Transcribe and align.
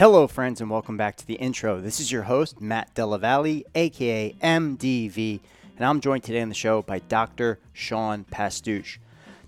Hello, 0.00 0.26
friends, 0.26 0.62
and 0.62 0.70
welcome 0.70 0.96
back 0.96 1.16
to 1.16 1.26
the 1.26 1.34
intro. 1.34 1.78
This 1.78 2.00
is 2.00 2.10
your 2.10 2.22
host, 2.22 2.58
Matt 2.58 2.94
Della 2.94 3.18
Valle, 3.18 3.64
aka 3.74 4.34
MDV, 4.42 5.40
and 5.76 5.84
I'm 5.84 6.00
joined 6.00 6.22
today 6.22 6.40
on 6.40 6.48
the 6.48 6.54
show 6.54 6.80
by 6.80 7.00
Dr. 7.00 7.58
Sean 7.74 8.24
Pastuch. 8.24 8.96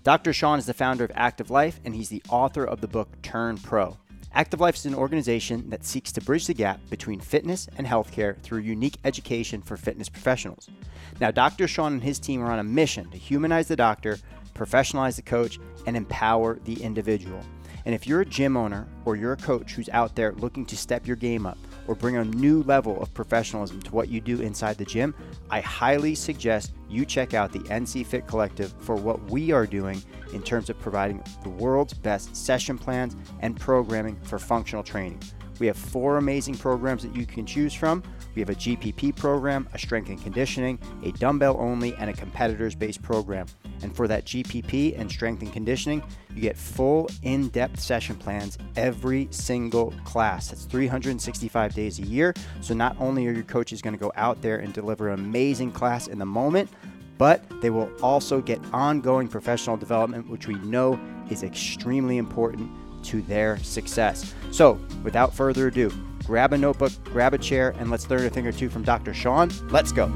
Dr. 0.03 0.31
Sean 0.31 0.59
is 0.59 0.67
the 0.67 0.75
founder 0.75 1.05
of 1.05 1.11
Active 1.15 1.49
Life, 1.49 1.79
and 1.83 1.95
he's 1.95 2.09
the 2.09 2.21
author 2.29 2.63
of 2.63 2.81
the 2.81 2.87
book 2.87 3.09
Turn 3.23 3.57
Pro. 3.57 3.97
Active 4.31 4.59
Life 4.59 4.75
is 4.75 4.85
an 4.85 4.93
organization 4.93 5.71
that 5.71 5.83
seeks 5.83 6.11
to 6.11 6.21
bridge 6.21 6.45
the 6.45 6.53
gap 6.53 6.79
between 6.87 7.19
fitness 7.19 7.67
and 7.79 7.87
healthcare 7.87 8.39
through 8.43 8.59
unique 8.59 8.99
education 9.05 9.59
for 9.59 9.75
fitness 9.75 10.07
professionals. 10.07 10.69
Now, 11.19 11.31
Dr. 11.31 11.67
Sean 11.67 11.93
and 11.93 12.03
his 12.03 12.19
team 12.19 12.43
are 12.43 12.51
on 12.51 12.59
a 12.59 12.63
mission 12.63 13.09
to 13.09 13.17
humanize 13.17 13.69
the 13.69 13.75
doctor, 13.75 14.19
professionalize 14.53 15.15
the 15.15 15.23
coach, 15.23 15.57
and 15.87 15.97
empower 15.97 16.59
the 16.65 16.79
individual. 16.83 17.41
And 17.85 17.93
if 17.93 18.07
you're 18.07 18.21
a 18.21 18.25
gym 18.25 18.55
owner 18.55 18.87
or 19.05 19.15
you're 19.15 19.33
a 19.33 19.37
coach 19.37 19.73
who's 19.73 19.89
out 19.89 20.15
there 20.15 20.31
looking 20.33 20.65
to 20.67 20.77
step 20.77 21.05
your 21.05 21.15
game 21.15 21.45
up 21.45 21.57
or 21.87 21.95
bring 21.95 22.15
a 22.15 22.23
new 22.23 22.63
level 22.63 23.01
of 23.01 23.13
professionalism 23.13 23.81
to 23.81 23.91
what 23.91 24.09
you 24.09 24.21
do 24.21 24.41
inside 24.41 24.77
the 24.77 24.85
gym, 24.85 25.13
I 25.49 25.59
highly 25.59 26.15
suggest 26.15 26.73
you 26.89 27.05
check 27.05 27.33
out 27.33 27.51
the 27.51 27.59
NC 27.59 28.05
Fit 28.05 28.27
Collective 28.27 28.73
for 28.79 28.95
what 28.95 29.21
we 29.29 29.51
are 29.51 29.67
doing 29.67 30.01
in 30.33 30.41
terms 30.41 30.69
of 30.69 30.79
providing 30.79 31.21
the 31.43 31.49
world's 31.49 31.93
best 31.93 32.35
session 32.35 32.77
plans 32.77 33.15
and 33.41 33.59
programming 33.59 34.17
for 34.23 34.39
functional 34.39 34.83
training. 34.83 35.19
We 35.59 35.67
have 35.67 35.77
four 35.77 36.17
amazing 36.17 36.57
programs 36.57 37.03
that 37.03 37.15
you 37.15 37.25
can 37.25 37.45
choose 37.45 37.73
from. 37.73 38.03
We 38.35 38.41
have 38.41 38.49
a 38.49 38.55
GPP 38.55 39.15
program, 39.15 39.67
a 39.73 39.79
strength 39.79 40.09
and 40.09 40.21
conditioning, 40.21 40.79
a 41.03 41.11
dumbbell 41.13 41.57
only, 41.59 41.93
and 41.95 42.09
a 42.09 42.13
competitors 42.13 42.75
based 42.75 43.01
program. 43.01 43.45
And 43.81 43.95
for 43.95 44.07
that 44.07 44.25
GPP 44.25 44.99
and 44.99 45.09
strength 45.09 45.41
and 45.41 45.51
conditioning, 45.51 46.03
you 46.33 46.41
get 46.41 46.57
full 46.57 47.09
in 47.23 47.49
depth 47.49 47.79
session 47.79 48.15
plans 48.15 48.57
every 48.75 49.27
single 49.31 49.93
class. 50.05 50.49
That's 50.49 50.65
365 50.65 51.73
days 51.73 51.99
a 51.99 52.03
year. 52.03 52.33
So 52.61 52.73
not 52.73 52.95
only 52.99 53.27
are 53.27 53.31
your 53.31 53.43
coaches 53.43 53.81
going 53.81 53.93
to 53.93 53.99
go 53.99 54.11
out 54.15 54.41
there 54.41 54.57
and 54.57 54.73
deliver 54.73 55.09
an 55.09 55.19
amazing 55.19 55.71
class 55.71 56.07
in 56.07 56.19
the 56.19 56.25
moment, 56.25 56.69
but 57.17 57.43
they 57.61 57.69
will 57.69 57.91
also 58.01 58.41
get 58.41 58.59
ongoing 58.73 59.27
professional 59.27 59.77
development, 59.77 60.29
which 60.29 60.47
we 60.47 60.55
know 60.55 60.99
is 61.29 61.43
extremely 61.43 62.17
important 62.17 62.69
to 63.03 63.21
their 63.23 63.57
success. 63.59 64.33
So, 64.51 64.79
without 65.03 65.33
further 65.33 65.67
ado, 65.67 65.91
grab 66.25 66.53
a 66.53 66.57
notebook, 66.57 66.91
grab 67.03 67.33
a 67.33 67.37
chair, 67.37 67.75
and 67.77 67.91
let's 67.91 68.09
learn 68.09 68.25
a 68.25 68.29
thing 68.29 68.47
or 68.47 68.51
two 68.51 68.69
from 68.69 68.83
Dr. 68.83 69.13
Sean. 69.13 69.51
Let's 69.69 69.91
go. 69.91 70.11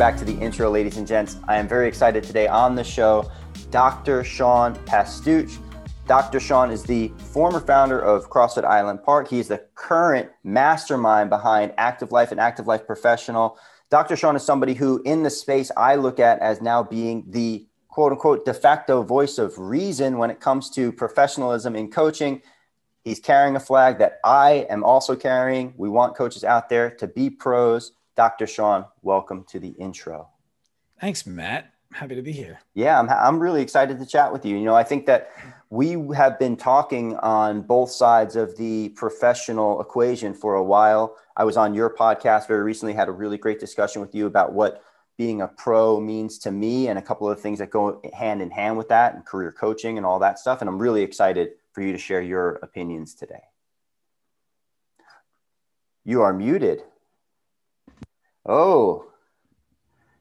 Back 0.00 0.16
to 0.16 0.24
the 0.24 0.32
intro, 0.38 0.70
ladies 0.70 0.96
and 0.96 1.06
gents. 1.06 1.36
I 1.46 1.58
am 1.58 1.68
very 1.68 1.86
excited 1.86 2.24
today 2.24 2.48
on 2.48 2.74
the 2.74 2.82
show, 2.82 3.30
Dr. 3.70 4.24
Sean 4.24 4.74
Pastuch. 4.86 5.58
Dr. 6.06 6.40
Sean 6.40 6.70
is 6.70 6.82
the 6.82 7.12
former 7.18 7.60
founder 7.60 8.00
of 8.00 8.30
CrossFit 8.30 8.64
Island 8.64 9.02
Park. 9.02 9.28
He 9.28 9.38
is 9.38 9.48
the 9.48 9.62
current 9.74 10.30
mastermind 10.42 11.28
behind 11.28 11.74
Active 11.76 12.12
Life 12.12 12.30
and 12.30 12.40
Active 12.40 12.66
Life 12.66 12.86
Professional. 12.86 13.58
Dr. 13.90 14.14
Sean 14.14 14.36
is 14.36 14.44
somebody 14.44 14.74
who, 14.74 15.02
in 15.04 15.24
the 15.24 15.30
space, 15.30 15.72
I 15.76 15.96
look 15.96 16.20
at 16.20 16.38
as 16.38 16.60
now 16.60 16.80
being 16.80 17.24
the 17.28 17.66
quote 17.88 18.12
unquote 18.12 18.44
de 18.44 18.54
facto 18.54 19.02
voice 19.02 19.36
of 19.36 19.58
reason 19.58 20.16
when 20.16 20.30
it 20.30 20.38
comes 20.38 20.70
to 20.70 20.92
professionalism 20.92 21.74
in 21.74 21.90
coaching. 21.90 22.40
He's 23.02 23.18
carrying 23.18 23.56
a 23.56 23.60
flag 23.60 23.98
that 23.98 24.20
I 24.24 24.66
am 24.70 24.84
also 24.84 25.16
carrying. 25.16 25.74
We 25.76 25.88
want 25.88 26.14
coaches 26.14 26.44
out 26.44 26.68
there 26.68 26.90
to 26.92 27.08
be 27.08 27.30
pros. 27.30 27.92
Dr. 28.14 28.46
Sean, 28.46 28.84
welcome 29.02 29.44
to 29.48 29.58
the 29.58 29.70
intro. 29.70 30.28
Thanks, 31.00 31.26
Matt. 31.26 31.69
Happy 31.92 32.14
to 32.14 32.22
be 32.22 32.32
here. 32.32 32.60
Yeah, 32.74 32.98
I'm, 32.98 33.08
I'm 33.10 33.40
really 33.40 33.62
excited 33.62 33.98
to 33.98 34.06
chat 34.06 34.32
with 34.32 34.46
you. 34.46 34.56
You 34.56 34.64
know, 34.64 34.76
I 34.76 34.84
think 34.84 35.06
that 35.06 35.30
we 35.70 35.92
have 36.14 36.38
been 36.38 36.56
talking 36.56 37.16
on 37.16 37.62
both 37.62 37.90
sides 37.90 38.36
of 38.36 38.56
the 38.56 38.90
professional 38.90 39.80
equation 39.80 40.32
for 40.32 40.54
a 40.54 40.62
while. 40.62 41.16
I 41.36 41.44
was 41.44 41.56
on 41.56 41.74
your 41.74 41.90
podcast 41.90 42.46
very 42.46 42.62
recently, 42.62 42.94
had 42.94 43.08
a 43.08 43.12
really 43.12 43.38
great 43.38 43.58
discussion 43.58 44.00
with 44.00 44.14
you 44.14 44.26
about 44.26 44.52
what 44.52 44.84
being 45.18 45.42
a 45.42 45.48
pro 45.48 46.00
means 46.00 46.38
to 46.38 46.50
me 46.50 46.88
and 46.88 46.98
a 46.98 47.02
couple 47.02 47.28
of 47.28 47.40
things 47.40 47.58
that 47.58 47.70
go 47.70 48.00
hand 48.14 48.40
in 48.40 48.50
hand 48.50 48.78
with 48.78 48.88
that 48.88 49.14
and 49.14 49.26
career 49.26 49.52
coaching 49.52 49.96
and 49.96 50.06
all 50.06 50.20
that 50.20 50.38
stuff. 50.38 50.60
And 50.60 50.70
I'm 50.70 50.78
really 50.78 51.02
excited 51.02 51.50
for 51.72 51.82
you 51.82 51.92
to 51.92 51.98
share 51.98 52.22
your 52.22 52.52
opinions 52.62 53.14
today. 53.14 53.42
You 56.04 56.22
are 56.22 56.32
muted. 56.32 56.82
Oh, 58.46 59.09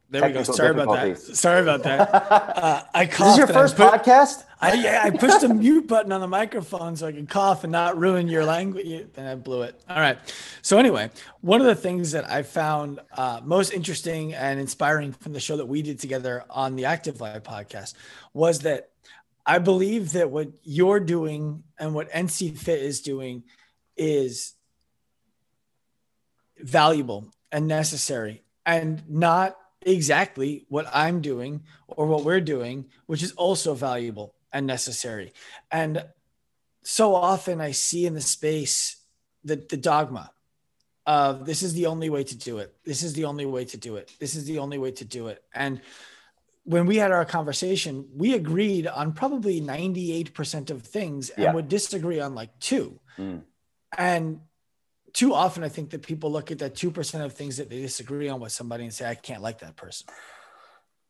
there 0.09 0.25
we 0.25 0.33
go. 0.33 0.43
Sorry 0.43 0.71
about 0.71 0.95
that. 0.95 1.19
Sorry 1.19 1.61
about 1.61 1.83
that. 1.83 2.09
Uh, 2.59 2.83
I 2.93 3.05
coughed. 3.05 3.19
This 3.19 3.31
is 3.31 3.37
your 3.37 3.47
first 3.47 3.77
put, 3.77 3.91
podcast? 3.91 4.43
I 4.59 5.05
I 5.05 5.09
pushed 5.11 5.41
the 5.41 5.53
mute 5.53 5.87
button 5.87 6.11
on 6.11 6.19
the 6.19 6.27
microphone 6.27 6.95
so 6.95 7.07
I 7.07 7.11
could 7.11 7.29
cough 7.29 7.63
and 7.63 7.71
not 7.71 7.97
ruin 7.97 8.27
your 8.27 8.43
language. 8.43 9.07
And 9.15 9.27
I 9.27 9.35
blew 9.35 9.61
it. 9.61 9.81
All 9.89 9.99
right. 9.99 10.17
So 10.61 10.77
anyway, 10.77 11.09
one 11.41 11.61
of 11.61 11.67
the 11.67 11.75
things 11.75 12.11
that 12.11 12.29
I 12.29 12.43
found 12.43 12.99
uh, 13.15 13.39
most 13.43 13.71
interesting 13.71 14.33
and 14.33 14.59
inspiring 14.59 15.13
from 15.13 15.31
the 15.33 15.39
show 15.39 15.57
that 15.57 15.65
we 15.65 15.81
did 15.81 15.99
together 15.99 16.43
on 16.49 16.75
the 16.75 16.85
Active 16.85 17.21
Life 17.21 17.43
podcast 17.43 17.93
was 18.33 18.59
that 18.59 18.89
I 19.45 19.59
believe 19.59 20.11
that 20.13 20.29
what 20.29 20.49
you're 20.63 20.99
doing 20.99 21.63
and 21.77 21.93
what 21.93 22.11
NC 22.11 22.57
Fit 22.57 22.81
is 22.81 23.01
doing 23.01 23.43
is 23.95 24.53
valuable 26.57 27.31
and 27.51 27.67
necessary 27.67 28.43
and 28.65 29.01
not 29.09 29.55
exactly 29.81 30.65
what 30.69 30.87
I'm 30.93 31.21
doing 31.21 31.63
or 31.87 32.05
what 32.05 32.23
we're 32.23 32.41
doing, 32.41 32.85
which 33.05 33.23
is 33.23 33.31
also 33.33 33.73
valuable 33.73 34.33
and 34.51 34.67
necessary. 34.67 35.33
And 35.71 36.05
so 36.83 37.15
often 37.15 37.61
I 37.61 37.71
see 37.71 38.05
in 38.05 38.13
the 38.13 38.21
space 38.21 38.97
the, 39.43 39.55
the 39.55 39.77
dogma 39.77 40.31
of 41.05 41.45
this 41.45 41.63
is 41.63 41.73
the 41.73 41.87
only 41.87 42.09
way 42.09 42.23
to 42.23 42.37
do 42.37 42.59
it. 42.59 42.75
This 42.85 43.03
is 43.03 43.13
the 43.13 43.25
only 43.25 43.45
way 43.45 43.65
to 43.65 43.77
do 43.77 43.95
it. 43.95 44.11
This 44.19 44.35
is 44.35 44.45
the 44.45 44.59
only 44.59 44.77
way 44.77 44.91
to 44.91 45.05
do 45.05 45.27
it. 45.27 45.43
And 45.53 45.81
when 46.63 46.85
we 46.85 46.97
had 46.97 47.11
our 47.11 47.25
conversation, 47.25 48.07
we 48.15 48.35
agreed 48.35 48.85
on 48.85 49.13
probably 49.13 49.59
98% 49.61 50.69
of 50.69 50.83
things 50.83 51.29
and 51.31 51.45
yeah. 51.45 51.53
would 51.53 51.67
disagree 51.67 52.19
on 52.19 52.35
like 52.35 52.57
two. 52.59 52.99
Mm. 53.17 53.41
And 53.97 54.41
too 55.13 55.33
often 55.33 55.63
I 55.63 55.69
think 55.69 55.89
that 55.91 56.01
people 56.01 56.31
look 56.31 56.51
at 56.51 56.59
that 56.59 56.75
2% 56.75 57.25
of 57.25 57.33
things 57.33 57.57
that 57.57 57.69
they 57.69 57.81
disagree 57.81 58.29
on 58.29 58.39
with 58.39 58.51
somebody 58.51 58.83
and 58.83 58.93
say, 58.93 59.09
I 59.09 59.15
can't 59.15 59.41
like 59.41 59.59
that 59.59 59.75
person. 59.75 60.07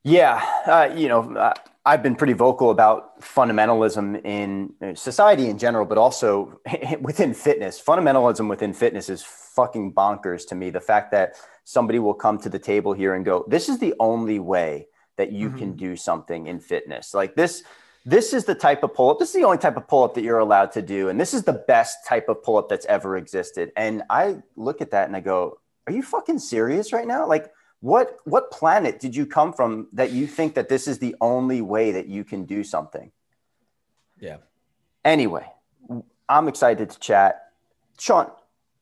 Yeah. 0.04 0.42
Uh, 0.66 0.94
you 0.96 1.08
know, 1.08 1.36
uh, 1.36 1.54
I've 1.86 2.02
been 2.02 2.16
pretty 2.16 2.34
vocal 2.34 2.72
about 2.72 3.20
fundamentalism 3.22 4.24
in 4.26 4.96
society 4.96 5.50
in 5.50 5.58
general, 5.58 5.86
but 5.86 5.98
also 5.98 6.62
within 7.02 7.34
fitness. 7.34 7.82
Fundamentalism 7.82 8.50
within 8.50 8.74
fitness 8.74 9.10
is 9.10 9.24
fucking 9.24 9.94
bonkers 9.94 10.48
to 10.48 10.56
me. 10.56 10.70
The 10.70 10.80
fact 10.80 11.12
that 11.12 11.36
somebody 11.64 12.00
will 12.00 12.14
come 12.14 12.38
to 12.40 12.50
the 12.50 12.60
table 12.60 12.94
here 12.94 13.16
and 13.16 13.26
go, 13.26 13.46
this 13.48 13.70
is 13.70 13.80
the 13.80 13.94
only 14.00 14.40
way 14.40 14.88
that 15.18 15.32
you 15.32 15.50
mm-hmm. 15.50 15.58
can 15.58 15.76
do 15.76 15.96
something 15.96 16.48
in 16.48 16.60
fitness. 16.60 17.14
Like 17.14 17.36
this, 17.36 17.64
this 18.06 18.34
is 18.34 18.46
the 18.46 18.56
type 18.56 18.84
of 18.84 18.94
pull 18.94 19.12
up. 19.12 19.20
This 19.20 19.30
is 19.30 19.36
the 19.36 19.44
only 19.44 19.58
type 19.58 19.78
of 19.78 19.88
pull 19.88 20.04
up 20.04 20.16
that 20.16 20.24
you're 20.24 20.40
allowed 20.40 20.72
to 20.74 20.82
do. 20.82 21.10
And 21.10 21.20
this 21.20 21.34
is 21.34 21.44
the 21.44 21.54
best 21.54 22.06
type 22.08 22.30
of 22.30 22.44
pull 22.44 22.58
up 22.58 22.70
that's 22.70 22.86
ever 22.86 23.18
existed. 23.18 23.72
And 23.76 24.04
I 24.10 24.38
look 24.56 24.82
at 24.82 24.92
that 24.92 25.08
and 25.08 25.16
I 25.16 25.20
go, 25.20 25.60
are 25.88 25.94
you 25.94 26.02
fucking 26.02 26.40
serious 26.40 26.94
right 26.94 27.08
now? 27.08 27.28
Like, 27.28 27.52
what 27.82 28.18
what 28.26 28.52
planet 28.52 29.00
did 29.00 29.16
you 29.16 29.26
come 29.26 29.54
from 29.54 29.88
that 29.94 30.12
you 30.12 30.28
think 30.28 30.56
that 30.56 30.68
this 30.68 30.88
is 30.88 31.00
the 31.00 31.16
only 31.22 31.62
way 31.62 31.92
that 31.94 32.08
you 32.08 32.24
can 32.24 32.46
do 32.46 32.64
something? 32.64 33.12
Yeah. 34.20 34.38
Anyway, 35.06 35.46
I'm 36.28 36.48
excited 36.48 36.90
to 36.90 37.00
chat. 37.00 37.52
Sean, 37.98 38.30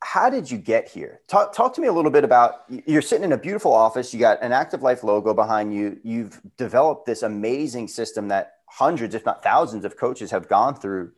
how 0.01 0.29
did 0.29 0.49
you 0.49 0.57
get 0.57 0.89
here? 0.89 1.21
Talk, 1.27 1.53
talk 1.53 1.73
to 1.75 1.81
me 1.81 1.87
a 1.87 1.93
little 1.93 2.11
bit 2.11 2.23
about 2.23 2.63
you're 2.85 3.01
sitting 3.01 3.23
in 3.23 3.33
a 3.33 3.37
beautiful 3.37 3.73
office, 3.73 4.13
you 4.13 4.19
got 4.19 4.41
an 4.41 4.51
active 4.51 4.81
life 4.81 5.03
logo 5.03 5.33
behind 5.33 5.73
you, 5.73 5.99
you've 6.03 6.41
developed 6.57 7.05
this 7.05 7.23
amazing 7.23 7.87
system 7.87 8.27
that 8.27 8.56
hundreds, 8.67 9.15
if 9.15 9.25
not 9.25 9.43
thousands, 9.43 9.85
of 9.85 9.97
coaches 9.97 10.31
have 10.31 10.47
gone 10.47 10.75
through. 10.75 11.11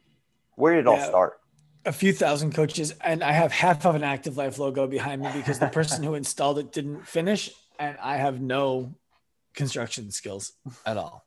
Where 0.56 0.76
did 0.76 0.86
it 0.86 0.90
yeah, 0.90 1.04
all 1.04 1.08
start? 1.08 1.40
A 1.86 1.92
few 1.92 2.14
thousand 2.14 2.54
coaches, 2.54 2.94
and 3.02 3.24
I 3.24 3.32
have 3.32 3.52
half 3.52 3.86
of 3.86 3.96
an 3.96 4.04
active 4.04 4.38
life 4.38 4.58
logo 4.58 4.88
behind 4.88 5.22
me 5.22 5.30
because 5.34 5.60
the 5.60 5.68
person 5.80 6.04
who 6.04 6.16
installed 6.16 6.60
it 6.60 6.72
didn't 6.72 7.08
finish, 7.08 7.50
and 7.78 7.98
I 8.02 8.18
have 8.18 8.42
no 8.42 8.96
construction 9.54 10.12
skills 10.12 10.54
at 10.86 10.98
all. 10.98 11.26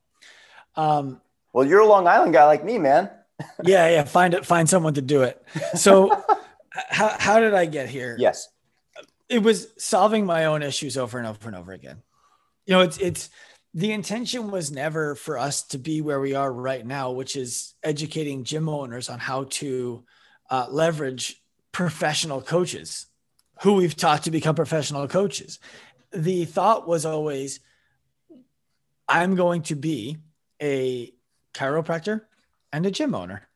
Um, 0.77 1.21
well, 1.53 1.67
you're 1.67 1.81
a 1.81 1.87
Long 1.87 2.07
Island 2.07 2.33
guy 2.33 2.47
like 2.47 2.65
me, 2.65 2.79
man. 2.79 3.11
yeah, 3.65 3.89
yeah. 3.89 4.05
Find 4.05 4.35
it. 4.35 4.47
Find 4.47 4.69
someone 4.69 4.95
to 4.95 5.03
do 5.03 5.23
it. 5.23 5.43
So, 5.75 6.23
how 6.71 7.09
how 7.19 7.41
did 7.41 7.55
I 7.55 7.67
get 7.67 7.89
here? 7.89 8.17
Yes, 8.19 8.49
it 9.29 9.43
was 9.43 9.69
solving 9.79 10.27
my 10.27 10.47
own 10.47 10.63
issues 10.63 10.97
over 10.97 11.19
and 11.19 11.27
over 11.27 11.49
and 11.49 11.57
over 11.57 11.73
again. 11.73 12.03
You 12.67 12.75
know, 12.75 12.81
it's 12.81 12.99
it's 12.99 13.31
the 13.75 13.93
intention 13.93 14.51
was 14.51 14.71
never 14.71 15.15
for 15.15 15.39
us 15.39 15.63
to 15.69 15.79
be 15.79 16.03
where 16.03 16.21
we 16.21 16.35
are 16.35 16.53
right 16.53 16.87
now, 16.87 17.11
which 17.11 17.37
is 17.37 17.75
educating 17.83 18.45
gym 18.45 18.69
owners 18.69 19.09
on 19.09 19.19
how 19.19 19.45
to 19.45 20.05
uh, 20.51 20.67
leverage 20.71 21.43
professional 21.73 22.43
coaches 22.43 23.07
who 23.63 23.75
we've 23.75 23.97
taught 23.97 24.25
to 24.25 24.31
become 24.31 24.55
professional 24.55 25.09
coaches. 25.09 25.59
The 26.13 26.45
thought 26.45 26.87
was 26.87 27.07
always, 27.07 27.61
I'm 29.09 29.37
going 29.37 29.63
to 29.63 29.75
be 29.75 30.19
a 30.61 31.13
chiropractor 31.55 32.23
and 32.73 32.85
a 32.85 32.91
gym 32.91 33.15
owner. 33.15 33.49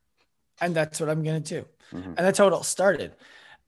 And 0.60 0.74
that's 0.74 0.98
what 0.98 1.10
I'm 1.10 1.22
going 1.22 1.42
to 1.42 1.60
do. 1.60 1.66
Mm-hmm. 1.92 2.14
And 2.16 2.18
that's 2.18 2.38
how 2.38 2.46
it 2.46 2.54
all 2.54 2.62
started. 2.62 3.12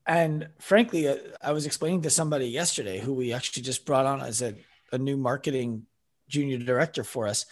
And 0.06 0.48
frankly, 0.58 1.08
uh, 1.08 1.16
I 1.42 1.52
was 1.52 1.66
explaining 1.66 2.02
to 2.02 2.10
somebody 2.10 2.46
yesterday 2.46 2.98
who 2.98 3.12
we 3.12 3.34
actually 3.34 3.62
just 3.62 3.84
brought 3.84 4.06
on 4.06 4.22
as 4.22 4.40
a, 4.40 4.54
a 4.90 4.96
new 4.96 5.18
marketing 5.18 5.84
junior 6.28 6.58
director 6.58 7.04
for 7.04 7.26
us. 7.26 7.46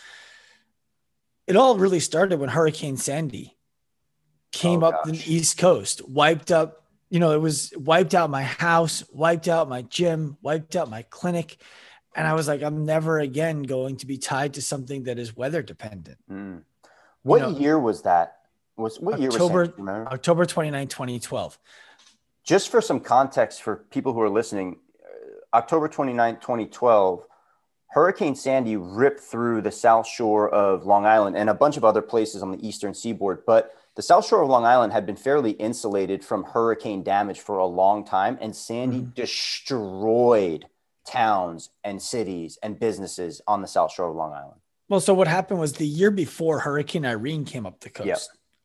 It 1.46 1.56
all 1.56 1.76
really 1.76 2.00
started 2.00 2.40
when 2.40 2.48
Hurricane 2.48 2.96
Sandy 2.96 3.56
came 4.52 4.82
oh, 4.82 4.88
up 4.88 5.04
the 5.04 5.22
East 5.26 5.58
Coast, 5.58 6.06
wiped 6.08 6.50
up, 6.50 6.84
you 7.10 7.20
know, 7.20 7.32
it 7.32 7.40
was 7.40 7.72
wiped 7.76 8.14
out 8.14 8.30
my 8.30 8.42
house, 8.42 9.04
wiped 9.12 9.48
out 9.48 9.68
my 9.68 9.82
gym, 9.82 10.36
wiped 10.42 10.74
out 10.74 10.90
my 10.90 11.02
clinic. 11.02 11.58
And 12.14 12.26
I 12.26 12.32
was 12.32 12.48
like, 12.48 12.62
I'm 12.62 12.84
never 12.84 13.18
again 13.18 13.62
going 13.62 13.98
to 13.98 14.06
be 14.06 14.18
tied 14.18 14.54
to 14.54 14.62
something 14.62 15.04
that 15.04 15.18
is 15.18 15.36
weather 15.36 15.62
dependent. 15.62 16.18
Mm. 16.30 16.62
What 17.22 17.40
you 17.40 17.52
know, 17.52 17.58
year 17.58 17.78
was 17.78 18.02
that? 18.02 18.38
Was 18.76 18.98
what 18.98 19.20
October, 19.20 19.64
year 19.64 19.74
was 19.78 20.06
October 20.12 20.46
29, 20.46 20.88
2012. 20.88 21.58
Just 22.44 22.70
for 22.70 22.80
some 22.80 23.00
context 23.00 23.62
for 23.62 23.84
people 23.90 24.12
who 24.12 24.20
are 24.20 24.30
listening, 24.30 24.78
uh, 25.02 25.56
October 25.56 25.88
29, 25.88 26.36
2012, 26.36 27.26
Hurricane 27.88 28.34
Sandy 28.34 28.76
ripped 28.76 29.20
through 29.20 29.62
the 29.62 29.72
south 29.72 30.06
shore 30.06 30.48
of 30.50 30.84
Long 30.84 31.06
Island 31.06 31.36
and 31.36 31.48
a 31.48 31.54
bunch 31.54 31.76
of 31.76 31.84
other 31.84 32.02
places 32.02 32.42
on 32.42 32.52
the 32.52 32.66
eastern 32.66 32.94
seaboard. 32.94 33.44
But 33.46 33.74
the 33.94 34.02
south 34.02 34.26
shore 34.26 34.42
of 34.42 34.48
Long 34.48 34.64
Island 34.64 34.92
had 34.92 35.06
been 35.06 35.16
fairly 35.16 35.52
insulated 35.52 36.24
from 36.24 36.44
hurricane 36.44 37.02
damage 37.02 37.40
for 37.40 37.58
a 37.58 37.66
long 37.66 38.04
time, 38.04 38.36
and 38.40 38.54
Sandy 38.54 38.98
mm-hmm. 38.98 39.10
destroyed 39.10 40.66
towns 41.06 41.70
and 41.84 42.02
cities 42.02 42.58
and 42.62 42.78
businesses 42.78 43.40
on 43.46 43.62
the 43.62 43.68
south 43.68 43.92
shore 43.92 44.10
of 44.10 44.16
Long 44.16 44.32
Island. 44.32 44.60
Well, 44.88 45.00
so 45.00 45.14
what 45.14 45.28
happened 45.28 45.60
was 45.60 45.74
the 45.74 45.86
year 45.86 46.10
before 46.10 46.60
Hurricane 46.60 47.06
Irene 47.06 47.44
came 47.44 47.66
up 47.66 47.80
the 47.80 47.90
coast. 47.90 48.06
Yep. 48.06 48.18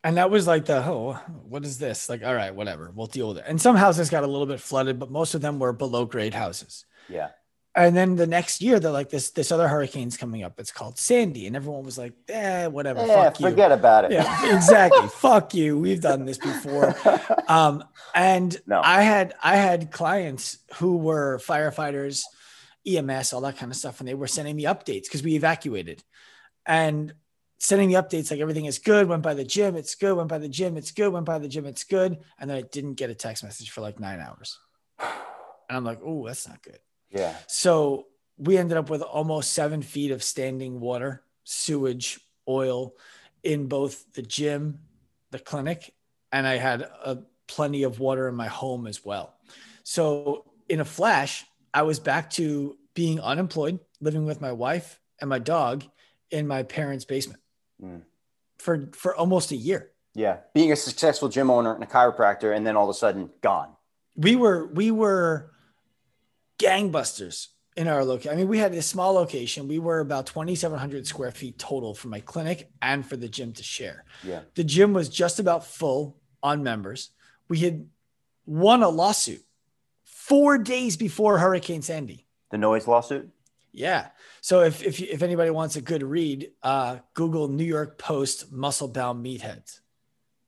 And 0.04 0.18
that 0.18 0.32
was 0.32 0.48
like 0.48 0.66
the 0.66 0.84
oh, 0.84 1.14
what 1.48 1.64
is 1.64 1.78
this? 1.78 2.10
Like, 2.10 2.24
all 2.24 2.34
right, 2.34 2.54
whatever, 2.54 2.92
we'll 2.94 3.08
deal 3.08 3.30
with 3.30 3.38
it. 3.38 3.46
And 3.48 3.62
some 3.62 3.76
houses 3.76 4.10
got 4.10 4.24
a 4.24 4.28
little 4.28 4.48
bit 4.48 4.60
flooded, 4.60 5.00
but 5.00 5.12
most 5.12 5.36
of 5.36 5.42
them 5.42 5.60
were 5.60 5.74
below 5.74 6.06
grade 6.06 6.34
houses. 6.34 6.86
Yeah. 7.08 7.30
And 7.74 7.96
then 7.96 8.18
the 8.18 8.28
next 8.28 8.62
year, 8.62 8.82
they're 8.82 8.92
like 8.92 9.10
this 9.10 9.32
this 9.32 9.50
other 9.50 9.68
hurricane's 9.68 10.18
coming 10.18 10.44
up. 10.44 10.60
It's 10.60 10.74
called 10.74 10.98
Sandy, 10.98 11.48
and 11.48 11.56
everyone 11.56 11.84
was 11.84 11.98
like, 11.98 12.14
"Eh, 12.28 12.68
whatever, 12.68 13.06
yeah, 13.06 13.24
fuck 13.30 13.38
forget 13.38 13.72
about 13.72 14.06
it." 14.06 14.12
Yeah, 14.12 14.56
exactly. 14.56 15.08
fuck 15.14 15.54
you. 15.54 15.80
We've 15.80 16.02
done 16.02 16.26
this 16.26 16.38
before. 16.38 16.94
Um, 17.48 17.84
and 18.14 18.60
no. 18.68 18.82
I 18.84 19.04
had 19.04 19.36
I 19.42 19.56
had 19.56 19.90
clients 19.90 20.58
who 20.76 20.98
were 20.98 21.40
firefighters, 21.46 22.24
EMS, 22.86 23.32
all 23.32 23.42
that 23.42 23.56
kind 23.56 23.72
of 23.72 23.78
stuff, 23.78 24.02
and 24.02 24.08
they 24.08 24.16
were 24.16 24.28
sending 24.28 24.58
me 24.58 24.66
updates 24.66 25.04
because 25.04 25.24
we 25.24 25.36
evacuated, 25.36 26.04
and 26.66 27.14
sending 27.60 27.88
me 27.88 27.94
updates 27.94 28.32
like 28.32 28.42
everything 28.42 28.66
is 28.66 28.80
good. 28.80 29.08
Went 29.08 29.24
by 29.24 29.34
the 29.34 29.46
gym, 29.46 29.78
it's 29.78 29.96
good. 29.96 30.18
Went 30.18 30.28
by 30.28 30.40
the 30.40 30.50
gym, 30.50 30.76
it's 30.76 30.92
good. 30.92 31.14
Went 31.14 31.26
by 31.26 31.40
the 31.40 31.48
gym, 31.48 31.66
it's 31.66 31.86
good. 31.86 32.18
And 32.38 32.50
then 32.50 32.58
I 32.58 32.64
didn't 32.64 32.96
get 32.96 33.10
a 33.10 33.16
text 33.16 33.46
message 33.46 33.70
for 33.70 33.80
like 33.80 33.98
nine 33.98 34.20
hours, 34.20 34.60
and 35.00 35.78
I'm 35.78 35.86
like, 35.86 36.00
"Oh, 36.04 36.28
that's 36.28 36.50
not 36.50 36.62
good." 36.62 36.80
Yeah. 37.12 37.36
So 37.48 38.08
we 38.38 38.58
ended 38.58 38.78
up 38.78 38.90
with 38.90 39.02
almost 39.02 39.54
seven 39.54 39.82
feet 39.82 40.12
of 40.12 40.24
standing 40.24 40.80
water, 40.80 41.24
sewage, 41.44 42.20
oil 42.48 42.94
in 43.44 43.68
both 43.68 44.12
the 44.14 44.22
gym, 44.22 44.80
the 45.32 45.40
clinic, 45.40 45.94
and 46.32 46.48
I 46.48 46.58
had 46.58 46.82
a 46.82 47.20
plenty 47.48 47.84
of 47.84 48.00
water 48.00 48.28
in 48.28 48.36
my 48.36 48.48
home 48.48 48.88
as 48.88 49.04
well. 49.04 49.36
So 49.84 50.46
in 50.70 50.80
a 50.80 50.86
flash, 50.86 51.46
I 51.74 51.84
was 51.84 52.00
back 52.00 52.30
to 52.32 52.78
being 52.94 53.20
unemployed, 53.20 53.80
living 54.00 54.26
with 54.26 54.42
my 54.42 54.52
wife 54.52 55.00
and 55.20 55.30
my 55.30 55.40
dog 55.40 55.84
in 56.30 56.48
my 56.48 56.64
parents' 56.64 57.06
basement 57.06 57.42
mm. 57.82 58.02
for 58.58 58.90
for 58.94 59.16
almost 59.16 59.52
a 59.52 59.56
year. 59.56 59.92
Yeah, 60.14 60.38
being 60.54 60.72
a 60.72 60.76
successful 60.76 61.30
gym 61.30 61.50
owner 61.50 61.74
and 61.74 61.84
a 61.84 61.88
chiropractor, 61.88 62.56
and 62.56 62.66
then 62.66 62.76
all 62.76 62.90
of 62.90 62.90
a 62.90 62.98
sudden 62.98 63.30
gone. 63.42 63.70
We 64.16 64.36
were 64.36 64.68
we 64.68 64.92
were 64.92 65.52
gangbusters 66.62 67.48
in 67.78 67.88
our 67.88 68.04
location. 68.04 68.34
I 68.34 68.36
mean, 68.36 68.48
we 68.48 68.58
had 68.58 68.74
a 68.74 68.82
small 68.82 69.14
location. 69.14 69.68
We 69.68 69.80
were 69.80 70.00
about 70.00 70.28
2,700 70.28 71.08
square 71.08 71.32
feet 71.32 71.58
total 71.58 71.94
for 71.94 72.10
my 72.10 72.20
clinic 72.20 72.70
and 72.82 73.06
for 73.06 73.16
the 73.16 73.30
gym 73.30 73.54
to 73.54 73.64
share. 73.64 74.04
Yeah. 74.24 74.42
The 74.56 74.64
gym 74.64 74.94
was 74.94 75.10
just 75.10 75.40
about 75.40 75.66
full 75.66 76.18
on 76.44 76.64
members. 76.64 77.12
We 77.48 77.60
had 77.60 77.88
won 78.46 78.84
a 78.84 78.90
lawsuit 78.90 79.44
four 80.04 80.58
days 80.58 80.98
before 80.98 81.38
Hurricane 81.38 81.82
Sandy. 81.82 82.28
The 82.52 82.58
noise 82.58 82.88
lawsuit? 82.88 83.30
Yeah. 83.72 84.10
So 84.42 84.62
if, 84.62 84.84
if, 84.84 85.02
if 85.02 85.22
anybody 85.22 85.50
wants 85.50 85.78
a 85.78 85.82
good 85.82 86.04
read, 86.04 86.52
uh, 86.62 86.98
Google 87.14 87.48
New 87.48 87.64
York 87.64 87.98
Post 87.98 88.52
muscle 88.52 88.90
bound 88.90 89.26
meatheads. 89.26 89.80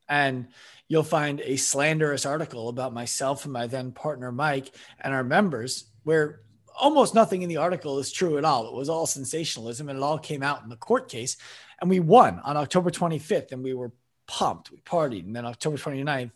And 0.09 0.49
you'll 0.89 1.03
find 1.03 1.39
a 1.39 1.55
slanderous 1.55 2.25
article 2.25 2.67
about 2.67 2.93
myself 2.93 3.45
and 3.45 3.53
my 3.53 3.67
then 3.67 3.93
partner, 3.93 4.31
Mike, 4.31 4.75
and 4.99 5.13
our 5.13 5.23
members 5.23 5.85
where 6.03 6.41
almost 6.79 7.13
nothing 7.13 7.41
in 7.41 7.49
the 7.49 7.57
article 7.57 7.99
is 7.99 8.11
true 8.11 8.37
at 8.37 8.45
all. 8.45 8.67
It 8.67 8.73
was 8.73 8.89
all 8.89 9.05
sensationalism 9.05 9.89
and 9.89 9.97
it 9.97 10.03
all 10.03 10.17
came 10.17 10.43
out 10.43 10.63
in 10.63 10.69
the 10.69 10.75
court 10.75 11.09
case. 11.09 11.37
And 11.79 11.89
we 11.89 11.99
won 11.99 12.39
on 12.43 12.57
October 12.57 12.89
25th 12.89 13.51
and 13.51 13.63
we 13.63 13.73
were 13.73 13.91
pumped. 14.27 14.71
We 14.71 14.79
partied. 14.79 15.25
And 15.25 15.35
then 15.35 15.45
October 15.45 15.77
29th, 15.77 16.31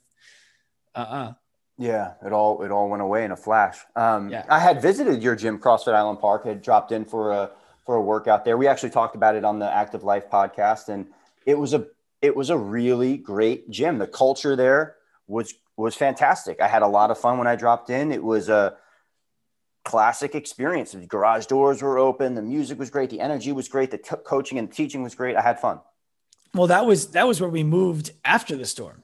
uh 0.95 0.99
uh-uh. 0.99 1.15
uh 1.15 1.33
Yeah, 1.77 2.13
it 2.25 2.33
all 2.33 2.63
it 2.63 2.71
all 2.71 2.89
went 2.89 3.01
away 3.01 3.25
in 3.25 3.31
a 3.31 3.37
flash. 3.37 3.77
Um, 3.95 4.29
yeah. 4.29 4.45
I 4.49 4.59
had 4.59 4.81
visited 4.81 5.23
your 5.23 5.35
gym, 5.35 5.59
CrossFit 5.59 5.93
Island 5.93 6.19
Park. 6.19 6.45
had 6.45 6.61
dropped 6.61 6.91
in 6.91 7.05
for 7.05 7.31
a 7.31 7.51
for 7.85 7.95
a 7.95 8.01
workout 8.01 8.43
there. 8.43 8.57
We 8.57 8.67
actually 8.67 8.89
talked 8.89 9.15
about 9.15 9.35
it 9.35 9.45
on 9.45 9.59
the 9.59 9.71
Active 9.71 10.03
Life 10.03 10.29
podcast, 10.29 10.89
and 10.89 11.07
it 11.45 11.57
was 11.57 11.73
a 11.73 11.87
it 12.21 12.35
was 12.35 12.49
a 12.49 12.57
really 12.57 13.17
great 13.17 13.69
gym. 13.69 13.97
The 13.97 14.07
culture 14.07 14.55
there 14.55 14.97
was 15.27 15.53
was 15.77 15.95
fantastic. 15.95 16.59
I 16.61 16.67
had 16.67 16.81
a 16.81 16.87
lot 16.87 17.11
of 17.11 17.17
fun 17.17 17.37
when 17.37 17.47
I 17.47 17.55
dropped 17.55 17.89
in. 17.89 18.11
It 18.11 18.23
was 18.23 18.49
a 18.49 18.75
classic 19.87 20.35
experience. 20.35 20.91
The 20.91 21.07
garage 21.07 21.45
doors 21.45 21.81
were 21.81 21.97
open. 21.97 22.35
The 22.35 22.41
music 22.41 22.77
was 22.77 22.89
great. 22.89 23.09
The 23.09 23.21
energy 23.21 23.53
was 23.53 23.69
great. 23.69 23.89
The 23.89 23.97
coaching 23.97 24.59
and 24.59 24.69
teaching 24.69 25.01
was 25.01 25.15
great. 25.15 25.37
I 25.37 25.41
had 25.41 25.61
fun. 25.61 25.79
Well, 26.53 26.67
that 26.67 26.85
was 26.85 27.11
that 27.11 27.25
was 27.25 27.39
where 27.39 27.49
we 27.49 27.63
moved 27.63 28.11
after 28.25 28.57
the 28.57 28.65
storm. 28.65 29.03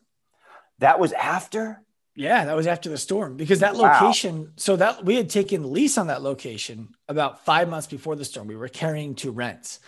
That 0.80 1.00
was 1.00 1.13
after. 1.13 1.81
Yeah, 2.15 2.45
that 2.45 2.56
was 2.56 2.68
after 2.68 2.89
the 2.89 2.97
storm 2.97 3.38
because 3.38 3.62
that 3.62 3.75
wow. 3.75 3.94
location. 3.94 4.51
So 4.58 4.75
that 4.75 5.05
we 5.05 5.15
had 5.15 5.29
taken 5.29 5.72
lease 5.72 5.98
on 5.98 6.08
that 6.08 6.22
location 6.22 6.89
about 7.08 7.46
five 7.46 7.69
months 7.69 7.88
before 7.88 8.17
the 8.17 8.25
storm. 8.25 8.48
We 8.48 8.58
were 8.58 8.67
carrying 8.67 9.15
two 9.15 9.31
rents, 9.31 9.79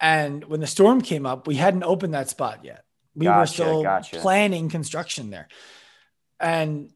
and 0.00 0.44
when 0.44 0.60
the 0.60 0.66
storm 0.66 1.00
came 1.00 1.24
up, 1.24 1.46
we 1.46 1.54
hadn't 1.54 1.82
opened 1.82 2.12
that 2.12 2.28
spot 2.28 2.62
yet. 2.62 2.84
We 3.14 3.24
gotcha, 3.24 3.40
were 3.40 3.46
still 3.46 3.82
gotcha. 3.82 4.16
planning 4.18 4.68
construction 4.68 5.30
there, 5.30 5.48
and 6.38 6.92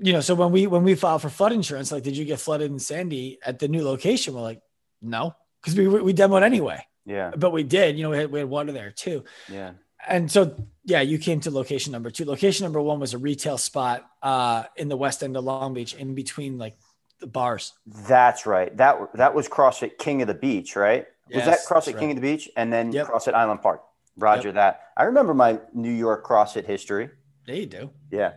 you 0.00 0.12
know, 0.12 0.20
so 0.20 0.34
when 0.34 0.52
we 0.52 0.66
when 0.66 0.84
we 0.84 0.94
filed 0.94 1.22
for 1.22 1.28
flood 1.28 1.52
insurance, 1.52 1.92
like, 1.92 2.02
did 2.02 2.16
you 2.16 2.24
get 2.24 2.40
flooded 2.40 2.70
in 2.70 2.78
Sandy 2.78 3.38
at 3.44 3.58
the 3.58 3.68
new 3.68 3.84
location? 3.84 4.34
We're 4.34 4.42
like, 4.42 4.60
no, 5.02 5.34
because 5.60 5.76
we 5.76 5.88
we 5.88 6.14
demoed 6.14 6.42
anyway. 6.42 6.84
Yeah, 7.04 7.32
but 7.36 7.50
we 7.50 7.62
did. 7.62 7.96
You 7.96 8.04
know, 8.04 8.10
we 8.10 8.18
had 8.18 8.30
we 8.30 8.38
had 8.40 8.48
water 8.48 8.72
there 8.72 8.90
too. 8.90 9.24
Yeah, 9.50 9.72
and 10.06 10.30
so 10.30 10.54
yeah, 10.84 11.00
you 11.00 11.18
came 11.18 11.40
to 11.40 11.50
location 11.50 11.92
number 11.92 12.10
two. 12.10 12.24
Location 12.24 12.64
number 12.64 12.80
one 12.80 13.00
was 13.00 13.14
a 13.14 13.18
retail 13.18 13.58
spot 13.58 14.08
uh, 14.22 14.64
in 14.76 14.88
the 14.88 14.96
west 14.96 15.22
end 15.22 15.36
of 15.36 15.44
Long 15.44 15.74
Beach, 15.74 15.94
in 15.94 16.14
between 16.14 16.58
like 16.58 16.76
the 17.20 17.26
bars. 17.26 17.72
That's 17.86 18.46
right. 18.46 18.76
That 18.76 18.98
that 19.14 19.34
was 19.34 19.48
CrossFit 19.48 19.98
King 19.98 20.22
of 20.22 20.28
the 20.28 20.34
Beach, 20.34 20.76
right? 20.76 21.06
Was 21.34 21.44
that 21.44 21.60
CrossFit 21.68 21.98
King 21.98 22.10
of 22.10 22.16
the 22.16 22.22
Beach, 22.22 22.48
and 22.56 22.72
then 22.72 22.92
yep. 22.92 23.08
CrossFit 23.08 23.34
Island 23.34 23.62
Park? 23.62 23.82
Roger 24.16 24.48
yep. 24.48 24.54
that. 24.56 24.80
I 24.96 25.04
remember 25.04 25.32
my 25.32 25.60
New 25.72 25.92
York 25.92 26.26
CrossFit 26.26 26.66
history. 26.66 27.08
There 27.46 27.56
you 27.56 27.66
do. 27.66 27.90
Yeah. 28.10 28.32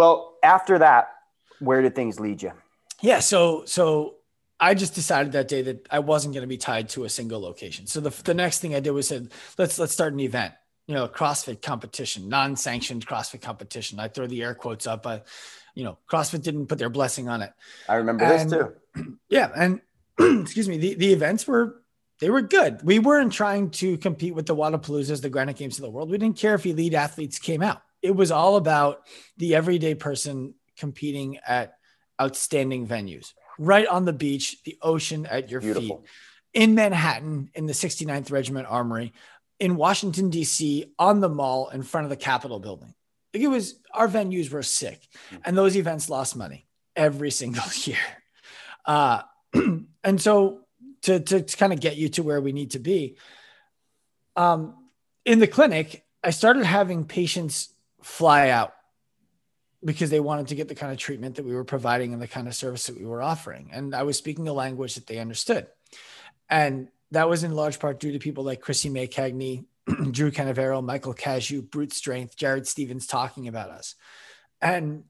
Well, 0.00 0.38
after 0.42 0.78
that, 0.78 1.10
where 1.58 1.82
did 1.82 1.94
things 1.94 2.18
lead 2.18 2.40
you? 2.40 2.52
Yeah, 3.02 3.20
so 3.20 3.64
so 3.66 4.14
I 4.58 4.72
just 4.72 4.94
decided 4.94 5.32
that 5.32 5.46
day 5.46 5.60
that 5.60 5.86
I 5.90 5.98
wasn't 5.98 6.32
going 6.32 6.40
to 6.40 6.48
be 6.48 6.56
tied 6.56 6.88
to 6.90 7.04
a 7.04 7.10
single 7.10 7.38
location. 7.38 7.86
So 7.86 8.00
the, 8.00 8.08
the 8.22 8.32
next 8.32 8.60
thing 8.60 8.74
I 8.74 8.80
did 8.80 8.92
was 8.92 9.08
said, 9.08 9.30
let's 9.58 9.78
let's 9.78 9.92
start 9.92 10.14
an 10.14 10.20
event. 10.20 10.54
You 10.86 10.94
know, 10.94 11.06
CrossFit 11.06 11.60
competition, 11.60 12.30
non-sanctioned 12.30 13.06
CrossFit 13.06 13.42
competition. 13.42 14.00
I 14.00 14.08
throw 14.08 14.26
the 14.26 14.42
air 14.42 14.54
quotes 14.54 14.86
up, 14.86 15.02
but 15.02 15.26
you 15.74 15.84
know, 15.84 15.98
CrossFit 16.10 16.42
didn't 16.42 16.68
put 16.68 16.78
their 16.78 16.88
blessing 16.88 17.28
on 17.28 17.42
it. 17.42 17.52
I 17.86 17.96
remember 17.96 18.24
and, 18.24 18.50
this 18.50 18.58
too. 18.96 19.18
Yeah, 19.28 19.50
and 19.54 19.82
excuse 20.18 20.66
me, 20.66 20.78
the, 20.78 20.94
the 20.94 21.12
events 21.12 21.46
were 21.46 21.82
they 22.20 22.30
were 22.30 22.40
good. 22.40 22.80
We 22.82 23.00
weren't 23.00 23.34
trying 23.34 23.68
to 23.72 23.98
compete 23.98 24.34
with 24.34 24.46
the 24.46 24.56
Wodapaloozas, 24.56 25.20
the 25.20 25.28
Granite 25.28 25.58
Games 25.58 25.78
of 25.78 25.82
the 25.82 25.90
world. 25.90 26.10
We 26.10 26.16
didn't 26.16 26.38
care 26.38 26.54
if 26.54 26.64
elite 26.64 26.94
athletes 26.94 27.38
came 27.38 27.62
out 27.62 27.82
it 28.02 28.14
was 28.14 28.30
all 28.30 28.56
about 28.56 29.06
the 29.36 29.54
everyday 29.54 29.94
person 29.94 30.54
competing 30.76 31.38
at 31.46 31.74
outstanding 32.20 32.86
venues 32.86 33.32
right 33.60 33.86
on 33.86 34.06
the 34.06 34.12
beach, 34.12 34.56
the 34.64 34.78
ocean 34.80 35.26
at 35.26 35.50
your 35.50 35.60
Beautiful. 35.60 35.98
feet, 35.98 36.08
in 36.54 36.74
Manhattan, 36.74 37.50
in 37.54 37.66
the 37.66 37.74
69th 37.74 38.32
Regiment 38.32 38.66
Armory, 38.68 39.12
in 39.60 39.76
Washington, 39.76 40.30
D.C., 40.30 40.86
on 40.98 41.20
the 41.20 41.28
mall 41.28 41.68
in 41.68 41.82
front 41.82 42.06
of 42.06 42.10
the 42.10 42.16
Capitol 42.16 42.58
building. 42.58 42.94
Like 43.32 43.42
it 43.42 43.48
was 43.48 43.78
our 43.92 44.08
venues 44.08 44.50
were 44.50 44.62
sick, 44.62 45.06
and 45.44 45.56
those 45.56 45.76
events 45.76 46.08
lost 46.08 46.34
money 46.34 46.66
every 46.96 47.30
single 47.42 47.62
year. 47.84 47.98
Uh, 48.84 49.22
and 50.02 50.20
so 50.20 50.60
to, 51.02 51.20
to, 51.20 51.42
to 51.42 51.56
kind 51.56 51.72
of 51.72 51.80
get 51.80 51.96
you 51.96 52.08
to 52.08 52.22
where 52.22 52.40
we 52.40 52.52
need 52.52 52.72
to 52.72 52.78
be, 52.78 53.16
um, 54.36 54.74
in 55.24 55.38
the 55.38 55.46
clinic, 55.46 56.04
I 56.24 56.30
started 56.30 56.64
having 56.64 57.04
patients 57.04 57.74
fly 58.02 58.50
out 58.50 58.74
because 59.84 60.10
they 60.10 60.20
wanted 60.20 60.48
to 60.48 60.54
get 60.54 60.68
the 60.68 60.74
kind 60.74 60.92
of 60.92 60.98
treatment 60.98 61.36
that 61.36 61.44
we 61.44 61.54
were 61.54 61.64
providing 61.64 62.12
and 62.12 62.20
the 62.20 62.28
kind 62.28 62.46
of 62.46 62.54
service 62.54 62.86
that 62.86 62.98
we 62.98 63.06
were 63.06 63.22
offering. 63.22 63.70
And 63.72 63.94
I 63.94 64.02
was 64.02 64.18
speaking 64.18 64.46
a 64.48 64.52
language 64.52 64.94
that 64.94 65.06
they 65.06 65.18
understood. 65.18 65.66
And 66.48 66.88
that 67.12 67.28
was 67.28 67.44
in 67.44 67.52
large 67.52 67.78
part 67.78 67.98
due 67.98 68.12
to 68.12 68.18
people 68.18 68.44
like 68.44 68.60
Chrissy 68.60 68.90
May 68.90 69.06
Cagney, 69.06 69.64
Drew 70.10 70.30
Canavero, 70.30 70.84
Michael 70.84 71.14
Cazayoux, 71.14 71.68
Brute 71.68 71.92
Strength, 71.92 72.36
Jared 72.36 72.66
Stevens 72.66 73.06
talking 73.06 73.48
about 73.48 73.70
us. 73.70 73.94
And 74.60 75.04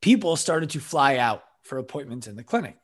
people 0.00 0.36
started 0.36 0.70
to 0.70 0.80
fly 0.80 1.16
out 1.16 1.44
for 1.62 1.78
appointments 1.78 2.26
in 2.26 2.36
the 2.36 2.42
clinic. 2.42 2.76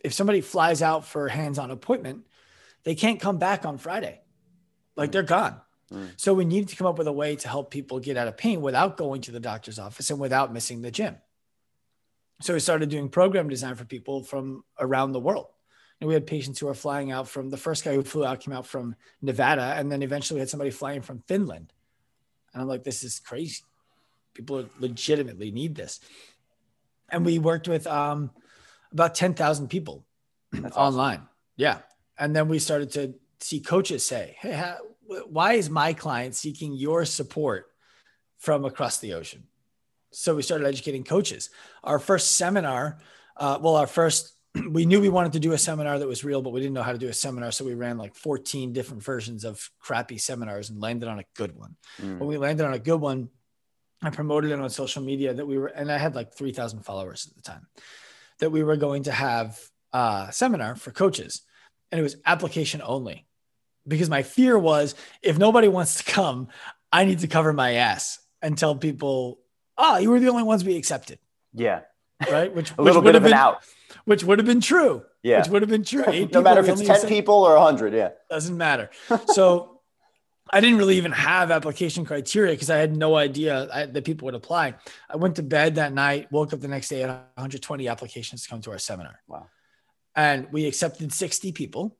If 0.00 0.12
somebody 0.12 0.40
flies 0.40 0.82
out 0.82 1.04
for 1.04 1.28
hands 1.28 1.58
on 1.58 1.70
appointment, 1.70 2.26
they 2.84 2.94
can't 2.94 3.20
come 3.20 3.38
back 3.38 3.64
on 3.64 3.78
Friday. 3.78 4.20
Like 4.96 5.12
they're 5.12 5.22
gone. 5.22 5.60
Mm. 5.92 6.08
So 6.16 6.34
we 6.34 6.44
needed 6.44 6.68
to 6.70 6.76
come 6.76 6.86
up 6.86 6.98
with 6.98 7.06
a 7.06 7.12
way 7.12 7.36
to 7.36 7.48
help 7.48 7.70
people 7.70 8.00
get 8.00 8.16
out 8.16 8.28
of 8.28 8.36
pain 8.36 8.60
without 8.60 8.96
going 8.96 9.20
to 9.22 9.30
the 9.30 9.40
doctor's 9.40 9.78
office 9.78 10.10
and 10.10 10.18
without 10.18 10.52
missing 10.52 10.82
the 10.82 10.90
gym. 10.90 11.16
So 12.40 12.54
we 12.54 12.60
started 12.60 12.88
doing 12.88 13.08
program 13.08 13.48
design 13.48 13.76
for 13.76 13.84
people 13.84 14.24
from 14.24 14.64
around 14.78 15.12
the 15.12 15.20
world. 15.20 15.46
And 16.00 16.08
we 16.08 16.14
had 16.14 16.26
patients 16.26 16.58
who 16.58 16.66
were 16.66 16.74
flying 16.74 17.12
out 17.12 17.28
from 17.28 17.50
the 17.50 17.56
first 17.56 17.84
guy 17.84 17.94
who 17.94 18.02
flew 18.02 18.24
out 18.24 18.40
came 18.40 18.52
out 18.52 18.66
from 18.66 18.96
Nevada, 19.20 19.74
and 19.76 19.90
then 19.92 20.02
eventually 20.02 20.38
we 20.38 20.40
had 20.40 20.48
somebody 20.48 20.72
flying 20.72 21.00
from 21.00 21.22
Finland. 21.28 21.72
And 22.52 22.62
I'm 22.62 22.68
like, 22.68 22.82
this 22.82 23.04
is 23.04 23.20
crazy. 23.20 23.62
People 24.34 24.64
legitimately 24.80 25.52
need 25.52 25.76
this. 25.76 26.00
And 27.08 27.24
we 27.24 27.38
worked 27.38 27.68
with 27.68 27.86
um, 27.86 28.30
about 28.90 29.14
10,000 29.14 29.68
people 29.68 30.04
That's 30.50 30.76
online. 30.76 31.18
Awesome. 31.18 31.28
Yeah. 31.56 31.78
And 32.18 32.34
then 32.34 32.48
we 32.48 32.58
started 32.58 32.90
to 32.92 33.14
see 33.38 33.60
coaches 33.60 34.04
say, 34.04 34.36
Hey, 34.40 34.52
how, 34.52 34.78
why 35.28 35.54
is 35.54 35.70
my 35.70 35.92
client 35.92 36.34
seeking 36.34 36.74
your 36.74 37.04
support 37.04 37.66
from 38.38 38.64
across 38.64 38.98
the 38.98 39.14
ocean? 39.14 39.44
So 40.10 40.34
we 40.34 40.42
started 40.42 40.66
educating 40.66 41.04
coaches. 41.04 41.50
Our 41.82 41.98
first 41.98 42.36
seminar, 42.36 42.98
uh, 43.36 43.58
well, 43.60 43.76
our 43.76 43.86
first, 43.86 44.34
we 44.70 44.84
knew 44.84 45.00
we 45.00 45.08
wanted 45.08 45.32
to 45.32 45.40
do 45.40 45.52
a 45.52 45.58
seminar 45.58 45.98
that 45.98 46.08
was 46.08 46.24
real, 46.24 46.42
but 46.42 46.52
we 46.52 46.60
didn't 46.60 46.74
know 46.74 46.82
how 46.82 46.92
to 46.92 46.98
do 46.98 47.08
a 47.08 47.14
seminar. 47.14 47.50
So 47.50 47.64
we 47.64 47.74
ran 47.74 47.98
like 47.98 48.14
14 48.14 48.72
different 48.72 49.02
versions 49.02 49.44
of 49.44 49.70
crappy 49.80 50.18
seminars 50.18 50.70
and 50.70 50.80
landed 50.80 51.08
on 51.08 51.18
a 51.18 51.24
good 51.34 51.56
one. 51.56 51.76
Mm. 52.00 52.18
When 52.18 52.28
we 52.28 52.36
landed 52.36 52.66
on 52.66 52.74
a 52.74 52.78
good 52.78 53.00
one, 53.00 53.30
I 54.02 54.10
promoted 54.10 54.50
it 54.50 54.58
on 54.58 54.68
social 54.68 55.02
media 55.02 55.32
that 55.32 55.46
we 55.46 55.56
were, 55.56 55.68
and 55.68 55.90
I 55.90 55.96
had 55.96 56.14
like 56.14 56.34
3,000 56.34 56.80
followers 56.80 57.28
at 57.30 57.36
the 57.36 57.42
time, 57.42 57.66
that 58.40 58.50
we 58.50 58.64
were 58.64 58.76
going 58.76 59.04
to 59.04 59.12
have 59.12 59.58
a 59.92 60.28
seminar 60.32 60.74
for 60.74 60.90
coaches. 60.90 61.42
And 61.90 62.00
it 62.00 62.02
was 62.02 62.16
application 62.26 62.82
only 62.84 63.26
because 63.86 64.08
my 64.08 64.22
fear 64.22 64.58
was 64.58 64.94
if 65.22 65.38
nobody 65.38 65.68
wants 65.68 66.02
to 66.02 66.04
come, 66.04 66.48
I 66.92 67.04
need 67.04 67.20
to 67.20 67.28
cover 67.28 67.52
my 67.52 67.74
ass 67.74 68.18
and 68.40 68.56
tell 68.56 68.74
people, 68.74 69.38
oh, 69.78 69.98
you 69.98 70.10
were 70.10 70.20
the 70.20 70.28
only 70.28 70.42
ones 70.42 70.64
we 70.64 70.76
accepted. 70.76 71.18
Yeah. 71.54 71.80
Right. 72.30 72.54
Which, 72.54 72.72
a 72.78 72.82
little 72.82 73.02
which 73.02 73.08
bit 73.08 73.14
of 73.16 73.22
been, 73.22 73.32
an 73.32 73.38
out. 73.38 73.64
Which 74.04 74.24
would 74.24 74.38
have 74.38 74.46
been 74.46 74.60
true. 74.60 75.04
Yeah. 75.22 75.38
Which 75.38 75.48
would 75.48 75.62
have 75.62 75.70
been 75.70 75.84
true. 75.84 76.04
No 76.32 76.42
matter 76.42 76.60
if 76.60 76.68
it's 76.68 76.80
10 76.80 76.90
accepted. 76.90 77.08
people 77.08 77.34
or 77.34 77.54
100. 77.54 77.94
Yeah. 77.94 78.10
Doesn't 78.30 78.56
matter. 78.56 78.90
So 79.28 79.80
I 80.50 80.60
didn't 80.60 80.78
really 80.78 80.98
even 80.98 81.12
have 81.12 81.50
application 81.50 82.04
criteria 82.04 82.52
because 82.52 82.68
I 82.68 82.76
had 82.76 82.94
no 82.94 83.16
idea 83.16 83.68
I, 83.72 83.86
that 83.86 84.04
people 84.04 84.26
would 84.26 84.34
apply. 84.34 84.74
I 85.08 85.16
went 85.16 85.36
to 85.36 85.42
bed 85.42 85.76
that 85.76 85.94
night, 85.94 86.30
woke 86.30 86.52
up 86.52 86.60
the 86.60 86.68
next 86.68 86.88
day, 86.88 87.02
at 87.02 87.08
120 87.08 87.88
applications 87.88 88.42
to 88.42 88.50
come 88.50 88.60
to 88.62 88.72
our 88.72 88.78
seminar. 88.78 89.20
Wow. 89.26 89.46
And 90.14 90.48
we 90.52 90.66
accepted 90.66 91.10
60 91.12 91.52
people 91.52 91.96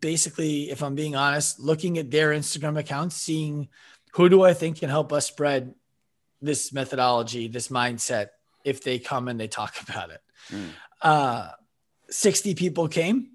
basically, 0.00 0.70
if 0.70 0.82
I'm 0.82 0.94
being 0.94 1.16
honest, 1.16 1.60
looking 1.60 1.98
at 1.98 2.10
their 2.10 2.30
Instagram 2.30 2.78
accounts, 2.78 3.16
seeing 3.16 3.68
who 4.12 4.28
do 4.28 4.42
I 4.42 4.54
think 4.54 4.78
can 4.78 4.90
help 4.90 5.12
us 5.12 5.26
spread 5.26 5.74
this 6.42 6.72
methodology, 6.72 7.48
this 7.48 7.68
mindset, 7.68 8.28
if 8.64 8.82
they 8.82 8.98
come 8.98 9.28
and 9.28 9.38
they 9.38 9.48
talk 9.48 9.74
about 9.88 10.10
it. 10.10 10.20
Mm. 10.50 10.70
Uh, 11.02 11.50
60 12.08 12.54
people 12.54 12.88
came 12.88 13.30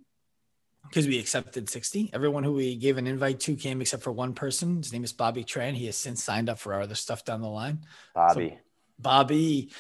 because 0.83 1.07
we 1.07 1.19
accepted 1.19 1.69
60. 1.69 2.11
Everyone 2.13 2.43
who 2.43 2.53
we 2.53 2.75
gave 2.75 2.97
an 2.97 3.07
invite 3.07 3.39
to 3.41 3.55
came 3.55 3.81
except 3.81 4.03
for 4.03 4.11
one 4.11 4.33
person. 4.33 4.77
His 4.77 4.93
name 4.93 5.03
is 5.03 5.13
Bobby 5.13 5.43
Tran. 5.43 5.73
He 5.73 5.85
has 5.87 5.95
since 5.95 6.23
signed 6.23 6.49
up 6.49 6.59
for 6.59 6.73
our 6.73 6.81
other 6.81 6.95
stuff 6.95 7.25
down 7.25 7.41
the 7.41 7.47
line. 7.47 7.79
Bobby. 8.13 8.49
So, 8.49 8.57
Bobby. 8.99 9.71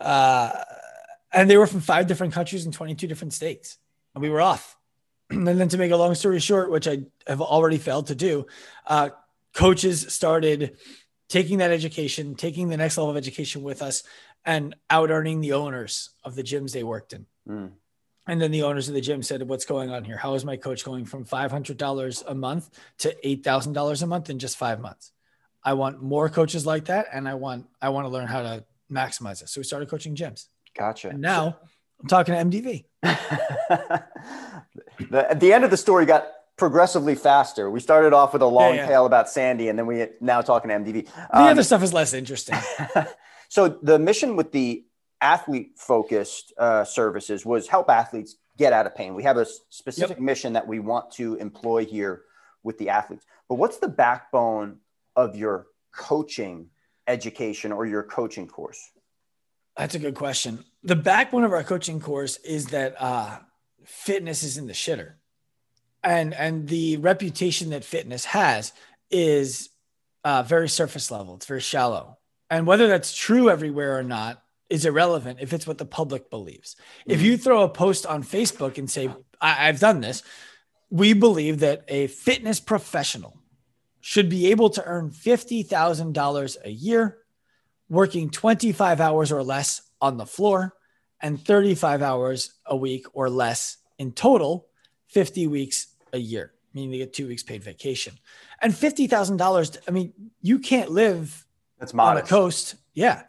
Uh, 0.00 0.52
and 1.32 1.48
they 1.48 1.56
were 1.56 1.66
from 1.66 1.80
five 1.80 2.06
different 2.06 2.32
countries 2.32 2.64
and 2.64 2.74
22 2.74 3.06
different 3.06 3.34
states. 3.34 3.78
And 4.14 4.22
we 4.22 4.30
were 4.30 4.40
off. 4.40 4.77
and 5.30 5.46
then 5.46 5.68
to 5.68 5.78
make 5.78 5.90
a 5.90 5.96
long 5.96 6.14
story 6.14 6.40
short, 6.40 6.70
which 6.70 6.88
I 6.88 7.02
have 7.26 7.40
already 7.40 7.78
failed 7.78 8.08
to 8.08 8.14
do, 8.14 8.46
uh, 8.86 9.10
coaches 9.54 10.12
started 10.12 10.76
taking 11.28 11.58
that 11.58 11.70
education, 11.70 12.34
taking 12.34 12.68
the 12.68 12.76
next 12.76 12.96
level 12.96 13.10
of 13.10 13.16
education 13.16 13.62
with 13.62 13.82
us, 13.82 14.02
and 14.44 14.74
out 14.88 15.10
earning 15.10 15.40
the 15.40 15.52
owners 15.52 16.10
of 16.24 16.34
the 16.34 16.42
gyms 16.42 16.72
they 16.72 16.82
worked 16.82 17.12
in. 17.12 17.26
Mm. 17.48 17.72
And 18.26 18.40
then 18.40 18.50
the 18.50 18.62
owners 18.62 18.88
of 18.88 18.94
the 18.94 19.00
gym 19.00 19.22
said, 19.22 19.42
What's 19.48 19.64
going 19.64 19.90
on 19.90 20.04
here? 20.04 20.16
How 20.16 20.34
is 20.34 20.44
my 20.44 20.56
coach 20.56 20.84
going 20.84 21.06
from 21.06 21.24
$500 21.24 22.22
a 22.26 22.34
month 22.34 22.70
to 22.98 23.16
$8,000 23.24 24.02
a 24.02 24.06
month 24.06 24.30
in 24.30 24.38
just 24.38 24.56
five 24.58 24.80
months? 24.80 25.12
I 25.64 25.72
want 25.72 26.02
more 26.02 26.28
coaches 26.28 26.66
like 26.66 26.86
that. 26.86 27.06
And 27.12 27.28
I 27.28 27.34
want, 27.34 27.66
I 27.80 27.88
want 27.88 28.04
to 28.04 28.10
learn 28.10 28.26
how 28.26 28.42
to 28.42 28.64
maximize 28.90 29.42
it. 29.42 29.48
So 29.48 29.60
we 29.60 29.64
started 29.64 29.88
coaching 29.88 30.14
gyms. 30.14 30.46
Gotcha. 30.76 31.08
And 31.08 31.20
now 31.20 31.58
I'm 32.00 32.08
talking 32.08 32.34
to 32.34 32.44
MDV. 32.44 32.84
the, 35.10 35.30
at 35.30 35.40
the 35.40 35.52
end 35.52 35.64
of 35.64 35.70
the 35.70 35.76
story 35.76 36.06
got 36.06 36.28
progressively 36.56 37.14
faster. 37.14 37.70
We 37.70 37.80
started 37.80 38.12
off 38.12 38.32
with 38.32 38.42
a 38.42 38.46
long 38.46 38.74
yeah, 38.74 38.82
yeah. 38.82 38.88
tale 38.88 39.06
about 39.06 39.28
Sandy, 39.28 39.68
and 39.68 39.78
then 39.78 39.86
we 39.86 40.06
now 40.20 40.42
talking 40.42 40.68
to 40.68 40.76
MDV. 40.76 41.06
The 41.06 41.38
um, 41.38 41.44
other 41.44 41.62
stuff 41.62 41.82
is 41.82 41.92
less 41.92 42.12
interesting. 42.12 42.58
so 43.48 43.68
the 43.68 43.98
mission 43.98 44.36
with 44.36 44.52
the 44.52 44.84
athlete 45.20 45.72
focused 45.76 46.52
uh, 46.58 46.84
services 46.84 47.46
was 47.46 47.68
help 47.68 47.88
athletes 47.88 48.36
get 48.56 48.72
out 48.72 48.86
of 48.86 48.94
pain. 48.94 49.14
We 49.14 49.22
have 49.22 49.36
a 49.36 49.46
specific 49.70 50.18
yep. 50.18 50.20
mission 50.20 50.52
that 50.52 50.66
we 50.66 50.80
want 50.80 51.12
to 51.12 51.36
employ 51.36 51.86
here 51.86 52.22
with 52.62 52.78
the 52.78 52.90
athletes. 52.90 53.24
But 53.48 53.54
what's 53.54 53.78
the 53.78 53.88
backbone 53.88 54.78
of 55.16 55.36
your 55.36 55.66
coaching 55.94 56.68
education 57.06 57.72
or 57.72 57.86
your 57.86 58.02
coaching 58.02 58.46
course? 58.46 58.90
That's 59.78 59.94
a 59.94 60.00
good 60.00 60.16
question. 60.16 60.64
The 60.82 60.96
backbone 60.96 61.44
of 61.44 61.52
our 61.52 61.62
coaching 61.62 62.00
course 62.00 62.36
is 62.38 62.66
that 62.66 63.00
uh, 63.00 63.38
fitness 63.84 64.42
is 64.42 64.58
in 64.58 64.66
the 64.66 64.72
shitter, 64.72 65.14
and 66.02 66.34
and 66.34 66.68
the 66.68 66.96
reputation 66.96 67.70
that 67.70 67.84
fitness 67.84 68.24
has 68.26 68.72
is 69.10 69.70
uh, 70.24 70.42
very 70.42 70.68
surface 70.68 71.10
level. 71.12 71.36
It's 71.36 71.46
very 71.46 71.60
shallow, 71.60 72.18
and 72.50 72.66
whether 72.66 72.88
that's 72.88 73.16
true 73.16 73.48
everywhere 73.50 73.96
or 73.96 74.02
not 74.02 74.42
is 74.68 74.84
irrelevant 74.84 75.38
if 75.40 75.52
it's 75.52 75.66
what 75.66 75.78
the 75.78 75.86
public 75.86 76.28
believes. 76.28 76.74
Mm-hmm. 76.74 77.12
If 77.12 77.22
you 77.22 77.36
throw 77.36 77.62
a 77.62 77.68
post 77.68 78.04
on 78.04 78.24
Facebook 78.24 78.78
and 78.78 78.90
say, 78.90 79.08
I- 79.40 79.68
"I've 79.68 79.80
done 79.80 80.00
this," 80.00 80.24
we 80.90 81.12
believe 81.12 81.60
that 81.60 81.84
a 81.86 82.08
fitness 82.08 82.58
professional 82.58 83.38
should 84.00 84.28
be 84.28 84.50
able 84.50 84.70
to 84.70 84.84
earn 84.84 85.10
fifty 85.10 85.62
thousand 85.62 86.14
dollars 86.14 86.56
a 86.64 86.70
year 86.70 87.18
working 87.88 88.30
25 88.30 89.00
hours 89.00 89.32
or 89.32 89.42
less 89.42 89.82
on 90.00 90.16
the 90.16 90.26
floor 90.26 90.74
and 91.20 91.40
35 91.40 92.02
hours 92.02 92.52
a 92.66 92.76
week 92.76 93.06
or 93.12 93.28
less 93.28 93.78
in 93.98 94.12
total, 94.12 94.68
50 95.08 95.46
weeks 95.46 95.88
a 96.12 96.18
year, 96.18 96.52
meaning 96.74 96.90
they 96.90 96.98
get 96.98 97.12
two 97.12 97.26
weeks 97.26 97.42
paid 97.42 97.64
vacation. 97.64 98.14
And 98.60 98.72
$50,000, 98.72 99.78
I 99.86 99.90
mean, 99.90 100.12
you 100.40 100.58
can't 100.58 100.90
live 100.90 101.46
That's 101.78 101.94
modest. 101.94 102.22
on 102.22 102.26
a 102.26 102.28
coast. 102.28 102.74
Yeah. 102.94 103.22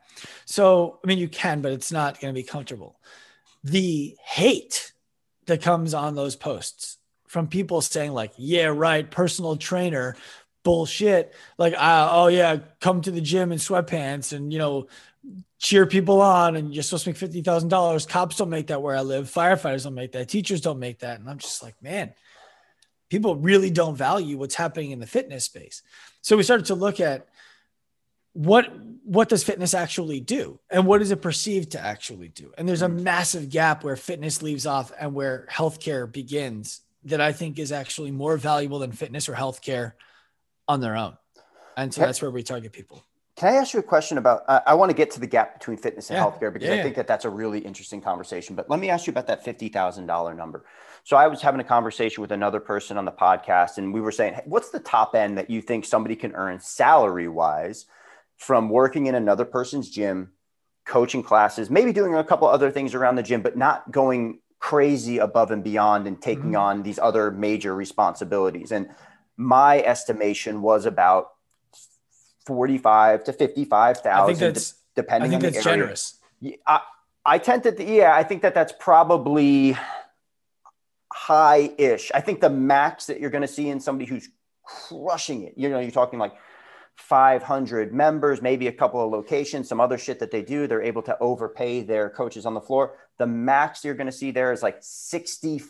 So, 0.46 1.00
I 1.04 1.08
mean, 1.08 1.18
you 1.18 1.30
can, 1.30 1.62
but 1.62 1.72
it's 1.72 1.92
not 1.92 2.20
going 2.20 2.34
to 2.34 2.40
be 2.40 2.46
comfortable. 2.46 3.00
The 3.64 4.16
hate 4.24 4.92
that 5.46 5.62
comes 5.62 5.94
on 5.94 6.16
those 6.16 6.36
posts 6.36 6.98
from 7.28 7.48
people 7.48 7.82
saying, 7.82 8.12
like, 8.12 8.34
yeah, 8.38 8.66
right, 8.66 9.10
personal 9.10 9.56
trainer, 9.56 10.16
bullshit. 10.64 11.34
Like, 11.58 11.74
uh, 11.74 12.10
oh 12.12 12.28
yeah, 12.28 12.58
come 12.80 13.02
to 13.02 13.12
the 13.12 13.22
gym 13.22 13.52
in 13.52 13.58
sweatpants 13.58 14.34
and 14.34 14.52
you 14.52 14.60
know 14.60 14.88
cheer 15.58 15.86
people 15.86 16.22
on, 16.22 16.56
and 16.56 16.74
you're 16.74 16.84
supposed 16.84 17.04
to 17.04 17.10
make 17.10 17.18
fifty 17.18 17.42
thousand 17.42 17.70
dollars. 17.70 18.06
Cops 18.06 18.38
don't 18.38 18.50
make 18.50 18.68
that 18.68 18.82
where 18.82 18.96
I 18.96 19.02
live. 19.02 19.30
Firefighters 19.30 19.84
don't 19.84 19.96
make 19.96 20.14
that. 20.14 20.30
Teachers 20.30 20.62
don't 20.62 20.80
make 20.80 21.00
that. 21.00 21.20
And 21.20 21.30
I'm 21.30 21.40
just 21.40 21.64
like, 21.64 21.82
man, 21.82 22.14
people 23.10 23.36
really 23.36 23.70
don't 23.70 23.96
value 23.96 24.38
what's 24.38 24.56
happening 24.56 24.92
in 24.92 25.00
the 25.00 25.08
fitness 25.08 25.46
space. 25.46 25.82
So 26.22 26.38
we 26.38 26.44
started 26.44 26.68
to 26.68 26.76
look 26.76 27.00
at 27.00 27.28
what 28.34 28.72
what 29.04 29.28
does 29.28 29.44
fitness 29.44 29.74
actually 29.74 30.20
do 30.20 30.60
and 30.70 30.86
what 30.86 31.02
is 31.02 31.12
it 31.12 31.22
perceived 31.22 31.72
to 31.72 31.80
actually 31.80 32.28
do 32.28 32.52
and 32.58 32.70
there's 32.70 32.84
a 32.84 32.88
mm. 32.88 33.02
massive 33.02 33.50
gap 33.50 33.84
where 33.84 33.96
fitness 33.96 34.42
leaves 34.44 34.66
off 34.66 34.92
and 35.00 35.14
where 35.14 35.48
healthcare 35.52 36.10
begins 36.10 36.82
that 37.04 37.20
i 37.20 37.32
think 37.32 37.58
is 37.58 37.72
actually 37.72 38.12
more 38.12 38.38
valuable 38.38 38.80
than 38.80 38.92
fitness 38.92 39.28
or 39.28 39.34
healthcare 39.34 39.94
on 40.70 40.80
their 40.80 40.96
own. 40.96 41.18
And 41.76 41.94
so 41.94 42.02
that's 42.02 42.22
where 42.22 42.32
we 42.32 42.44
target 42.44 42.72
people. 42.72 43.04
Can 43.36 43.54
I 43.54 43.58
ask 43.58 43.74
you 43.74 43.80
a 43.80 43.84
question 43.84 44.18
about? 44.18 44.44
Uh, 44.48 44.60
I 44.68 44.74
want 44.76 44.90
to 44.92 44.96
get 44.96 45.12
to 45.12 45.20
the 45.20 45.28
gap 45.28 45.58
between 45.58 45.78
fitness 45.78 46.10
and 46.10 46.18
Yeah. 46.18 46.26
healthcare 46.26 46.54
because 46.54 46.68
Yeah, 46.68 46.74
I 46.76 46.78
yeah. 46.78 46.84
think 46.84 46.96
that 46.98 47.08
that's 47.08 47.26
a 47.26 47.30
really 47.30 47.60
interesting 47.60 48.02
conversation. 48.02 48.56
But 48.56 48.70
let 48.70 48.80
me 48.80 48.90
ask 48.90 49.08
you 49.08 49.12
about 49.12 49.28
that 49.28 49.44
fifty 49.44 49.70
thousand 49.70 50.06
dollar 50.08 50.34
number. 50.34 50.66
So 51.06 51.16
I 51.18 51.28
was 51.28 51.42
having 51.42 51.62
a 51.62 51.64
conversation 51.64 52.22
with 52.22 52.32
another 52.32 52.60
person 52.60 52.98
on 52.98 53.06
the 53.06 53.12
podcast, 53.12 53.78
and 53.78 53.94
we 53.94 54.02
were 54.02 54.12
saying, 54.12 54.34
hey, 54.36 54.44
what's 54.46 54.70
the 54.70 54.80
top 54.80 55.16
end 55.16 55.38
that 55.38 55.50
you 55.50 55.62
think 55.62 55.86
somebody 55.86 56.16
can 56.16 56.34
earn 56.36 56.60
salary 56.60 57.30
wise 57.30 57.86
from 58.36 58.70
working 58.70 59.08
in 59.08 59.16
another 59.16 59.46
person's 59.46 59.90
gym, 59.90 60.34
coaching 60.86 61.24
classes, 61.24 61.70
maybe 61.70 61.94
doing 61.94 62.16
a 62.16 62.24
couple 62.24 62.48
other 62.48 62.70
things 62.70 62.94
around 62.94 63.16
the 63.16 63.24
gym, 63.24 63.42
but 63.42 63.58
not 63.58 63.90
going 63.90 64.40
crazy 64.60 65.18
above 65.18 65.52
and 65.52 65.64
beyond 65.64 66.06
and 66.06 66.22
taking 66.22 66.52
Mhm. 66.52 66.60
on 66.60 66.84
these 66.84 67.00
other 67.00 67.32
major 67.32 67.74
responsibilities. 67.74 68.74
And 68.74 68.90
my 69.40 69.80
estimation 69.80 70.62
was 70.62 70.86
about 70.86 71.30
forty-five 72.46 73.24
to 73.24 73.32
fifty-five 73.32 73.92
I 73.92 73.94
think 73.94 74.04
thousand, 74.04 74.54
that's 74.54 74.74
depending 74.96 75.30
I 75.30 75.40
think 75.40 75.46
on 75.46 75.52
that's 75.54 75.64
the 75.64 75.70
area. 75.70 75.82
generous. 75.84 76.20
I, 76.68 76.82
I 77.26 77.38
tend 77.38 77.64
to, 77.64 77.84
yeah, 77.84 78.14
I 78.14 78.24
think 78.24 78.42
that 78.42 78.54
that's 78.54 78.74
probably 78.78 79.78
high 81.14 81.72
ish. 81.78 82.12
I 82.14 82.20
think 82.20 82.42
the 82.42 82.50
max 82.50 83.06
that 83.06 83.22
you're 83.22 83.30
going 83.30 83.42
to 83.42 83.48
see 83.48 83.70
in 83.70 83.80
somebody 83.80 84.10
who's 84.10 84.30
crushing 84.64 85.44
it, 85.44 85.54
you 85.56 85.70
know, 85.70 85.80
you're 85.80 85.92
talking 85.92 86.20
like 86.20 86.34
500 86.98 87.94
members, 87.94 88.42
maybe 88.42 88.68
a 88.68 88.74
couple 88.74 89.04
of 89.04 89.10
locations, 89.10 89.70
some 89.70 89.80
other 89.80 89.98
shit 89.98 90.20
that 90.20 90.32
they 90.32 90.42
do. 90.42 90.68
They're 90.68 90.82
able 90.82 91.02
to 91.04 91.18
overpay 91.20 91.84
their 91.84 92.10
coaches 92.10 92.46
on 92.46 92.54
the 92.54 92.62
floor. 92.62 92.98
The 93.20 93.28
max 93.28 93.86
you're 93.86 93.96
going 93.96 94.08
to 94.08 94.12
see 94.12 94.32
there 94.32 94.52
is 94.52 94.62
like 94.62 94.80
60, 94.82 95.62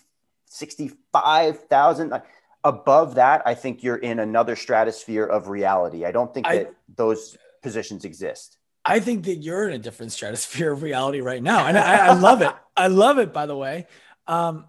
65,000. 0.45 2.09
Like, 2.09 2.25
Above 2.63 3.15
that, 3.15 3.41
I 3.45 3.53
think 3.53 3.83
you're 3.83 3.97
in 3.97 4.19
another 4.19 4.55
stratosphere 4.55 5.25
of 5.25 5.47
reality. 5.47 6.05
I 6.05 6.11
don't 6.11 6.33
think 6.33 6.47
I- 6.47 6.57
that 6.57 6.73
those 6.95 7.37
positions 7.61 8.05
exist. 8.05 8.57
I 8.85 8.99
think 8.99 9.25
that 9.25 9.35
you're 9.35 9.67
in 9.67 9.75
a 9.75 9.77
different 9.77 10.11
stratosphere 10.13 10.71
of 10.71 10.81
reality 10.81 11.19
right 11.21 11.43
now, 11.43 11.67
and 11.67 11.77
I, 11.77 12.07
I 12.07 12.13
love 12.13 12.41
it. 12.41 12.51
I 12.75 12.87
love 12.87 13.19
it. 13.19 13.33
By 13.33 13.45
the 13.45 13.55
way, 13.55 13.87
um, 14.25 14.65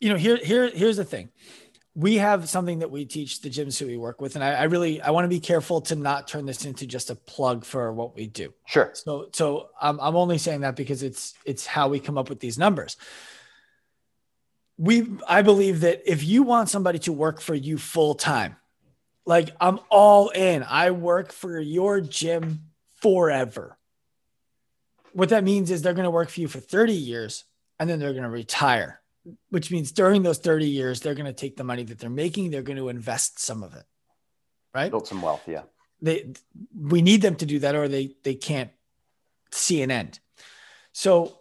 you 0.00 0.08
know, 0.08 0.16
here, 0.16 0.36
here, 0.36 0.70
here's 0.70 0.96
the 0.96 1.04
thing. 1.04 1.28
We 1.94 2.16
have 2.16 2.48
something 2.48 2.78
that 2.78 2.92
we 2.92 3.04
teach 3.04 3.40
the 3.40 3.50
gyms 3.50 3.76
who 3.78 3.86
we 3.86 3.96
work 3.96 4.20
with, 4.20 4.36
and 4.36 4.44
I, 4.44 4.52
I 4.54 4.62
really, 4.64 5.02
I 5.02 5.10
want 5.10 5.24
to 5.24 5.28
be 5.28 5.40
careful 5.40 5.80
to 5.82 5.96
not 5.96 6.28
turn 6.28 6.46
this 6.46 6.64
into 6.64 6.86
just 6.86 7.10
a 7.10 7.16
plug 7.16 7.64
for 7.64 7.92
what 7.92 8.14
we 8.14 8.28
do. 8.28 8.54
Sure. 8.66 8.92
So, 8.94 9.28
so 9.32 9.70
I'm, 9.80 9.98
I'm 10.00 10.14
only 10.14 10.38
saying 10.38 10.60
that 10.60 10.76
because 10.76 11.02
it's, 11.02 11.34
it's 11.44 11.66
how 11.66 11.88
we 11.88 11.98
come 11.98 12.16
up 12.16 12.28
with 12.28 12.38
these 12.38 12.56
numbers. 12.56 12.96
We, 14.78 15.10
I 15.28 15.42
believe 15.42 15.80
that 15.80 16.02
if 16.10 16.24
you 16.24 16.42
want 16.44 16.70
somebody 16.70 17.00
to 17.00 17.12
work 17.12 17.40
for 17.40 17.54
you 17.54 17.76
full 17.78 18.14
time, 18.14 18.56
like 19.26 19.50
I'm 19.60 19.80
all 19.90 20.30
in, 20.30 20.62
I 20.62 20.92
work 20.92 21.32
for 21.32 21.60
your 21.60 22.00
gym 22.00 22.60
forever. 23.02 23.76
What 25.12 25.30
that 25.30 25.44
means 25.44 25.70
is 25.70 25.82
they're 25.82 25.94
going 25.94 26.04
to 26.04 26.10
work 26.10 26.30
for 26.30 26.40
you 26.40 26.48
for 26.48 26.60
30 26.60 26.92
years 26.92 27.44
and 27.78 27.90
then 27.90 27.98
they're 27.98 28.12
going 28.12 28.22
to 28.22 28.30
retire, 28.30 29.00
which 29.50 29.70
means 29.70 29.92
during 29.92 30.22
those 30.22 30.38
30 30.38 30.66
years, 30.66 31.00
they're 31.00 31.14
going 31.14 31.26
to 31.26 31.32
take 31.32 31.56
the 31.56 31.64
money 31.64 31.82
that 31.84 31.98
they're 31.98 32.08
making, 32.08 32.50
they're 32.50 32.62
going 32.62 32.78
to 32.78 32.88
invest 32.88 33.38
some 33.38 33.62
of 33.62 33.74
it. 33.74 33.84
Right 34.74 34.90
Build 34.90 35.08
some 35.08 35.22
wealth. 35.22 35.42
Yeah. 35.46 35.62
they 36.00 36.32
we 36.78 37.02
need 37.02 37.22
them 37.22 37.34
to 37.36 37.46
do 37.46 37.58
that 37.60 37.74
or 37.74 37.88
they 37.88 38.14
they 38.22 38.34
can't 38.34 38.70
see 39.50 39.82
an 39.82 39.90
end 39.90 40.20
so 40.92 41.40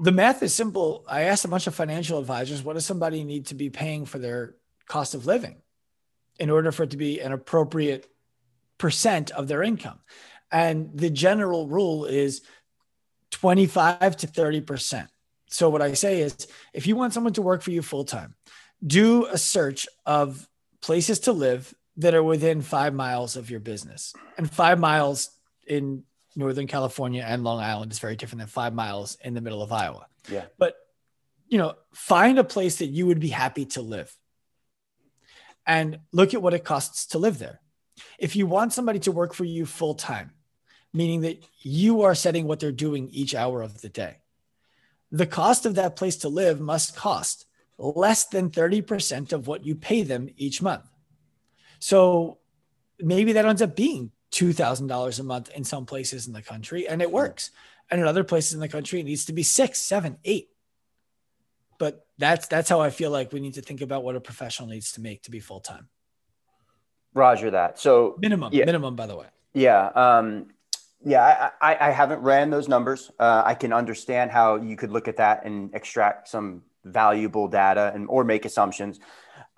the 0.00 0.12
math 0.12 0.42
is 0.42 0.54
simple. 0.54 1.04
I 1.08 1.22
asked 1.22 1.44
a 1.44 1.48
bunch 1.48 1.66
of 1.66 1.74
financial 1.74 2.18
advisors 2.18 2.62
what 2.62 2.74
does 2.74 2.86
somebody 2.86 3.24
need 3.24 3.46
to 3.46 3.54
be 3.54 3.70
paying 3.70 4.06
for 4.06 4.18
their 4.18 4.54
cost 4.86 5.14
of 5.14 5.26
living 5.26 5.56
in 6.38 6.50
order 6.50 6.72
for 6.72 6.84
it 6.84 6.90
to 6.90 6.96
be 6.96 7.20
an 7.20 7.32
appropriate 7.32 8.06
percent 8.78 9.30
of 9.30 9.48
their 9.48 9.62
income? 9.62 10.00
And 10.50 10.90
the 10.94 11.10
general 11.10 11.68
rule 11.68 12.06
is 12.06 12.42
25 13.32 14.16
to 14.18 14.26
30 14.26 14.60
percent. 14.62 15.08
So 15.52 15.68
what 15.68 15.82
i 15.82 15.94
say 15.94 16.20
is 16.20 16.46
if 16.72 16.86
you 16.86 16.96
want 16.96 17.12
someone 17.12 17.32
to 17.32 17.42
work 17.42 17.62
for 17.62 17.72
you 17.72 17.82
full 17.82 18.04
time 18.04 18.34
do 18.84 19.26
a 19.26 19.38
search 19.38 19.86
of 20.06 20.48
places 20.80 21.20
to 21.20 21.32
live 21.32 21.74
that 21.96 22.14
are 22.14 22.22
within 22.22 22.62
five 22.62 22.94
miles 22.94 23.36
of 23.36 23.50
your 23.50 23.60
business. 23.60 24.14
And 24.38 24.50
five 24.50 24.78
miles 24.78 25.30
in 25.66 26.04
Northern 26.36 26.66
California 26.66 27.24
and 27.26 27.44
Long 27.44 27.60
Island 27.60 27.92
is 27.92 27.98
very 27.98 28.16
different 28.16 28.40
than 28.40 28.48
five 28.48 28.74
miles 28.74 29.16
in 29.22 29.34
the 29.34 29.40
middle 29.40 29.62
of 29.62 29.72
Iowa. 29.72 30.06
Yeah. 30.28 30.44
But, 30.58 30.74
you 31.48 31.58
know, 31.58 31.74
find 31.92 32.38
a 32.38 32.44
place 32.44 32.76
that 32.76 32.86
you 32.86 33.06
would 33.06 33.20
be 33.20 33.28
happy 33.28 33.66
to 33.66 33.82
live 33.82 34.14
and 35.66 35.98
look 36.12 36.34
at 36.34 36.42
what 36.42 36.54
it 36.54 36.64
costs 36.64 37.06
to 37.06 37.18
live 37.18 37.38
there. 37.38 37.60
If 38.18 38.36
you 38.36 38.46
want 38.46 38.72
somebody 38.72 38.98
to 39.00 39.12
work 39.12 39.34
for 39.34 39.44
you 39.44 39.66
full 39.66 39.94
time, 39.94 40.32
meaning 40.92 41.22
that 41.22 41.44
you 41.60 42.02
are 42.02 42.14
setting 42.14 42.46
what 42.46 42.60
they're 42.60 42.72
doing 42.72 43.08
each 43.10 43.34
hour 43.34 43.62
of 43.62 43.80
the 43.80 43.88
day, 43.88 44.18
the 45.12 45.26
cost 45.26 45.66
of 45.66 45.74
that 45.74 45.96
place 45.96 46.16
to 46.18 46.28
live 46.28 46.60
must 46.60 46.96
cost 46.96 47.46
less 47.78 48.26
than 48.26 48.50
30% 48.50 49.32
of 49.32 49.46
what 49.46 49.64
you 49.64 49.74
pay 49.74 50.02
them 50.02 50.28
each 50.36 50.62
month. 50.62 50.84
So 51.78 52.38
maybe 52.98 53.32
that 53.32 53.46
ends 53.46 53.62
up 53.62 53.74
being 53.74 54.12
$2,000 54.32 55.18
a 55.18 55.22
month 55.22 55.50
in 55.50 55.64
some 55.64 55.86
places 55.86 56.26
in 56.26 56.32
the 56.32 56.42
country 56.42 56.86
and 56.88 57.02
it 57.02 57.10
works. 57.10 57.50
And 57.90 58.00
in 58.00 58.06
other 58.06 58.22
places 58.24 58.54
in 58.54 58.60
the 58.60 58.68
country, 58.68 59.00
it 59.00 59.04
needs 59.04 59.24
to 59.26 59.32
be 59.32 59.42
six, 59.42 59.80
seven, 59.80 60.18
eight. 60.24 60.48
But 61.78 62.06
that's 62.18 62.46
that's 62.46 62.68
how 62.68 62.80
I 62.80 62.90
feel 62.90 63.10
like 63.10 63.32
we 63.32 63.40
need 63.40 63.54
to 63.54 63.62
think 63.62 63.80
about 63.80 64.04
what 64.04 64.14
a 64.14 64.20
professional 64.20 64.68
needs 64.68 64.92
to 64.92 65.00
make 65.00 65.22
to 65.22 65.30
be 65.30 65.40
full 65.40 65.60
time. 65.60 65.88
Roger 67.14 67.50
that. 67.50 67.78
So 67.78 68.16
Minimum, 68.20 68.52
Yeah. 68.52 68.66
minimum, 68.66 68.94
by 68.94 69.06
the 69.06 69.16
way. 69.16 69.26
yeah, 69.54 69.86
um, 69.94 70.48
yeah, 71.04 71.50
I, 71.60 71.72
I, 71.72 71.88
I 71.88 71.90
haven't 71.90 72.20
ran 72.20 72.50
those 72.50 72.68
numbers. 72.68 73.10
Uh, 73.18 73.42
I 73.44 73.54
can 73.54 73.72
understand 73.72 74.30
how 74.30 74.56
you 74.56 74.76
could 74.76 74.90
look 74.90 75.08
at 75.08 75.16
that 75.16 75.44
and 75.46 75.74
extract 75.74 76.28
some 76.28 76.62
valuable 76.84 77.48
data 77.48 77.90
and 77.94 78.06
or 78.08 78.22
make 78.22 78.44
assumptions. 78.44 79.00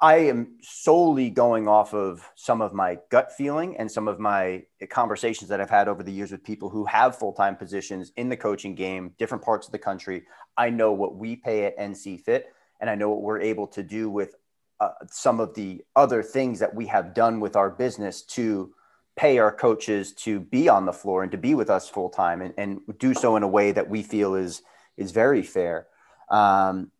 I 0.03 0.17
am 0.17 0.57
solely 0.63 1.31
going 1.31 1.69
off 1.69 1.95
of 1.95 2.29
some 2.35 2.61
of 2.61 2.75
my 2.75 2.99
gut 3.09 3.31
feeling 3.31 3.77
and 3.77 3.89
some 3.89 4.09
of 4.09 4.19
my 4.19 4.65
conversations 4.91 5.49
that 5.49 5.61
I've 5.61 5.71
had 5.71 5.87
over 5.87 6.03
the 6.03 6.11
years 6.11 6.33
with 6.33 6.43
people 6.43 6.69
who 6.69 6.85
have 6.87 7.17
full 7.17 7.33
time 7.33 7.55
positions 7.55 8.11
in 8.17 8.29
the 8.29 8.37
coaching 8.37 8.75
game, 8.75 9.15
different 9.17 9.45
parts 9.45 9.69
of 9.69 9.73
the 9.73 9.79
country. 9.79 10.25
I 10.57 10.71
know 10.71 10.93
what 10.93 11.15
we 11.15 11.37
pay 11.37 11.67
at 11.67 11.79
NC 11.79 12.21
Fit, 12.21 12.53
and 12.81 12.91
I 12.91 12.97
know 12.97 13.11
what 13.11 13.23
we're 13.23 13.41
able 13.41 13.69
to 13.69 13.85
do 13.85 14.11
with 14.11 14.35
uh, 14.81 14.91
some 15.07 15.39
of 15.39 15.55
the 15.55 15.83
other 15.95 16.21
things 16.21 16.59
that 16.59 16.75
we 16.75 16.87
have 16.87 17.15
done 17.15 17.39
with 17.39 17.55
our 17.55 17.71
business 17.71 18.23
to 18.23 18.75
pay 19.15 19.39
our 19.39 19.53
coaches 19.53 20.13
to 20.15 20.41
be 20.41 20.69
on 20.69 20.85
the 20.85 20.93
floor 20.93 21.23
and 21.23 21.31
to 21.31 21.39
be 21.39 21.55
with 21.55 21.71
us 21.71 21.89
full 21.89 22.09
time 22.09 22.43
and, 22.43 22.55
and 22.59 22.81
do 22.99 23.15
so 23.15 23.37
in 23.37 23.45
a 23.45 23.49
way 23.49 23.71
that 23.71 23.89
we 23.89 24.03
feel 24.03 24.35
is 24.35 24.63
is 24.97 25.13
very 25.13 25.43
fair. 25.43 25.87
Um, 26.29 26.91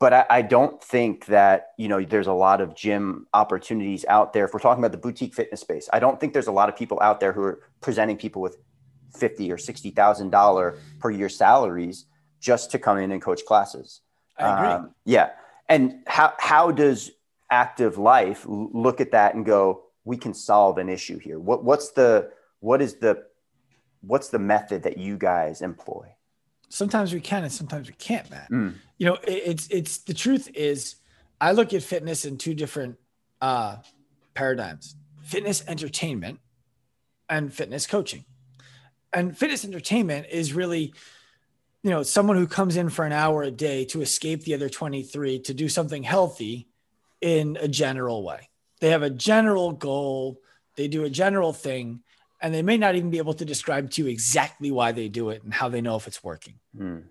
but 0.00 0.12
I, 0.12 0.24
I 0.30 0.42
don't 0.42 0.82
think 0.82 1.26
that 1.26 1.68
you 1.78 1.86
know 1.86 2.02
there's 2.02 2.26
a 2.26 2.32
lot 2.32 2.60
of 2.60 2.74
gym 2.74 3.28
opportunities 3.32 4.04
out 4.08 4.32
there. 4.32 4.46
If 4.46 4.52
we're 4.52 4.60
talking 4.60 4.82
about 4.82 4.92
the 4.92 4.98
boutique 4.98 5.34
fitness 5.34 5.60
space, 5.60 5.88
I 5.92 6.00
don't 6.00 6.18
think 6.18 6.32
there's 6.32 6.48
a 6.48 6.52
lot 6.52 6.68
of 6.68 6.74
people 6.74 6.98
out 7.00 7.20
there 7.20 7.32
who 7.32 7.42
are 7.42 7.60
presenting 7.80 8.16
people 8.16 8.42
with 8.42 8.56
fifty 9.14 9.52
or 9.52 9.58
sixty 9.58 9.90
thousand 9.90 10.30
dollar 10.30 10.78
per 10.98 11.10
year 11.10 11.28
salaries 11.28 12.06
just 12.40 12.70
to 12.72 12.78
come 12.78 12.98
in 12.98 13.12
and 13.12 13.22
coach 13.22 13.44
classes. 13.44 14.00
I 14.38 14.56
agree. 14.56 14.68
Um, 14.68 14.94
yeah. 15.04 15.30
And 15.68 16.02
how, 16.06 16.32
how 16.38 16.72
does 16.72 17.10
active 17.50 17.98
life 17.98 18.44
look 18.48 19.00
at 19.00 19.12
that 19.12 19.34
and 19.34 19.44
go, 19.44 19.82
we 20.04 20.16
can 20.16 20.32
solve 20.32 20.78
an 20.78 20.88
issue 20.88 21.18
here? 21.18 21.38
What, 21.38 21.62
what's 21.62 21.90
the, 21.90 22.30
what 22.60 22.80
is 22.80 22.94
the, 22.94 23.24
what's 24.00 24.30
the 24.30 24.38
method 24.38 24.82
that 24.84 24.96
you 24.96 25.18
guys 25.18 25.60
employ? 25.60 26.14
sometimes 26.70 27.12
we 27.12 27.20
can 27.20 27.42
and 27.42 27.52
sometimes 27.52 27.88
we 27.88 27.94
can't, 27.94 28.30
Matt. 28.30 28.50
Mm. 28.50 28.74
You 29.00 29.06
know, 29.06 29.14
it, 29.14 29.42
it's 29.46 29.66
it's 29.68 29.98
the 29.98 30.14
truth 30.14 30.48
is 30.54 30.94
I 31.40 31.52
look 31.52 31.74
at 31.74 31.82
fitness 31.82 32.24
in 32.24 32.38
two 32.38 32.54
different 32.54 32.96
uh 33.40 33.78
paradigms. 34.34 34.94
Fitness 35.24 35.64
entertainment 35.66 36.38
and 37.28 37.52
fitness 37.52 37.86
coaching. 37.86 38.24
And 39.12 39.36
fitness 39.36 39.64
entertainment 39.64 40.26
is 40.30 40.52
really 40.52 40.92
you 41.82 41.90
know, 41.90 42.02
someone 42.02 42.36
who 42.36 42.46
comes 42.46 42.76
in 42.76 42.90
for 42.90 43.06
an 43.06 43.12
hour 43.12 43.42
a 43.42 43.50
day 43.50 43.86
to 43.86 44.02
escape 44.02 44.44
the 44.44 44.54
other 44.54 44.68
23 44.68 45.40
to 45.40 45.54
do 45.54 45.68
something 45.68 46.02
healthy 46.02 46.68
in 47.20 47.56
a 47.60 47.68
general 47.68 48.22
way. 48.22 48.50
They 48.80 48.90
have 48.90 49.02
a 49.02 49.10
general 49.10 49.72
goal, 49.72 50.40
they 50.76 50.88
do 50.88 51.04
a 51.04 51.10
general 51.10 51.52
thing, 51.52 52.00
and 52.40 52.52
they 52.52 52.62
may 52.62 52.76
not 52.76 52.96
even 52.96 53.10
be 53.10 53.18
able 53.18 53.34
to 53.34 53.44
describe 53.44 53.90
to 53.92 54.02
you 54.02 54.08
exactly 54.08 54.70
why 54.70 54.92
they 54.92 55.08
do 55.08 55.30
it 55.30 55.42
and 55.42 55.52
how 55.52 55.68
they 55.68 55.80
know 55.80 55.96
if 55.96 56.06
it's 56.06 56.22
working. 56.22 56.54
Mm. 56.78 57.04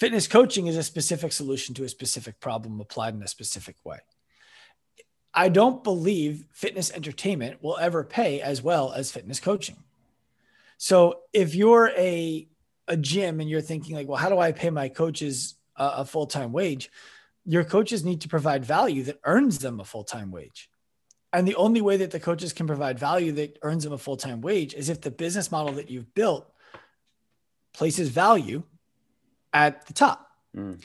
Fitness 0.00 0.26
coaching 0.26 0.66
is 0.66 0.78
a 0.78 0.82
specific 0.82 1.30
solution 1.30 1.74
to 1.74 1.84
a 1.84 1.88
specific 1.88 2.40
problem 2.40 2.80
applied 2.80 3.14
in 3.14 3.22
a 3.22 3.28
specific 3.28 3.76
way. 3.84 3.98
I 5.34 5.50
don't 5.50 5.84
believe 5.84 6.46
fitness 6.52 6.90
entertainment 6.90 7.62
will 7.62 7.76
ever 7.76 8.02
pay 8.02 8.40
as 8.40 8.62
well 8.62 8.92
as 8.92 9.12
fitness 9.12 9.40
coaching. 9.40 9.76
So 10.78 11.20
if 11.34 11.54
you're 11.54 11.90
a 11.98 12.48
a 12.88 12.96
gym 12.96 13.40
and 13.40 13.48
you're 13.50 13.60
thinking 13.60 13.94
like, 13.94 14.08
well, 14.08 14.16
how 14.16 14.30
do 14.30 14.38
I 14.38 14.52
pay 14.52 14.70
my 14.70 14.88
coaches 14.88 15.54
a, 15.76 15.84
a 15.98 16.04
full-time 16.06 16.50
wage? 16.50 16.90
Your 17.44 17.62
coaches 17.62 18.02
need 18.02 18.22
to 18.22 18.28
provide 18.28 18.64
value 18.64 19.02
that 19.04 19.20
earns 19.24 19.58
them 19.58 19.80
a 19.80 19.84
full-time 19.84 20.30
wage. 20.30 20.70
And 21.32 21.46
the 21.46 21.54
only 21.56 21.82
way 21.82 21.98
that 21.98 22.10
the 22.10 22.18
coaches 22.18 22.54
can 22.54 22.66
provide 22.66 22.98
value 22.98 23.32
that 23.32 23.58
earns 23.62 23.84
them 23.84 23.92
a 23.92 23.98
full 23.98 24.16
time 24.16 24.40
wage 24.40 24.72
is 24.72 24.88
if 24.88 25.02
the 25.02 25.10
business 25.10 25.52
model 25.52 25.74
that 25.74 25.90
you've 25.90 26.14
built 26.14 26.50
places 27.74 28.08
value 28.08 28.62
at 29.52 29.86
the 29.86 29.92
top. 29.92 30.28
Mm. 30.56 30.82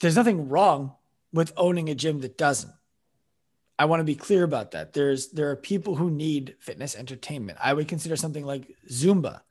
There's 0.00 0.16
nothing 0.16 0.48
wrong 0.48 0.94
with 1.32 1.52
owning 1.56 1.88
a 1.88 1.94
gym 1.94 2.20
that 2.20 2.38
doesn't. 2.38 2.72
I 3.78 3.84
want 3.84 4.00
to 4.00 4.04
be 4.04 4.14
clear 4.16 4.42
about 4.42 4.72
that. 4.72 4.92
There's 4.92 5.28
there 5.28 5.50
are 5.50 5.56
people 5.56 5.94
who 5.96 6.10
need 6.10 6.56
fitness 6.58 6.96
entertainment. 6.96 7.58
I 7.62 7.72
would 7.72 7.86
consider 7.86 8.16
something 8.16 8.44
like 8.44 8.74
Zumba 8.90 9.42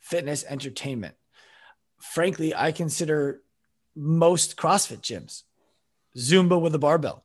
fitness 0.00 0.44
entertainment. 0.46 1.14
Frankly, 1.98 2.54
I 2.54 2.72
consider 2.72 3.40
most 3.94 4.56
CrossFit 4.56 5.00
gyms 5.00 5.42
Zumba 6.16 6.60
with 6.60 6.74
a 6.74 6.78
barbell. 6.78 7.24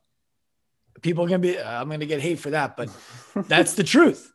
People 1.01 1.25
are 1.25 1.27
gonna 1.27 1.39
be 1.39 1.59
I'm 1.59 1.89
gonna 1.89 2.05
get 2.05 2.21
hate 2.21 2.39
for 2.39 2.51
that, 2.51 2.77
but 2.77 2.89
that's 3.35 3.73
the 3.73 3.83
truth. 3.83 4.31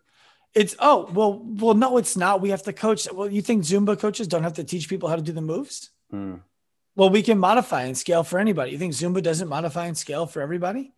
It's 0.54 0.76
oh 0.78 1.10
well 1.12 1.42
well 1.44 1.74
no 1.74 1.96
it's 1.96 2.16
not. 2.16 2.40
We 2.40 2.50
have 2.50 2.62
to 2.64 2.72
coach. 2.72 3.08
Well, 3.12 3.30
you 3.30 3.42
think 3.42 3.64
Zumba 3.64 3.98
coaches 3.98 4.28
don't 4.28 4.42
have 4.42 4.54
to 4.54 4.64
teach 4.64 4.88
people 4.88 5.08
how 5.08 5.16
to 5.16 5.22
do 5.22 5.32
the 5.32 5.40
moves? 5.40 5.90
Mm. 6.12 6.40
Well, 6.94 7.08
we 7.08 7.22
can 7.22 7.38
modify 7.38 7.84
and 7.84 7.96
scale 7.96 8.22
for 8.22 8.38
anybody. 8.38 8.72
You 8.72 8.78
think 8.78 8.92
Zumba 8.92 9.22
doesn't 9.22 9.48
modify 9.48 9.86
and 9.86 9.96
scale 9.96 10.26
for 10.26 10.42
everybody? 10.42 10.92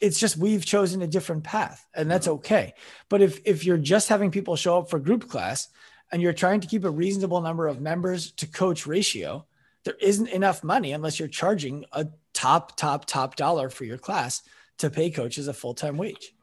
it's 0.00 0.18
just 0.18 0.36
we've 0.36 0.64
chosen 0.64 1.02
a 1.02 1.06
different 1.06 1.44
path 1.44 1.86
and 1.94 2.10
that's 2.10 2.26
mm-hmm. 2.26 2.36
okay 2.36 2.74
but 3.08 3.22
if 3.22 3.40
if 3.44 3.64
you're 3.64 3.78
just 3.78 4.08
having 4.08 4.30
people 4.30 4.56
show 4.56 4.78
up 4.78 4.90
for 4.90 4.98
group 4.98 5.28
class 5.28 5.68
and 6.12 6.22
you're 6.22 6.32
trying 6.32 6.60
to 6.60 6.66
keep 6.66 6.84
a 6.84 6.90
reasonable 6.90 7.40
number 7.40 7.66
of 7.66 7.80
members 7.80 8.32
to 8.32 8.46
coach 8.46 8.86
ratio 8.86 9.44
there 9.84 9.96
isn't 10.00 10.28
enough 10.28 10.64
money 10.64 10.92
unless 10.92 11.18
you're 11.18 11.28
charging 11.28 11.84
a 11.92 12.06
top 12.34 12.76
top 12.76 13.04
top 13.06 13.36
dollar 13.36 13.68
for 13.68 13.84
your 13.84 13.98
class 13.98 14.42
to 14.78 14.90
pay 14.90 15.10
coaches 15.10 15.48
a 15.48 15.54
full-time 15.54 15.96
wage 15.96 16.34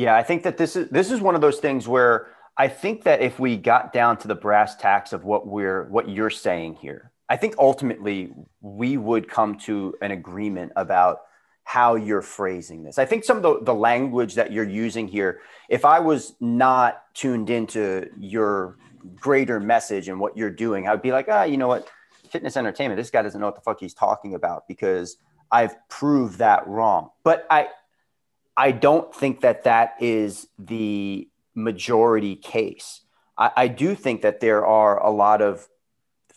yeah 0.00 0.16
i 0.16 0.22
think 0.22 0.42
that 0.42 0.56
this 0.56 0.76
is 0.76 0.88
this 0.90 1.10
is 1.10 1.20
one 1.20 1.34
of 1.34 1.40
those 1.40 1.58
things 1.58 1.86
where 1.86 2.28
i 2.56 2.66
think 2.68 3.04
that 3.04 3.20
if 3.20 3.38
we 3.38 3.56
got 3.56 3.92
down 3.92 4.16
to 4.16 4.28
the 4.28 4.34
brass 4.34 4.76
tacks 4.76 5.12
of 5.12 5.24
what 5.24 5.46
we're 5.46 5.84
what 5.90 6.08
you're 6.08 6.30
saying 6.30 6.74
here 6.74 7.12
i 7.28 7.36
think 7.36 7.54
ultimately 7.58 8.32
we 8.60 8.96
would 8.96 9.28
come 9.28 9.56
to 9.56 9.94
an 10.00 10.10
agreement 10.10 10.72
about 10.76 11.20
how 11.64 11.94
you're 11.94 12.20
phrasing 12.22 12.82
this. 12.82 12.98
I 12.98 13.04
think 13.04 13.22
some 13.22 13.36
of 13.36 13.44
the, 13.44 13.60
the 13.62 13.74
language 13.74 14.34
that 14.34 14.50
you're 14.50 14.68
using 14.68 15.06
here, 15.06 15.40
if 15.68 15.84
I 15.84 16.00
was 16.00 16.34
not 16.40 17.04
tuned 17.14 17.48
into 17.48 18.10
your 18.18 18.76
greater 19.14 19.60
message 19.60 20.08
and 20.08 20.18
what 20.18 20.36
you're 20.36 20.50
doing, 20.50 20.88
I 20.88 20.90
would 20.90 21.00
be 21.00 21.12
like, 21.12 21.26
ah, 21.28 21.44
you 21.44 21.56
know 21.56 21.68
what? 21.68 21.88
Fitness 22.28 22.56
entertainment, 22.56 22.98
this 22.98 23.10
guy 23.10 23.22
doesn't 23.22 23.40
know 23.40 23.46
what 23.46 23.54
the 23.54 23.60
fuck 23.60 23.78
he's 23.78 23.94
talking 23.94 24.34
about 24.34 24.66
because 24.66 25.18
I've 25.52 25.76
proved 25.88 26.38
that 26.38 26.66
wrong. 26.66 27.10
But 27.22 27.46
I, 27.50 27.68
I 28.60 28.72
don't 28.72 29.14
think 29.14 29.40
that 29.40 29.64
that 29.64 29.94
is 30.00 30.46
the 30.58 31.26
majority 31.54 32.36
case. 32.36 33.00
I, 33.38 33.50
I 33.56 33.68
do 33.68 33.94
think 33.94 34.20
that 34.20 34.40
there 34.40 34.66
are 34.66 35.02
a 35.02 35.10
lot 35.10 35.40
of 35.40 35.66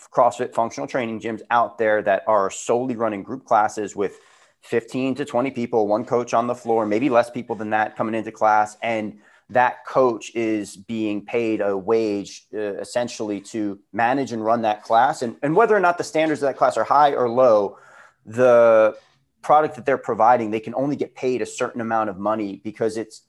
CrossFit 0.09 0.53
functional 0.53 0.87
training 0.87 1.19
gyms 1.19 1.41
out 1.51 1.77
there 1.77 2.01
that 2.01 2.23
are 2.25 2.49
solely 2.49 2.95
running 2.95 3.23
group 3.23 3.43
classes 3.43 3.93
with 3.93 4.17
15 4.61 5.15
to 5.15 5.25
20 5.25 5.51
people, 5.51 5.85
one 5.85 6.05
coach 6.05 6.33
on 6.33 6.47
the 6.47 6.55
floor, 6.55 6.85
maybe 6.85 7.09
less 7.09 7.29
people 7.29 7.57
than 7.57 7.71
that 7.71 7.97
coming 7.97 8.15
into 8.15 8.31
class. 8.31 8.77
And 8.81 9.19
that 9.49 9.85
coach 9.85 10.33
is 10.33 10.77
being 10.77 11.25
paid 11.25 11.59
a 11.59 11.75
wage 11.77 12.47
uh, 12.53 12.75
essentially 12.75 13.41
to 13.41 13.79
manage 13.91 14.31
and 14.31 14.45
run 14.45 14.61
that 14.61 14.81
class. 14.83 15.23
And, 15.23 15.35
and 15.43 15.57
whether 15.57 15.75
or 15.75 15.81
not 15.81 15.97
the 15.97 16.05
standards 16.05 16.41
of 16.41 16.47
that 16.47 16.55
class 16.55 16.77
are 16.77 16.85
high 16.85 17.15
or 17.15 17.27
low, 17.27 17.77
the 18.25 18.95
product 19.43 19.75
that 19.75 19.85
they're 19.85 19.97
providing, 19.97 20.51
they 20.51 20.59
can 20.59 20.75
only 20.75 20.95
get 20.95 21.13
paid 21.15 21.41
a 21.41 21.45
certain 21.45 21.81
amount 21.81 22.09
of 22.09 22.17
money 22.17 22.61
because 22.63 22.97
it's, 22.97 23.23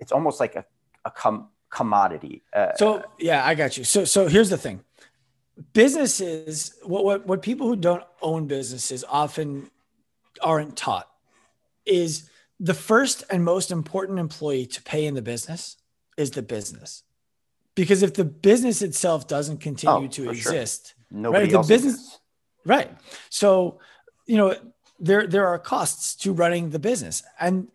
it's 0.00 0.12
almost 0.12 0.40
like 0.40 0.54
a, 0.56 0.64
a 1.04 1.10
com- 1.10 1.48
commodity. 1.70 2.42
Uh, 2.52 2.72
so 2.76 3.04
yeah, 3.18 3.44
I 3.44 3.54
got 3.54 3.76
you. 3.76 3.84
So, 3.84 4.04
so 4.04 4.28
here's 4.28 4.50
the 4.50 4.56
thing. 4.56 4.80
Businesses, 5.72 6.74
what, 6.82 7.04
what, 7.04 7.26
what 7.26 7.42
people 7.42 7.66
who 7.66 7.76
don't 7.76 8.04
own 8.22 8.46
businesses 8.46 9.04
often 9.08 9.70
aren't 10.42 10.76
taught 10.76 11.08
is 11.84 12.28
the 12.60 12.74
first 12.74 13.24
and 13.30 13.44
most 13.44 13.70
important 13.70 14.18
employee 14.18 14.66
to 14.66 14.82
pay 14.82 15.06
in 15.06 15.14
the 15.14 15.22
business 15.22 15.76
is 16.16 16.30
the 16.30 16.42
business. 16.42 17.02
Because 17.74 18.02
if 18.02 18.14
the 18.14 18.24
business 18.24 18.80
itself 18.80 19.28
doesn't 19.28 19.58
continue 19.58 20.06
oh, 20.06 20.08
to 20.08 20.30
exist, 20.30 20.88
sure. 20.88 21.20
nobody 21.20 21.44
right, 21.44 21.62
the 21.62 21.68
business, 21.68 22.18
right? 22.64 22.90
So, 23.28 23.80
you 24.26 24.38
know, 24.38 24.56
there 24.98 25.26
there 25.26 25.46
are 25.46 25.58
costs 25.58 26.14
to 26.16 26.32
running 26.32 26.70
the 26.70 26.78
business, 26.78 27.22
and 27.38 27.68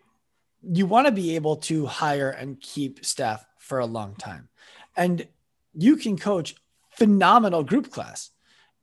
you 0.64 0.86
want 0.86 1.08
to 1.08 1.12
be 1.12 1.36
able 1.36 1.58
to 1.58 1.86
hire 1.86 2.30
and 2.30 2.60
keep 2.60 3.06
staff 3.06 3.46
for 3.58 3.80
a 3.80 3.86
long 3.86 4.16
time, 4.16 4.50
and 4.96 5.28
you 5.74 5.96
can 5.96 6.18
coach 6.18 6.56
phenomenal 6.92 7.64
group 7.64 7.92
class. 7.92 8.32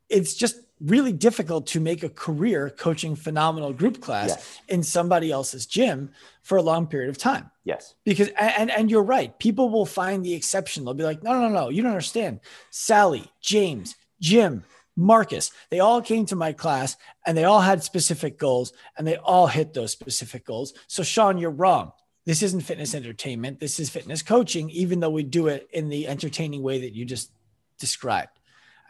It's 0.08 0.34
just 0.34 0.60
really 0.80 1.12
difficult 1.12 1.66
to 1.66 1.80
make 1.80 2.02
a 2.02 2.08
career 2.08 2.70
coaching 2.70 3.16
phenomenal 3.16 3.72
group 3.72 4.00
class 4.00 4.28
yes. 4.28 4.60
in 4.68 4.82
somebody 4.82 5.30
else's 5.30 5.66
gym 5.66 6.10
for 6.42 6.56
a 6.56 6.62
long 6.62 6.86
period 6.86 7.10
of 7.10 7.18
time. 7.18 7.50
Yes. 7.64 7.94
Because 8.04 8.28
and 8.38 8.70
and 8.70 8.90
you're 8.90 9.02
right. 9.02 9.36
People 9.38 9.70
will 9.70 9.86
find 9.86 10.24
the 10.24 10.34
exception. 10.34 10.84
They'll 10.84 10.94
be 10.94 11.04
like, 11.04 11.22
"No, 11.22 11.40
no, 11.40 11.48
no, 11.48 11.68
you 11.68 11.82
don't 11.82 11.90
understand. 11.90 12.40
Sally, 12.70 13.30
James, 13.40 13.96
Jim, 14.20 14.64
Marcus, 14.98 15.52
they 15.70 15.80
all 15.80 16.02
came 16.02 16.26
to 16.26 16.36
my 16.36 16.52
class 16.52 16.96
and 17.24 17.38
they 17.38 17.44
all 17.44 17.60
had 17.60 17.82
specific 17.82 18.38
goals 18.38 18.72
and 18.96 19.06
they 19.06 19.16
all 19.16 19.46
hit 19.46 19.72
those 19.72 19.92
specific 19.92 20.44
goals. 20.44 20.74
So 20.88 21.02
Sean, 21.02 21.38
you're 21.38 21.50
wrong. 21.50 21.92
This 22.26 22.42
isn't 22.42 22.62
fitness 22.62 22.94
entertainment. 22.94 23.60
This 23.60 23.78
is 23.78 23.88
fitness 23.88 24.22
coaching 24.22 24.68
even 24.70 25.00
though 25.00 25.10
we 25.10 25.22
do 25.22 25.46
it 25.46 25.68
in 25.72 25.88
the 25.88 26.08
entertaining 26.08 26.62
way 26.62 26.80
that 26.80 26.94
you 26.94 27.04
just 27.04 27.30
described." 27.78 28.38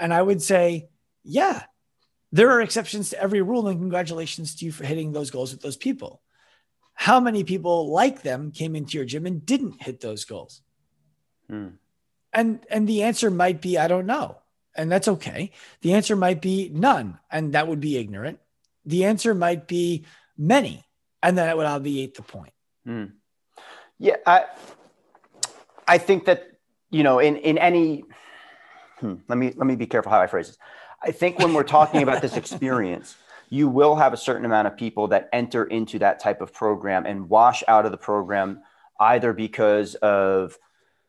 And 0.00 0.14
I 0.14 0.22
would 0.22 0.40
say, 0.40 0.88
yeah, 1.24 1.64
there 2.32 2.50
are 2.50 2.60
exceptions 2.60 3.10
to 3.10 3.20
every 3.20 3.42
rule, 3.42 3.68
and 3.68 3.78
congratulations 3.78 4.54
to 4.56 4.64
you 4.64 4.72
for 4.72 4.84
hitting 4.84 5.12
those 5.12 5.30
goals 5.30 5.52
with 5.52 5.62
those 5.62 5.76
people. 5.76 6.22
How 6.94 7.20
many 7.20 7.44
people 7.44 7.90
like 7.90 8.22
them 8.22 8.50
came 8.50 8.74
into 8.74 8.98
your 8.98 9.04
gym 9.04 9.26
and 9.26 9.44
didn't 9.44 9.82
hit 9.82 10.00
those 10.00 10.24
goals? 10.24 10.62
Hmm. 11.48 11.68
And 12.32 12.60
and 12.70 12.88
the 12.88 13.02
answer 13.02 13.30
might 13.30 13.60
be 13.60 13.78
I 13.78 13.88
don't 13.88 14.06
know, 14.06 14.38
and 14.78 14.90
that's 14.90 15.08
okay. 15.08 15.50
The 15.82 15.92
answer 15.92 16.16
might 16.16 16.40
be 16.40 16.70
none, 16.72 17.18
and 17.30 17.52
that 17.52 17.66
would 17.66 17.80
be 17.80 17.98
ignorant. 17.98 18.38
The 18.86 19.04
answer 19.04 19.34
might 19.34 19.66
be 19.66 20.06
many, 20.38 20.86
and 21.22 21.36
then 21.36 21.46
that 21.46 21.56
would 21.56 21.66
obviate 21.66 22.14
the 22.14 22.22
point. 22.22 22.52
Hmm. 22.86 23.04
Yeah, 23.98 24.16
I 24.24 24.44
I 25.86 25.98
think 25.98 26.26
that 26.26 26.48
you 26.90 27.02
know 27.02 27.18
in 27.18 27.36
in 27.36 27.58
any 27.58 28.04
hmm, 29.00 29.16
let 29.28 29.36
me 29.36 29.52
let 29.56 29.66
me 29.66 29.74
be 29.74 29.86
careful 29.86 30.12
how 30.12 30.20
I 30.20 30.28
phrase 30.28 30.46
this. 30.46 30.58
I 31.02 31.10
think 31.10 31.38
when 31.38 31.52
we're 31.52 31.64
talking 31.64 32.02
about 32.02 32.22
this 32.22 32.36
experience, 32.42 33.16
you 33.50 33.68
will 33.68 33.96
have 33.96 34.12
a 34.12 34.16
certain 34.16 34.44
amount 34.44 34.68
of 34.68 34.76
people 34.76 35.08
that 35.08 35.28
enter 35.32 35.64
into 35.64 35.98
that 35.98 36.20
type 36.20 36.40
of 36.40 36.54
program 36.54 37.04
and 37.04 37.28
wash 37.28 37.64
out 37.66 37.84
of 37.84 37.90
the 37.90 37.98
program 37.98 38.62
either 39.00 39.32
because 39.32 39.96
of 39.96 40.56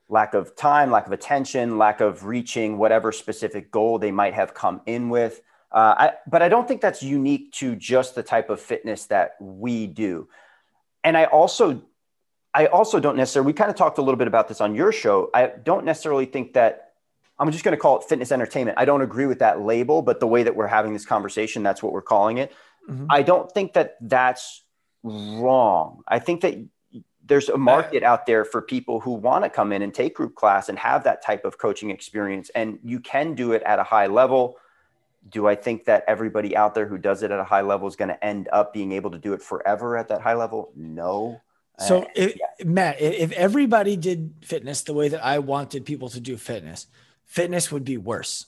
lack 0.09 0.33
of 0.33 0.55
time, 0.55 0.91
lack 0.91 1.05
of 1.05 1.13
attention, 1.13 1.77
lack 1.77 2.01
of 2.01 2.25
reaching 2.25 2.77
whatever 2.77 3.11
specific 3.11 3.71
goal 3.71 3.99
they 3.99 4.11
might 4.11 4.33
have 4.33 4.53
come 4.53 4.81
in 4.85 5.09
with. 5.09 5.41
Uh, 5.71 5.95
I, 5.97 6.11
but 6.27 6.41
I 6.41 6.49
don't 6.49 6.67
think 6.67 6.81
that's 6.81 7.03
unique 7.03 7.51
to 7.53 7.75
just 7.75 8.15
the 8.15 8.23
type 8.23 8.49
of 8.49 8.59
fitness 8.59 9.05
that 9.05 9.35
we 9.39 9.85
do. 9.85 10.27
And 11.03 11.15
I 11.15 11.25
also, 11.25 11.83
I 12.53 12.65
also 12.65 12.99
don't 12.99 13.15
necessarily. 13.15 13.45
We 13.45 13.53
kind 13.53 13.69
of 13.69 13.75
talked 13.75 13.99
a 13.99 14.01
little 14.01 14.17
bit 14.17 14.27
about 14.27 14.47
this 14.47 14.61
on 14.61 14.73
your 14.73 14.91
show. 14.91 15.29
I 15.33 15.47
don't 15.47 15.85
necessarily 15.85 16.25
think 16.25 16.53
that 16.53 16.93
I'm 17.37 17.51
just 17.51 17.63
going 17.63 17.77
to 17.77 17.79
call 17.79 17.99
it 17.99 18.03
fitness 18.05 18.31
entertainment. 18.31 18.79
I 18.79 18.85
don't 18.85 19.03
agree 19.03 19.27
with 19.27 19.39
that 19.39 19.61
label, 19.61 20.01
but 20.01 20.19
the 20.19 20.27
way 20.27 20.41
that 20.43 20.55
we're 20.55 20.67
having 20.67 20.91
this 20.91 21.05
conversation, 21.05 21.61
that's 21.61 21.83
what 21.83 21.93
we're 21.93 22.01
calling 22.01 22.39
it. 22.39 22.51
Mm-hmm. 22.89 23.05
I 23.09 23.21
don't 23.21 23.49
think 23.51 23.73
that 23.73 23.95
that's 24.01 24.63
wrong. 25.03 26.01
I 26.07 26.17
think 26.17 26.41
that 26.41 26.55
there's 27.29 27.47
a 27.47 27.57
market 27.57 28.03
out 28.03 28.25
there 28.25 28.43
for 28.43 28.61
people 28.61 28.99
who 28.99 29.11
want 29.13 29.45
to 29.45 29.49
come 29.49 29.71
in 29.71 29.81
and 29.81 29.93
take 29.93 30.15
group 30.15 30.35
class 30.35 30.67
and 30.67 30.77
have 30.77 31.03
that 31.05 31.23
type 31.23 31.45
of 31.45 31.57
coaching 31.57 31.91
experience. 31.91 32.49
And 32.55 32.79
you 32.83 32.99
can 32.99 33.35
do 33.35 33.53
it 33.53 33.63
at 33.63 33.79
a 33.79 33.83
high 33.83 34.07
level. 34.07 34.57
Do 35.29 35.47
I 35.47 35.55
think 35.55 35.85
that 35.85 36.03
everybody 36.07 36.57
out 36.57 36.75
there 36.75 36.87
who 36.87 36.97
does 36.97 37.23
it 37.23 37.31
at 37.31 37.39
a 37.39 37.43
high 37.43 37.61
level 37.61 37.87
is 37.87 37.95
going 37.95 38.09
to 38.09 38.21
end 38.25 38.49
up 38.51 38.73
being 38.73 38.91
able 38.91 39.11
to 39.11 39.19
do 39.19 39.33
it 39.33 39.41
forever 39.41 39.95
at 39.95 40.09
that 40.09 40.21
high 40.21 40.33
level? 40.33 40.71
No. 40.75 41.39
So, 41.77 42.01
uh, 42.01 42.05
if, 42.15 42.35
yeah. 42.35 42.65
Matt, 42.65 42.99
if 42.99 43.31
everybody 43.33 43.95
did 43.95 44.33
fitness 44.41 44.81
the 44.81 44.93
way 44.93 45.07
that 45.09 45.23
I 45.23 45.39
wanted 45.39 45.85
people 45.85 46.09
to 46.09 46.19
do 46.19 46.35
fitness, 46.35 46.87
fitness 47.25 47.71
would 47.71 47.85
be 47.85 47.97
worse 47.97 48.47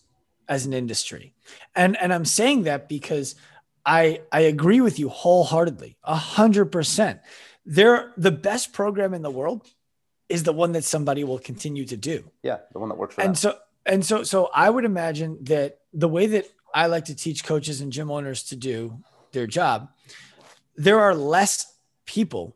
as 0.50 0.66
an 0.66 0.74
industry. 0.74 1.34
And 1.76 1.96
and 1.98 2.12
I'm 2.14 2.26
saying 2.26 2.64
that 2.64 2.90
because 2.90 3.36
I 3.86 4.22
I 4.32 4.42
agree 4.42 4.82
with 4.82 5.00
you 5.00 5.08
wholeheartedly, 5.08 5.98
a 6.04 6.16
hundred 6.16 6.66
percent. 6.66 7.22
They're 7.66 8.12
the 8.18 8.32
best 8.32 8.74
program 8.74 9.14
in 9.14 9.22
the 9.22 9.32
world 9.32 9.68
is 10.30 10.44
the 10.44 10.54
one 10.54 10.72
that 10.72 10.84
somebody 10.84 11.24
will 11.24 11.40
continue 11.40 11.86
to 11.86 11.98
do. 11.98 12.24
Yeah, 12.42 12.58
the 12.72 12.80
one 12.80 12.90
that 12.90 12.98
works 12.98 13.16
for 13.16 13.22
and 13.22 13.32
them. 13.32 13.36
so 13.36 13.58
and 13.86 14.06
so 14.06 14.24
so 14.24 14.50
I 14.54 14.70
would 14.70 14.86
imagine 14.86 15.38
that 15.44 15.80
the 15.94 16.08
way 16.08 16.28
that 16.28 16.46
I 16.74 16.88
like 16.88 17.06
to 17.06 17.16
teach 17.16 17.44
coaches 17.44 17.82
and 17.82 17.92
gym 17.92 18.10
owners 18.10 18.44
to 18.44 18.56
do 18.56 19.00
their 19.34 19.48
job, 19.48 19.90
there 20.76 21.00
are 21.00 21.14
less 21.14 21.74
people 22.06 22.56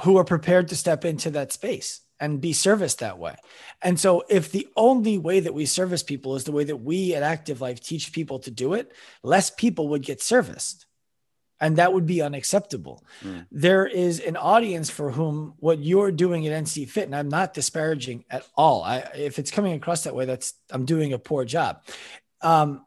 who 0.00 0.16
are 0.16 0.24
prepared 0.24 0.68
to 0.68 0.76
step 0.76 1.04
into 1.04 1.30
that 1.30 1.52
space 1.52 2.00
and 2.20 2.40
be 2.40 2.52
serviced 2.52 2.98
that 2.98 3.18
way. 3.18 3.36
And 3.82 3.98
so, 3.98 4.24
if 4.28 4.50
the 4.50 4.68
only 4.76 5.18
way 5.18 5.40
that 5.40 5.54
we 5.54 5.66
service 5.66 6.02
people 6.02 6.36
is 6.36 6.44
the 6.44 6.52
way 6.52 6.64
that 6.64 6.76
we 6.76 7.14
at 7.14 7.22
Active 7.22 7.60
Life 7.60 7.80
teach 7.80 8.12
people 8.12 8.38
to 8.40 8.50
do 8.50 8.74
it, 8.74 8.92
less 9.22 9.50
people 9.50 9.88
would 9.88 10.02
get 10.02 10.20
serviced. 10.20 10.86
And 11.60 11.76
that 11.76 11.92
would 11.92 12.06
be 12.06 12.22
unacceptable. 12.22 13.04
Mm. 13.22 13.46
There 13.50 13.86
is 13.86 14.20
an 14.20 14.36
audience 14.36 14.90
for 14.90 15.10
whom 15.10 15.54
what 15.58 15.80
you're 15.80 16.12
doing 16.12 16.46
at 16.46 16.64
NC 16.64 16.88
Fit, 16.88 17.04
and 17.04 17.16
I'm 17.16 17.28
not 17.28 17.52
disparaging 17.52 18.24
at 18.30 18.46
all. 18.56 18.84
I, 18.84 18.98
if 19.16 19.38
it's 19.38 19.50
coming 19.50 19.72
across 19.72 20.04
that 20.04 20.14
way, 20.14 20.24
that's 20.24 20.54
I'm 20.70 20.84
doing 20.84 21.12
a 21.12 21.18
poor 21.18 21.44
job. 21.44 21.82
Um, 22.42 22.86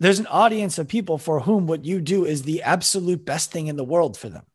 there's 0.00 0.18
an 0.18 0.26
audience 0.26 0.78
of 0.78 0.88
people 0.88 1.18
for 1.18 1.40
whom 1.40 1.66
what 1.66 1.84
you 1.84 2.00
do 2.00 2.24
is 2.24 2.42
the 2.42 2.62
absolute 2.62 3.24
best 3.24 3.52
thing 3.52 3.68
in 3.68 3.76
the 3.76 3.84
world 3.84 4.16
for 4.16 4.28
them. 4.28 4.46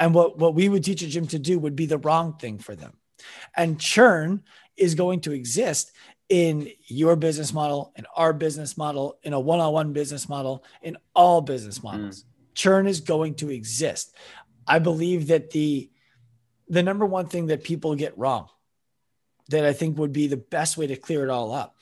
And 0.00 0.14
what, 0.14 0.38
what 0.38 0.54
we 0.54 0.68
would 0.68 0.82
teach 0.82 1.02
a 1.02 1.06
gym 1.06 1.26
to 1.28 1.38
do 1.38 1.58
would 1.58 1.76
be 1.76 1.86
the 1.86 1.98
wrong 1.98 2.36
thing 2.38 2.58
for 2.58 2.74
them. 2.74 2.94
And 3.56 3.78
churn 3.78 4.42
is 4.76 4.94
going 4.94 5.20
to 5.20 5.32
exist 5.32 5.92
in 6.28 6.70
your 6.86 7.16
business 7.16 7.52
model, 7.52 7.92
in 7.96 8.06
our 8.16 8.32
business 8.32 8.76
model, 8.76 9.18
in 9.22 9.34
a 9.34 9.40
one 9.40 9.60
on 9.60 9.72
one 9.72 9.92
business 9.92 10.28
model, 10.28 10.64
in 10.82 10.96
all 11.14 11.40
business 11.40 11.82
models. 11.82 12.22
Mm. 12.22 12.24
Churn 12.54 12.86
is 12.86 13.00
going 13.00 13.34
to 13.36 13.50
exist. 13.50 14.14
I 14.66 14.78
believe 14.78 15.28
that 15.28 15.50
the 15.50 15.90
the 16.68 16.82
number 16.82 17.04
one 17.04 17.26
thing 17.26 17.46
that 17.46 17.62
people 17.62 17.94
get 17.94 18.16
wrong 18.16 18.48
that 19.50 19.64
I 19.64 19.74
think 19.74 19.98
would 19.98 20.12
be 20.12 20.26
the 20.26 20.38
best 20.38 20.78
way 20.78 20.86
to 20.86 20.96
clear 20.96 21.22
it 21.22 21.30
all 21.30 21.52
up. 21.52 21.76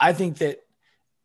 I 0.00 0.12
think 0.14 0.38
that 0.38 0.60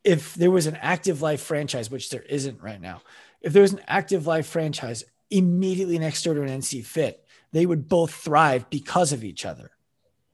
if 0.03 0.35
there 0.35 0.51
was 0.51 0.67
an 0.67 0.75
active 0.75 1.21
life 1.21 1.41
franchise, 1.41 1.89
which 1.89 2.09
there 2.09 2.23
isn't 2.23 2.61
right 2.61 2.81
now, 2.81 3.01
if 3.41 3.53
there 3.53 3.61
was 3.61 3.73
an 3.73 3.81
active 3.87 4.27
life 4.27 4.47
franchise 4.47 5.03
immediately 5.29 5.97
next 5.97 6.23
door 6.23 6.33
to 6.33 6.41
an 6.41 6.49
NC 6.49 6.85
Fit, 6.85 7.25
they 7.51 7.65
would 7.65 7.87
both 7.87 8.13
thrive 8.13 8.69
because 8.69 9.13
of 9.13 9.23
each 9.23 9.45
other. 9.45 9.71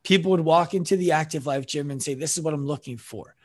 People 0.03 0.31
would 0.31 0.41
walk 0.41 0.73
into 0.73 0.97
the 0.97 1.11
active 1.11 1.45
life 1.45 1.65
gym 1.65 1.91
and 1.91 2.01
say, 2.01 2.13
This 2.13 2.37
is 2.37 2.43
what 2.43 2.53
I'm 2.53 2.65
looking 2.65 2.97
for. 2.97 3.35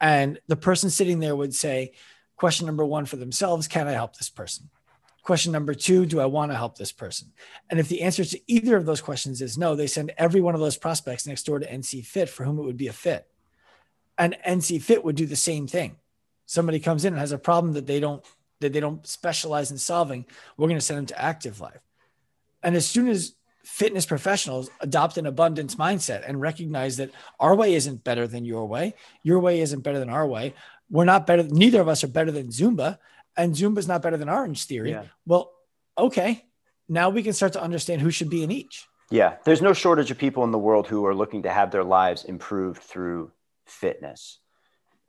And 0.00 0.40
the 0.46 0.56
person 0.56 0.90
sitting 0.90 1.20
there 1.20 1.36
would 1.36 1.54
say, 1.54 1.92
Question 2.40 2.64
number 2.64 2.86
one 2.86 3.04
for 3.04 3.16
themselves 3.16 3.68
Can 3.68 3.86
I 3.86 3.92
help 3.92 4.16
this 4.16 4.30
person? 4.30 4.70
Question 5.22 5.52
number 5.52 5.74
two, 5.74 6.06
do 6.06 6.20
I 6.20 6.24
want 6.24 6.50
to 6.50 6.56
help 6.56 6.78
this 6.78 6.90
person? 6.90 7.32
And 7.68 7.78
if 7.78 7.90
the 7.90 8.00
answer 8.00 8.24
to 8.24 8.40
either 8.46 8.78
of 8.78 8.86
those 8.86 9.02
questions 9.02 9.42
is 9.42 9.58
no, 9.58 9.74
they 9.74 9.86
send 9.86 10.14
every 10.16 10.40
one 10.40 10.54
of 10.54 10.60
those 10.62 10.78
prospects 10.78 11.26
next 11.26 11.42
door 11.42 11.58
to 11.58 11.70
NC 11.70 12.06
Fit 12.06 12.30
for 12.30 12.44
whom 12.44 12.58
it 12.58 12.62
would 12.62 12.78
be 12.78 12.86
a 12.86 12.94
fit. 12.94 13.26
And 14.16 14.38
NC 14.48 14.80
Fit 14.80 15.04
would 15.04 15.16
do 15.16 15.26
the 15.26 15.36
same 15.36 15.66
thing. 15.66 15.96
Somebody 16.46 16.80
comes 16.80 17.04
in 17.04 17.12
and 17.12 17.20
has 17.20 17.32
a 17.32 17.38
problem 17.38 17.74
that 17.74 17.86
they 17.86 18.00
don't 18.00 18.24
that 18.60 18.72
they 18.72 18.80
don't 18.80 19.06
specialize 19.06 19.70
in 19.70 19.76
solving, 19.76 20.24
we're 20.56 20.68
going 20.68 20.80
to 20.80 20.84
send 20.84 20.96
them 20.96 21.06
to 21.06 21.22
Active 21.22 21.60
Life. 21.60 21.82
And 22.62 22.74
as 22.74 22.86
soon 22.86 23.08
as 23.08 23.34
fitness 23.64 24.06
professionals 24.06 24.70
adopt 24.80 25.18
an 25.18 25.26
abundance 25.26 25.74
mindset 25.74 26.26
and 26.26 26.40
recognize 26.40 26.96
that 26.96 27.10
our 27.38 27.54
way 27.54 27.74
isn't 27.74 28.02
better 28.02 28.26
than 28.26 28.46
your 28.46 28.66
way, 28.66 28.94
your 29.22 29.40
way 29.40 29.60
isn't 29.60 29.80
better 29.80 29.98
than 29.98 30.08
our 30.08 30.26
way, 30.26 30.54
we're 30.90 31.04
not 31.04 31.26
better, 31.26 31.44
neither 31.44 31.80
of 31.80 31.88
us 31.88 32.02
are 32.04 32.08
better 32.08 32.30
than 32.30 32.48
Zumba, 32.48 32.98
and 33.36 33.54
Zumba's 33.54 33.88
not 33.88 34.02
better 34.02 34.16
than 34.16 34.28
Orange 34.28 34.64
Theory. 34.64 34.90
Yeah. 34.90 35.04
Well, 35.24 35.52
okay, 35.96 36.44
now 36.88 37.10
we 37.10 37.22
can 37.22 37.32
start 37.32 37.52
to 37.54 37.62
understand 37.62 38.02
who 38.02 38.10
should 38.10 38.30
be 38.30 38.42
in 38.42 38.50
each. 38.50 38.86
Yeah, 39.10 39.36
there's 39.44 39.62
no 39.62 39.72
shortage 39.72 40.10
of 40.10 40.18
people 40.18 40.44
in 40.44 40.50
the 40.50 40.58
world 40.58 40.86
who 40.86 41.04
are 41.06 41.14
looking 41.14 41.42
to 41.42 41.50
have 41.50 41.70
their 41.70 41.84
lives 41.84 42.24
improved 42.24 42.82
through 42.82 43.32
fitness, 43.66 44.38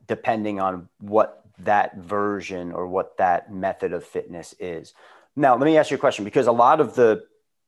depending 0.07 0.59
on 0.59 0.89
what 0.99 1.43
that 1.59 1.97
version 1.97 2.71
or 2.71 2.87
what 2.87 3.17
that 3.17 3.53
method 3.53 3.93
of 3.93 4.03
fitness 4.03 4.55
is. 4.59 4.93
Now, 5.35 5.55
let 5.55 5.65
me 5.65 5.77
ask 5.77 5.91
you 5.91 5.97
a 5.97 5.99
question 5.99 6.25
because 6.25 6.47
a 6.47 6.51
lot 6.51 6.79
of 6.79 6.95
the 6.95 7.23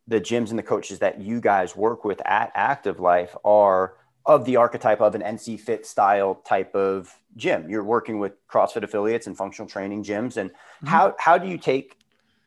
the 0.05 0.19
gyms 0.19 0.49
and 0.49 0.59
the 0.59 0.63
coaches 0.63 0.99
that 0.99 1.21
you 1.21 1.39
guys 1.39 1.77
work 1.77 2.03
with 2.03 2.21
at 2.25 2.51
Active 2.55 2.99
Life 2.99 3.35
are 3.45 3.93
of 4.25 4.45
the 4.45 4.55
archetype 4.55 5.01
of 5.01 5.15
an 5.15 5.21
NC 5.21 5.59
Fit 5.59 5.85
style 5.85 6.35
type 6.35 6.75
of 6.75 7.17
gym. 7.35 7.69
You're 7.69 7.83
working 7.83 8.19
with 8.19 8.33
CrossFit 8.47 8.83
affiliates 8.83 9.27
and 9.27 9.35
functional 9.35 9.67
training 9.67 10.03
gyms. 10.03 10.37
And 10.37 10.49
mm-hmm. 10.51 10.87
how 10.87 11.15
how 11.19 11.37
do 11.37 11.47
you 11.47 11.57
take 11.57 11.97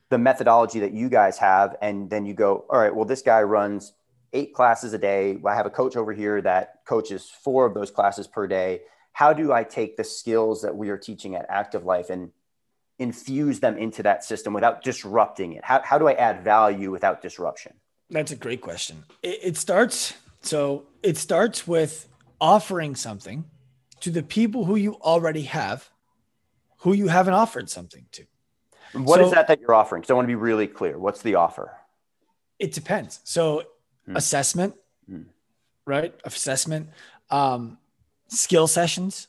the 0.09 0.19
methodology 0.19 0.81
that 0.81 0.93
you 0.93 1.09
guys 1.09 1.39
have 1.39 1.77
and 1.83 2.09
then 2.09 2.25
you 2.25 2.35
go, 2.35 2.65
all 2.71 2.79
right, 2.79 2.95
well, 2.95 3.05
this 3.05 3.23
guy 3.23 3.43
runs 3.43 3.93
eight 4.33 4.55
classes 4.55 4.93
a 4.93 4.99
day. 4.99 5.39
I 5.45 5.55
have 5.55 5.67
a 5.67 5.71
coach 5.71 5.97
over 5.97 6.13
here 6.13 6.41
that 6.43 6.81
coaches 6.87 7.29
four 7.29 7.67
of 7.67 7.75
those 7.75 7.91
classes 7.91 8.27
per 8.27 8.47
day. 8.47 8.83
How 9.13 9.33
do 9.33 9.53
I 9.53 9.65
take 9.65 9.97
the 9.97 10.05
skills 10.05 10.63
that 10.63 10.77
we 10.77 10.91
are 10.91 10.99
teaching 10.99 11.35
at 11.35 11.47
Active 11.49 11.85
Life 11.85 12.11
and 12.11 12.31
infuse 12.99 13.61
them 13.61 13.77
into 13.79 14.03
that 14.03 14.25
system 14.25 14.53
without 14.53 14.83
disrupting 14.83 15.55
it? 15.55 15.65
How, 15.65 15.81
how 15.83 15.99
do 15.99 16.07
I 16.07 16.13
add 16.13 16.45
value 16.45 16.91
without 16.91 17.23
disruption? 17.23 17.75
That's 18.11 18.31
a 18.31 18.37
great 18.37 18.61
question. 18.61 19.05
It, 19.23 19.41
it 19.43 19.57
starts 19.57 20.15
so 20.47 20.87
it 21.03 21.17
starts 21.17 21.67
with 21.67 22.09
offering 22.41 22.95
something 22.95 23.45
to 24.01 24.11
the 24.11 24.23
people 24.23 24.65
who 24.65 24.77
you 24.77 24.95
already 24.97 25.43
have, 25.43 25.91
who 26.79 26.93
you 26.93 27.09
haven't 27.09 27.35
offered 27.35 27.71
something 27.71 28.07
to. 28.13 28.25
What 28.93 29.21
so, 29.21 29.27
is 29.27 29.33
that 29.33 29.49
that 29.49 29.61
you're 29.61 29.75
offering? 29.75 30.05
So 30.05 30.15
I 30.15 30.17
want 30.17 30.25
to 30.25 30.29
be 30.29 30.35
really 30.35 30.67
clear. 30.67 30.99
What's 30.99 31.23
the 31.23 31.35
offer? 31.35 31.73
It 32.59 32.73
depends. 32.73 33.21
So 33.25 33.65
mm. 34.09 34.17
assessment, 34.17 34.75
mm. 35.11 35.27
right? 35.85 36.15
Assessment, 36.25 36.91
um, 37.31 37.79
skill 38.29 38.67
sessions, 38.67 39.29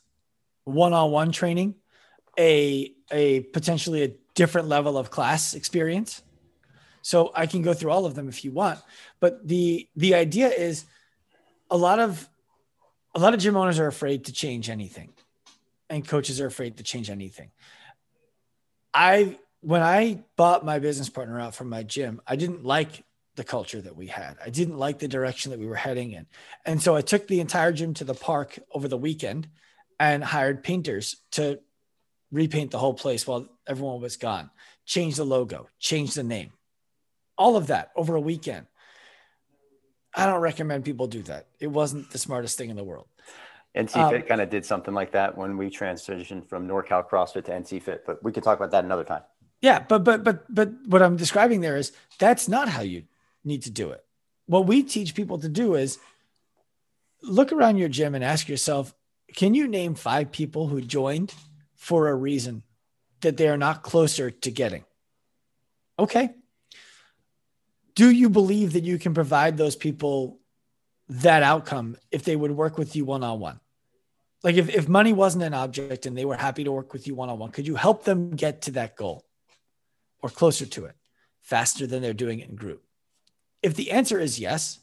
one-on-one 0.66 1.32
training, 1.32 1.76
a 2.38 2.94
a 3.12 3.42
potentially 3.42 4.04
a 4.04 4.14
different 4.36 4.68
level 4.68 4.98
of 4.98 5.10
class 5.10 5.54
experience. 5.54 6.22
So 7.02 7.32
I 7.36 7.46
can 7.46 7.62
go 7.62 7.74
through 7.74 7.92
all 7.92 8.06
of 8.06 8.16
them 8.16 8.28
if 8.28 8.46
you 8.46 8.52
want, 8.52 8.80
but 9.20 9.48
the 9.48 9.88
the 9.96 10.14
idea 10.14 10.50
is 10.50 10.86
a 11.70 11.78
lot 11.78 12.00
of 12.00 12.28
a 13.16 13.20
lot 13.20 13.34
of 13.34 13.40
gym 13.40 13.58
owners 13.58 13.80
are 13.80 13.88
afraid 13.88 14.26
to 14.26 14.34
change 14.34 14.70
anything, 14.70 15.14
and 15.90 16.08
coaches 16.08 16.40
are 16.40 16.48
afraid 16.48 16.78
to 16.78 16.84
change 16.84 17.10
anything. 17.10 17.52
I 18.94 19.38
when 19.62 19.82
I 19.82 20.24
bought 20.36 20.66
my 20.66 20.80
business 20.80 21.10
partner 21.10 21.40
out 21.40 21.56
from 21.56 21.70
my 21.70 21.84
gym, 21.84 22.22
I 22.28 22.36
didn't 22.36 22.64
like 22.64 23.04
the 23.36 23.44
culture 23.44 23.80
that 23.82 23.96
we 23.96 24.08
had. 24.08 24.36
I 24.44 24.50
didn't 24.50 24.78
like 24.78 25.00
the 25.00 25.08
direction 25.08 25.52
that 25.52 25.60
we 25.60 25.68
were 25.68 25.76
heading 25.76 26.12
in. 26.12 26.26
And 26.66 26.82
so 26.82 26.96
I 26.96 27.02
took 27.02 27.28
the 27.28 27.40
entire 27.40 27.72
gym 27.72 27.94
to 27.96 28.04
the 28.04 28.16
park 28.16 28.58
over 28.74 28.88
the 28.88 28.98
weekend 28.98 29.48
and 30.00 30.24
hired 30.24 30.64
painters 30.64 31.18
to 31.34 31.60
repaint 32.32 32.72
the 32.72 32.80
whole 32.80 32.96
place 32.96 33.26
while 33.26 33.48
everyone 33.68 34.02
was 34.02 34.18
gone, 34.18 34.50
change 34.86 35.16
the 35.16 35.24
logo, 35.24 35.70
change 35.80 36.16
the 36.16 36.24
name, 36.24 36.52
all 37.38 37.56
of 37.56 37.68
that 37.68 37.92
over 37.96 38.16
a 38.16 38.22
weekend. 38.22 38.66
I 40.18 40.26
don't 40.26 40.42
recommend 40.42 40.86
people 40.86 41.08
do 41.08 41.22
that. 41.24 41.48
It 41.60 41.68
wasn't 41.68 42.10
the 42.12 42.18
smartest 42.18 42.58
thing 42.58 42.70
in 42.70 42.76
the 42.76 42.84
world. 42.84 43.08
NC 43.76 44.10
Fit 44.10 44.22
um, 44.22 44.28
kind 44.28 44.42
of 44.42 44.50
did 44.50 44.66
something 44.66 44.94
like 44.94 45.12
that 45.12 45.38
when 45.38 45.56
we 45.58 45.70
transitioned 45.70 46.48
from 46.50 46.68
NorCal 46.68 47.08
CrossFit 47.08 47.46
to 47.46 47.52
NC 47.52 47.82
Fit, 47.84 48.04
but 48.06 48.24
we 48.24 48.32
could 48.32 48.44
talk 48.44 48.58
about 48.58 48.72
that 48.72 48.84
another 48.84 49.04
time. 49.04 49.22
Yeah, 49.62 49.80
but 49.80 50.04
but 50.04 50.24
but 50.24 50.54
but 50.54 50.72
what 50.88 51.02
I'm 51.02 51.18
describing 51.18 51.62
there 51.62 51.78
is 51.78 51.92
that's 52.20 52.48
not 52.48 52.70
how 52.70 52.82
you 52.82 53.04
need 53.44 53.64
to 53.64 53.72
do 53.72 53.92
it. 53.92 54.04
What 54.48 54.66
we 54.66 54.84
teach 54.84 55.14
people 55.14 55.38
to 55.40 55.50
do 55.50 55.76
is 55.76 56.00
look 57.22 57.52
around 57.52 57.78
your 57.78 57.90
gym 57.90 58.16
and 58.16 58.24
ask 58.24 58.48
yourself, 58.48 58.94
can 59.36 59.54
you 59.54 59.68
name 59.68 59.96
five 59.96 60.32
people 60.32 60.68
who 60.68 60.82
joined 60.82 61.34
for 61.76 62.08
a 62.08 62.16
reason 62.16 62.64
that 63.22 63.38
they 63.38 63.48
are 63.48 63.58
not 63.58 63.84
closer 63.84 64.30
to 64.30 64.52
getting. 64.52 64.84
Okay. 65.98 66.32
Do 67.98 68.12
you 68.12 68.30
believe 68.30 68.74
that 68.74 68.84
you 68.84 69.00
can 69.00 69.16
provide 69.16 69.58
those 69.58 69.76
people 69.76 70.40
that 71.10 71.42
outcome 71.42 71.98
if 72.12 72.24
they 72.24 72.36
would 72.36 72.52
work 72.52 72.78
with 72.78 72.96
you 72.96 73.06
one 73.06 73.24
on 73.24 73.40
one? 73.40 73.60
Like 74.44 74.56
if, 74.56 74.70
if 74.70 74.88
money 74.88 75.14
wasn't 75.14 75.46
an 75.46 75.56
object 75.56 76.06
and 76.06 76.16
they 76.16 76.24
were 76.24 76.36
happy 76.36 76.64
to 76.64 76.72
work 76.72 76.94
with 76.94 77.08
you 77.08 77.16
one 77.16 77.30
on 77.30 77.40
one, 77.40 77.50
could 77.50 77.66
you 77.66 77.74
help 77.74 78.04
them 78.04 78.36
get 78.36 78.62
to 78.62 78.72
that 78.74 78.98
goal 78.98 79.26
or 80.22 80.30
closer 80.30 80.68
to 80.68 80.86
it 80.86 80.96
faster 81.42 81.88
than 81.88 82.04
they're 82.04 82.14
doing 82.14 82.38
it 82.38 82.50
in 82.50 82.56
group? 82.56 82.84
If 83.64 83.74
the 83.74 83.90
answer 83.90 84.20
is 84.20 84.40
yes, 84.40 84.78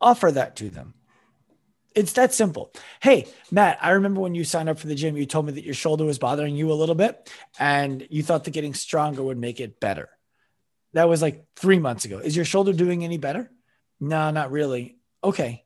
offer 0.00 0.32
that 0.32 0.56
to 0.56 0.70
them. 0.70 0.94
It's 1.94 2.14
that 2.14 2.34
simple. 2.34 2.72
Hey, 3.00 3.28
Matt, 3.52 3.78
I 3.80 3.90
remember 3.90 4.20
when 4.20 4.34
you 4.34 4.42
signed 4.42 4.68
up 4.68 4.80
for 4.80 4.88
the 4.88 4.96
gym, 4.96 5.16
you 5.16 5.26
told 5.26 5.46
me 5.46 5.52
that 5.52 5.64
your 5.64 5.74
shoulder 5.74 6.04
was 6.04 6.18
bothering 6.18 6.56
you 6.56 6.72
a 6.72 6.74
little 6.74 6.96
bit 6.96 7.30
and 7.56 8.04
you 8.10 8.24
thought 8.24 8.42
that 8.42 8.50
getting 8.50 8.74
stronger 8.74 9.22
would 9.22 9.38
make 9.38 9.60
it 9.60 9.78
better. 9.78 10.08
That 10.94 11.08
was 11.08 11.20
like 11.20 11.44
three 11.56 11.78
months 11.78 12.04
ago. 12.04 12.18
Is 12.18 12.34
your 12.34 12.44
shoulder 12.44 12.72
doing 12.72 13.04
any 13.04 13.18
better? 13.18 13.50
No, 14.00 14.30
not 14.30 14.50
really. 14.50 14.96
Okay. 15.22 15.64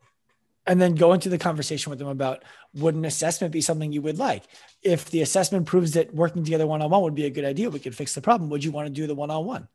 And 0.67 0.81
then 0.81 0.95
go 0.95 1.13
into 1.13 1.29
the 1.29 1.39
conversation 1.39 1.91
with 1.91 1.99
them 1.99 2.09
about 2.09 2.45
would 2.75 2.95
an 2.95 3.05
assessment 3.05 3.53
be 3.53 3.61
something 3.61 3.93
you 3.93 4.03
would 4.03 4.19
like? 4.19 4.45
If 4.83 5.11
the 5.11 5.23
assessment 5.23 5.67
proves 5.67 5.93
that 5.93 6.15
working 6.15 6.45
together 6.45 6.67
one 6.67 6.83
on 6.83 6.91
one 6.91 7.03
would 7.03 7.15
be 7.15 7.27
a 7.27 7.31
good 7.31 7.45
idea, 7.45 7.71
we 7.71 7.79
could 7.79 7.97
fix 7.97 8.15
the 8.15 8.21
problem. 8.21 8.51
Would 8.51 8.65
you 8.65 8.73
want 8.73 8.87
to 8.87 8.93
do 8.93 9.07
the 9.07 9.15
one 9.15 9.31
on 9.31 9.47
one? 9.47 9.69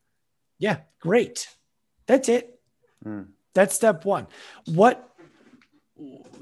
Yeah, 0.60 0.78
great. 1.00 1.48
That's 2.06 2.30
it. 2.30 2.60
Mm. 3.06 3.30
That's 3.54 3.76
step 3.76 4.06
one. 4.06 4.28
What 4.66 5.10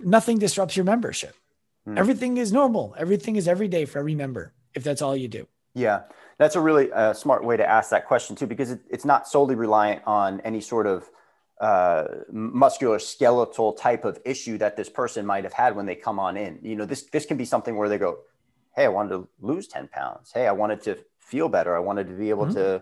nothing 0.03 0.39
disrupts 0.39 0.75
your 0.75 0.85
membership. 0.85 1.35
Mm. 1.87 1.97
Everything 1.97 2.37
is 2.37 2.51
normal. 2.51 2.95
Everything 2.97 3.35
is 3.35 3.47
every 3.47 3.67
day 3.67 3.85
for 3.85 3.99
every 3.99 4.15
member 4.15 4.53
if 4.73 4.83
that's 4.83 5.01
all 5.01 5.15
you 5.15 5.27
do. 5.27 5.47
Yeah, 5.73 6.03
that's 6.41 6.55
a 6.55 6.59
really 6.59 6.91
uh, 6.91 7.13
smart 7.13 7.43
way 7.43 7.55
to 7.55 7.69
ask 7.69 7.91
that 7.91 8.07
question 8.07 8.35
too, 8.35 8.47
because 8.47 8.71
it, 8.71 8.79
it's 8.89 9.05
not 9.05 9.27
solely 9.27 9.53
reliant 9.53 10.01
on 10.07 10.41
any 10.41 10.59
sort 10.59 10.87
of 10.87 11.07
uh, 11.59 12.05
muscular 12.31 12.97
skeletal 12.97 13.73
type 13.73 14.05
of 14.05 14.17
issue 14.25 14.57
that 14.57 14.75
this 14.75 14.89
person 14.89 15.23
might 15.23 15.43
have 15.43 15.53
had 15.53 15.75
when 15.75 15.85
they 15.85 15.93
come 15.93 16.17
on 16.17 16.35
in. 16.37 16.57
You 16.63 16.75
know, 16.75 16.85
this 16.85 17.03
this 17.03 17.27
can 17.27 17.37
be 17.37 17.45
something 17.45 17.75
where 17.75 17.87
they 17.87 17.99
go, 17.99 18.21
"Hey, 18.75 18.85
I 18.85 18.87
wanted 18.87 19.09
to 19.09 19.27
lose 19.39 19.67
ten 19.67 19.87
pounds. 19.87 20.31
Hey, 20.33 20.47
I 20.47 20.51
wanted 20.51 20.81
to 20.81 20.97
feel 21.19 21.47
better. 21.47 21.75
I 21.75 21.79
wanted 21.79 22.07
to 22.07 22.13
be 22.13 22.31
able 22.31 22.45
mm-hmm. 22.45 22.55
to, 22.55 22.81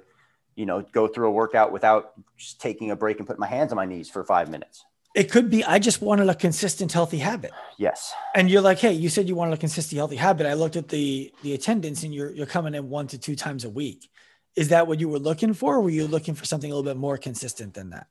you 0.55 0.65
know, 0.65 0.81
go 0.93 1.09
through 1.09 1.27
a 1.27 1.31
workout 1.31 1.73
without 1.73 2.13
just 2.37 2.61
taking 2.61 2.91
a 2.91 2.95
break 2.95 3.17
and 3.17 3.27
putting 3.27 3.41
my 3.41 3.47
hands 3.47 3.73
on 3.73 3.75
my 3.75 3.85
knees 3.85 4.09
for 4.09 4.23
five 4.23 4.49
minutes." 4.49 4.85
It 5.19 5.29
could 5.29 5.49
be 5.49 5.65
I 5.65 5.79
just 5.79 6.01
wanted 6.01 6.29
a 6.29 6.33
consistent 6.33 6.93
healthy 6.93 7.17
habit. 7.17 7.51
Yes. 7.77 8.13
And 8.33 8.49
you're 8.49 8.61
like, 8.61 8.79
hey, 8.79 8.93
you 8.93 9.09
said 9.09 9.27
you 9.27 9.35
wanted 9.35 9.53
a 9.53 9.57
consistent 9.57 9.97
healthy 9.97 10.15
habit. 10.15 10.47
I 10.47 10.53
looked 10.53 10.77
at 10.77 10.87
the 10.87 11.33
the 11.43 11.53
attendance 11.53 12.03
and 12.03 12.15
you're 12.15 12.31
you're 12.31 12.45
coming 12.45 12.73
in 12.73 12.87
one 12.87 13.07
to 13.07 13.17
two 13.17 13.35
times 13.35 13.65
a 13.65 13.69
week. 13.69 14.09
Is 14.55 14.69
that 14.69 14.87
what 14.87 15.01
you 15.01 15.09
were 15.09 15.19
looking 15.19 15.53
for? 15.53 15.75
Or 15.75 15.81
were 15.81 15.89
you 15.89 16.07
looking 16.07 16.35
for 16.35 16.45
something 16.45 16.71
a 16.71 16.73
little 16.73 16.89
bit 16.89 16.95
more 16.95 17.17
consistent 17.17 17.73
than 17.73 17.89
that? 17.89 18.07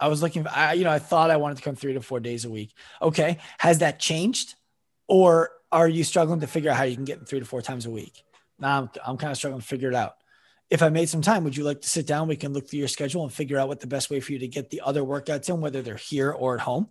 I 0.00 0.08
was 0.08 0.22
looking 0.22 0.44
I, 0.48 0.72
you 0.72 0.82
know, 0.82 0.90
I 0.90 0.98
thought 0.98 1.30
I 1.30 1.36
wanted 1.36 1.58
to 1.58 1.62
come 1.62 1.76
three 1.76 1.92
to 1.92 2.00
four 2.00 2.18
days 2.18 2.44
a 2.44 2.50
week. 2.50 2.74
Okay. 3.00 3.38
Has 3.58 3.78
that 3.78 4.00
changed? 4.00 4.56
Or 5.06 5.50
are 5.70 5.88
you 5.88 6.02
struggling 6.02 6.40
to 6.40 6.48
figure 6.48 6.72
out 6.72 6.78
how 6.78 6.82
you 6.82 6.96
can 6.96 7.04
get 7.04 7.28
three 7.28 7.38
to 7.38 7.46
four 7.46 7.62
times 7.62 7.86
a 7.86 7.90
week? 7.90 8.24
Now 8.58 8.80
I'm, 8.80 8.90
I'm 9.06 9.16
kind 9.18 9.30
of 9.30 9.36
struggling 9.36 9.60
to 9.60 9.68
figure 9.68 9.88
it 9.88 9.94
out 9.94 10.16
if 10.70 10.82
I 10.82 10.88
made 10.88 11.08
some 11.08 11.22
time, 11.22 11.44
would 11.44 11.56
you 11.56 11.64
like 11.64 11.82
to 11.82 11.88
sit 11.88 12.06
down? 12.06 12.28
We 12.28 12.36
can 12.36 12.52
look 12.52 12.68
through 12.68 12.80
your 12.80 12.88
schedule 12.88 13.22
and 13.22 13.32
figure 13.32 13.58
out 13.58 13.68
what 13.68 13.80
the 13.80 13.86
best 13.86 14.10
way 14.10 14.20
for 14.20 14.32
you 14.32 14.38
to 14.40 14.48
get 14.48 14.70
the 14.70 14.80
other 14.80 15.02
workouts 15.02 15.48
in, 15.48 15.60
whether 15.60 15.82
they're 15.82 15.96
here 15.96 16.30
or 16.30 16.54
at 16.54 16.60
home. 16.60 16.88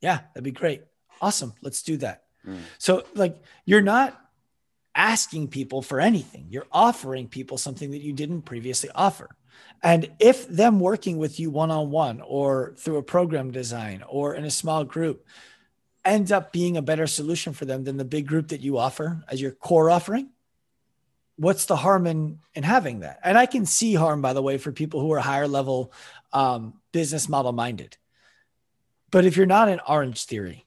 Yeah, 0.00 0.20
that'd 0.34 0.44
be 0.44 0.52
great. 0.52 0.82
Awesome. 1.20 1.54
Let's 1.60 1.82
do 1.82 1.96
that. 1.98 2.24
Mm. 2.46 2.58
So, 2.78 3.04
like, 3.14 3.42
you're 3.64 3.80
not 3.80 4.18
asking 4.94 5.48
people 5.48 5.80
for 5.80 6.00
anything, 6.00 6.46
you're 6.50 6.66
offering 6.70 7.28
people 7.28 7.56
something 7.56 7.92
that 7.92 8.02
you 8.02 8.12
didn't 8.12 8.42
previously 8.42 8.90
offer. 8.94 9.30
And 9.82 10.10
if 10.18 10.46
them 10.48 10.80
working 10.80 11.18
with 11.18 11.40
you 11.40 11.50
one 11.50 11.70
on 11.70 11.90
one 11.90 12.20
or 12.20 12.74
through 12.76 12.98
a 12.98 13.02
program 13.02 13.50
design 13.50 14.04
or 14.08 14.34
in 14.34 14.44
a 14.44 14.50
small 14.50 14.84
group 14.84 15.26
ends 16.04 16.30
up 16.30 16.52
being 16.52 16.76
a 16.76 16.82
better 16.82 17.06
solution 17.06 17.52
for 17.52 17.64
them 17.64 17.84
than 17.84 17.96
the 17.96 18.04
big 18.04 18.26
group 18.26 18.48
that 18.48 18.60
you 18.60 18.78
offer 18.78 19.22
as 19.28 19.40
your 19.40 19.52
core 19.52 19.90
offering, 19.90 20.30
what's 21.36 21.66
the 21.66 21.76
harm 21.76 22.06
in 22.06 22.38
in 22.54 22.62
having 22.62 23.00
that? 23.00 23.20
And 23.24 23.38
I 23.38 23.46
can 23.46 23.66
see 23.66 23.94
harm, 23.94 24.22
by 24.22 24.32
the 24.32 24.42
way, 24.42 24.58
for 24.58 24.72
people 24.72 25.00
who 25.00 25.12
are 25.12 25.20
higher 25.20 25.48
level 25.48 25.92
um, 26.32 26.74
business 26.92 27.28
model 27.28 27.52
minded. 27.52 27.96
But 29.10 29.24
if 29.24 29.36
you're 29.36 29.46
not 29.46 29.68
an 29.68 29.80
Orange 29.86 30.24
Theory, 30.24 30.66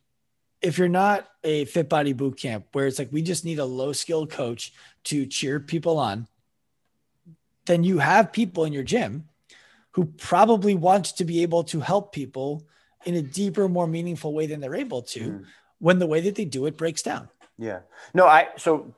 if 0.61 0.77
you're 0.77 0.87
not 0.87 1.27
a 1.43 1.65
Fit 1.65 1.89
Body 1.89 2.13
Boot 2.13 2.37
Camp, 2.37 2.65
where 2.73 2.87
it's 2.87 2.99
like 2.99 3.11
we 3.11 3.21
just 3.21 3.45
need 3.45 3.59
a 3.59 3.65
low 3.65 3.93
skilled 3.93 4.29
coach 4.29 4.73
to 5.05 5.25
cheer 5.25 5.59
people 5.59 5.97
on, 5.97 6.27
then 7.65 7.83
you 7.83 7.99
have 7.99 8.31
people 8.31 8.65
in 8.65 8.73
your 8.73 8.83
gym 8.83 9.27
who 9.91 10.05
probably 10.05 10.75
want 10.75 11.05
to 11.05 11.25
be 11.25 11.41
able 11.41 11.63
to 11.63 11.79
help 11.79 12.13
people 12.13 12.67
in 13.05 13.15
a 13.15 13.21
deeper, 13.21 13.67
more 13.67 13.87
meaningful 13.87 14.33
way 14.33 14.45
than 14.45 14.59
they're 14.59 14.75
able 14.75 15.01
to 15.01 15.19
mm. 15.19 15.45
when 15.79 15.99
the 15.99 16.07
way 16.07 16.19
that 16.21 16.35
they 16.35 16.45
do 16.45 16.65
it 16.65 16.77
breaks 16.77 17.01
down. 17.01 17.29
Yeah. 17.57 17.79
No, 18.13 18.25
I 18.25 18.49
so 18.57 18.93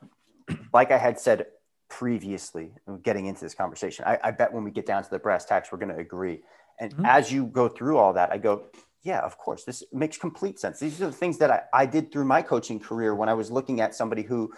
like 0.73 0.91
I 0.91 0.97
had 0.97 1.19
said 1.19 1.45
previously 1.89 2.71
getting 3.03 3.25
into 3.25 3.41
this 3.41 3.53
conversation. 3.53 4.05
I, 4.05 4.19
I, 4.23 4.31
bet 4.31 4.51
when 4.51 4.63
we 4.63 4.71
get 4.71 4.85
down 4.85 5.03
to 5.03 5.09
the 5.09 5.19
brass 5.19 5.45
tacks, 5.45 5.71
we're 5.71 5.77
going 5.77 5.93
to 5.93 5.99
agree. 5.99 6.41
And 6.79 6.91
mm-hmm. 6.91 7.05
as 7.05 7.31
you 7.31 7.45
go 7.45 7.69
through 7.69 7.97
all 7.97 8.13
that, 8.13 8.31
I 8.31 8.37
go, 8.37 8.65
yeah, 9.03 9.19
of 9.19 9.37
course, 9.37 9.63
this 9.63 9.83
makes 9.93 10.17
complete 10.17 10.59
sense. 10.59 10.79
These 10.79 11.01
are 11.01 11.07
the 11.07 11.11
things 11.13 11.37
that 11.37 11.49
I, 11.49 11.61
I 11.73 11.85
did 11.85 12.11
through 12.11 12.25
my 12.25 12.41
coaching 12.41 12.79
career 12.79 13.15
when 13.15 13.29
I 13.29 13.33
was 13.33 13.49
looking 13.49 13.79
at 13.79 13.95
somebody 13.95 14.21
who 14.21 14.53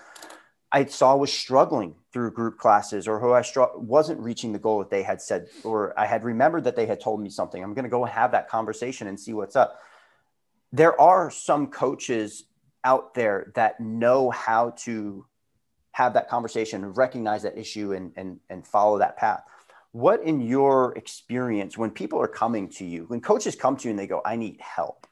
I 0.72 0.86
saw 0.86 1.16
was 1.16 1.32
struggling 1.32 1.96
through 2.14 2.32
group 2.32 2.58
classes 2.58 3.08
or 3.08 3.20
who 3.20 3.34
I 3.34 3.42
str- 3.42 3.76
wasn't 3.76 4.20
reaching 4.20 4.52
the 4.52 4.60
goal 4.60 4.80
that 4.80 4.90
they 4.90 5.04
had 5.04 5.22
said, 5.22 5.48
or 5.64 5.98
I 6.00 6.06
had 6.06 6.24
remembered 6.24 6.64
that 6.66 6.76
they 6.76 6.86
had 6.86 7.00
told 7.00 7.22
me 7.22 7.30
something. 7.30 7.64
I'm 7.64 7.74
going 7.74 7.84
to 7.84 7.90
go 7.90 8.06
have 8.06 8.32
that 8.32 8.50
conversation 8.50 9.08
and 9.08 9.20
see 9.20 9.34
what's 9.34 9.56
up. 9.56 9.80
There 10.72 11.00
are 11.00 11.32
some 11.32 11.68
coaches 11.68 12.46
out 12.84 13.14
there 13.14 13.52
that 13.56 13.80
know 13.80 14.30
how 14.30 14.72
to 14.78 15.26
have 16.00 16.14
that 16.14 16.30
conversation 16.30 16.94
recognize 16.94 17.44
that 17.44 17.58
issue 17.58 17.92
and, 17.92 18.14
and, 18.16 18.40
and 18.50 18.66
follow 18.66 19.00
that 19.00 19.18
path. 19.18 19.44
What 19.92 20.24
in 20.24 20.40
your 20.40 20.98
experience, 20.98 21.78
when 21.78 21.92
people 21.92 22.22
are 22.22 22.34
coming 22.44 22.70
to 22.78 22.86
you, 22.86 23.04
when 23.10 23.20
coaches 23.20 23.54
come 23.54 23.76
to 23.76 23.84
you 23.84 23.90
and 23.90 24.00
they 24.00 24.08
go, 24.08 24.22
I 24.24 24.38
need 24.38 24.62
help, 24.62 25.08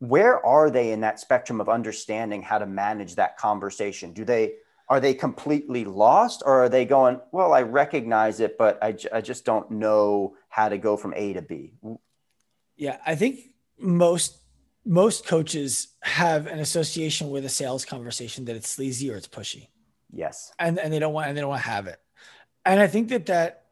where 0.00 0.44
are 0.44 0.70
they 0.70 0.90
in 0.90 1.02
that 1.02 1.20
spectrum 1.20 1.60
of 1.60 1.68
understanding 1.68 2.42
how 2.42 2.58
to 2.58 2.66
manage 2.66 3.14
that 3.14 3.36
conversation? 3.36 4.12
Do 4.12 4.24
they, 4.24 4.54
are 4.88 4.98
they 4.98 5.14
completely 5.14 5.84
lost 5.84 6.42
or 6.44 6.64
are 6.64 6.68
they 6.68 6.84
going, 6.84 7.20
well, 7.30 7.52
I 7.52 7.62
recognize 7.62 8.40
it, 8.40 8.58
but 8.58 8.82
I, 8.82 8.96
I 9.12 9.20
just 9.20 9.44
don't 9.44 9.70
know 9.70 10.34
how 10.48 10.68
to 10.68 10.78
go 10.78 10.96
from 10.96 11.14
A 11.14 11.34
to 11.34 11.42
B? 11.42 11.74
Yeah, 12.76 12.96
I 13.06 13.14
think 13.14 13.38
most 13.78 14.36
most 14.84 15.26
coaches 15.26 15.88
have 16.02 16.46
an 16.46 16.58
association 16.58 17.30
with 17.30 17.44
a 17.44 17.48
sales 17.48 17.84
conversation 17.84 18.46
that 18.46 18.56
it's 18.56 18.68
sleazy 18.68 19.10
or 19.10 19.16
it's 19.16 19.28
pushy. 19.28 19.68
Yes. 20.12 20.52
And 20.58 20.78
and 20.78 20.92
they 20.92 20.98
don't 20.98 21.12
want 21.12 21.28
and 21.28 21.36
they 21.36 21.40
don't 21.40 21.50
want 21.50 21.62
to 21.62 21.68
have 21.68 21.86
it. 21.86 21.98
And 22.64 22.80
I 22.80 22.86
think 22.86 23.08
that 23.08 23.26
that 23.26 23.64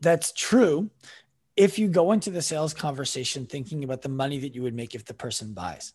that's 0.00 0.32
true 0.32 0.90
if 1.56 1.78
you 1.78 1.88
go 1.88 2.12
into 2.12 2.30
the 2.30 2.42
sales 2.42 2.74
conversation 2.74 3.46
thinking 3.46 3.84
about 3.84 4.02
the 4.02 4.08
money 4.08 4.38
that 4.40 4.54
you 4.54 4.62
would 4.62 4.74
make 4.74 4.94
if 4.94 5.04
the 5.04 5.14
person 5.14 5.52
buys. 5.52 5.92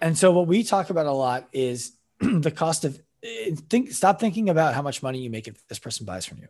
And 0.00 0.16
so 0.16 0.32
what 0.32 0.46
we 0.46 0.62
talk 0.62 0.90
about 0.90 1.06
a 1.06 1.12
lot 1.12 1.48
is 1.52 1.96
the 2.20 2.50
cost 2.50 2.84
of 2.84 3.00
eh, 3.22 3.54
think 3.68 3.92
stop 3.92 4.18
thinking 4.18 4.48
about 4.48 4.74
how 4.74 4.82
much 4.82 5.02
money 5.02 5.20
you 5.20 5.30
make 5.30 5.46
if 5.46 5.66
this 5.68 5.78
person 5.78 6.06
buys 6.06 6.26
from 6.26 6.38
you. 6.38 6.48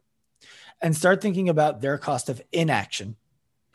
And 0.80 0.94
start 0.94 1.22
thinking 1.22 1.48
about 1.48 1.80
their 1.80 1.96
cost 1.96 2.28
of 2.28 2.42
inaction 2.52 3.16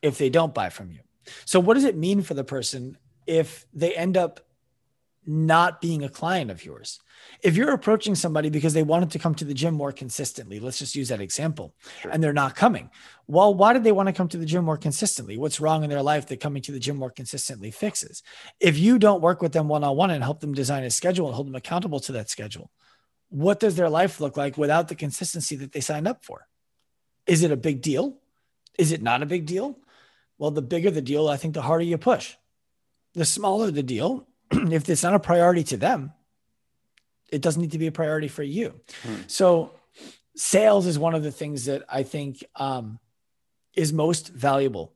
if 0.03 0.17
they 0.17 0.29
don't 0.29 0.53
buy 0.53 0.69
from 0.69 0.91
you. 0.91 0.99
So, 1.45 1.59
what 1.59 1.75
does 1.75 1.83
it 1.83 1.97
mean 1.97 2.21
for 2.21 2.33
the 2.33 2.43
person 2.43 2.97
if 3.27 3.65
they 3.73 3.93
end 3.95 4.17
up 4.17 4.41
not 5.25 5.81
being 5.81 6.03
a 6.03 6.09
client 6.09 6.51
of 6.51 6.65
yours? 6.65 6.99
If 7.43 7.55
you're 7.55 7.71
approaching 7.71 8.15
somebody 8.15 8.49
because 8.49 8.73
they 8.73 8.83
wanted 8.83 9.11
to 9.11 9.19
come 9.19 9.35
to 9.35 9.45
the 9.45 9.53
gym 9.53 9.73
more 9.75 9.91
consistently, 9.91 10.59
let's 10.59 10.79
just 10.79 10.95
use 10.95 11.09
that 11.09 11.21
example, 11.21 11.75
sure. 12.01 12.11
and 12.11 12.23
they're 12.23 12.33
not 12.33 12.55
coming. 12.55 12.89
Well, 13.27 13.53
why 13.53 13.73
did 13.73 13.83
they 13.83 13.91
want 13.91 14.07
to 14.07 14.13
come 14.13 14.27
to 14.29 14.37
the 14.37 14.45
gym 14.45 14.65
more 14.65 14.77
consistently? 14.77 15.37
What's 15.37 15.59
wrong 15.59 15.83
in 15.83 15.89
their 15.89 16.01
life 16.01 16.27
that 16.27 16.39
coming 16.39 16.61
to 16.63 16.71
the 16.71 16.79
gym 16.79 16.97
more 16.97 17.11
consistently 17.11 17.71
fixes? 17.71 18.23
If 18.59 18.77
you 18.77 18.97
don't 18.97 19.21
work 19.21 19.41
with 19.41 19.53
them 19.53 19.67
one 19.67 19.83
on 19.83 19.95
one 19.95 20.11
and 20.11 20.23
help 20.23 20.39
them 20.39 20.53
design 20.53 20.83
a 20.83 20.89
schedule 20.89 21.27
and 21.27 21.35
hold 21.35 21.47
them 21.47 21.55
accountable 21.55 21.99
to 22.01 22.13
that 22.13 22.29
schedule, 22.29 22.71
what 23.29 23.59
does 23.59 23.75
their 23.75 23.89
life 23.89 24.19
look 24.19 24.35
like 24.35 24.57
without 24.57 24.87
the 24.87 24.95
consistency 24.95 25.55
that 25.57 25.71
they 25.71 25.79
signed 25.79 26.07
up 26.07 26.25
for? 26.25 26.47
Is 27.25 27.43
it 27.43 27.51
a 27.51 27.57
big 27.57 27.81
deal? 27.81 28.17
Is 28.77 28.91
it 28.91 29.01
not 29.01 29.23
a 29.23 29.25
big 29.25 29.45
deal? 29.45 29.79
Well, 30.41 30.49
the 30.49 30.63
bigger 30.63 30.89
the 30.89 31.03
deal, 31.03 31.27
I 31.27 31.37
think 31.37 31.53
the 31.53 31.61
harder 31.61 31.83
you 31.83 31.99
push. 31.99 32.33
The 33.13 33.25
smaller 33.25 33.69
the 33.69 33.83
deal, 33.83 34.27
if 34.51 34.89
it's 34.89 35.03
not 35.03 35.13
a 35.13 35.19
priority 35.19 35.63
to 35.65 35.77
them, 35.77 36.13
it 37.31 37.43
doesn't 37.43 37.61
need 37.61 37.73
to 37.73 37.77
be 37.77 37.85
a 37.85 37.91
priority 37.91 38.27
for 38.27 38.41
you. 38.41 38.81
Hmm. 39.03 39.17
So, 39.27 39.69
sales 40.35 40.87
is 40.87 40.97
one 40.97 41.13
of 41.13 41.21
the 41.21 41.31
things 41.31 41.65
that 41.65 41.83
I 41.87 42.01
think 42.01 42.43
um, 42.55 42.97
is 43.75 43.93
most 43.93 44.29
valuable 44.29 44.93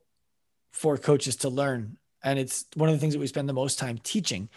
for 0.72 0.98
coaches 0.98 1.36
to 1.36 1.48
learn. 1.48 1.96
And 2.24 2.40
it's 2.40 2.64
one 2.74 2.88
of 2.88 2.96
the 2.96 2.98
things 2.98 3.14
that 3.14 3.20
we 3.20 3.28
spend 3.28 3.48
the 3.48 3.52
most 3.52 3.78
time 3.78 3.98
teaching 4.02 4.48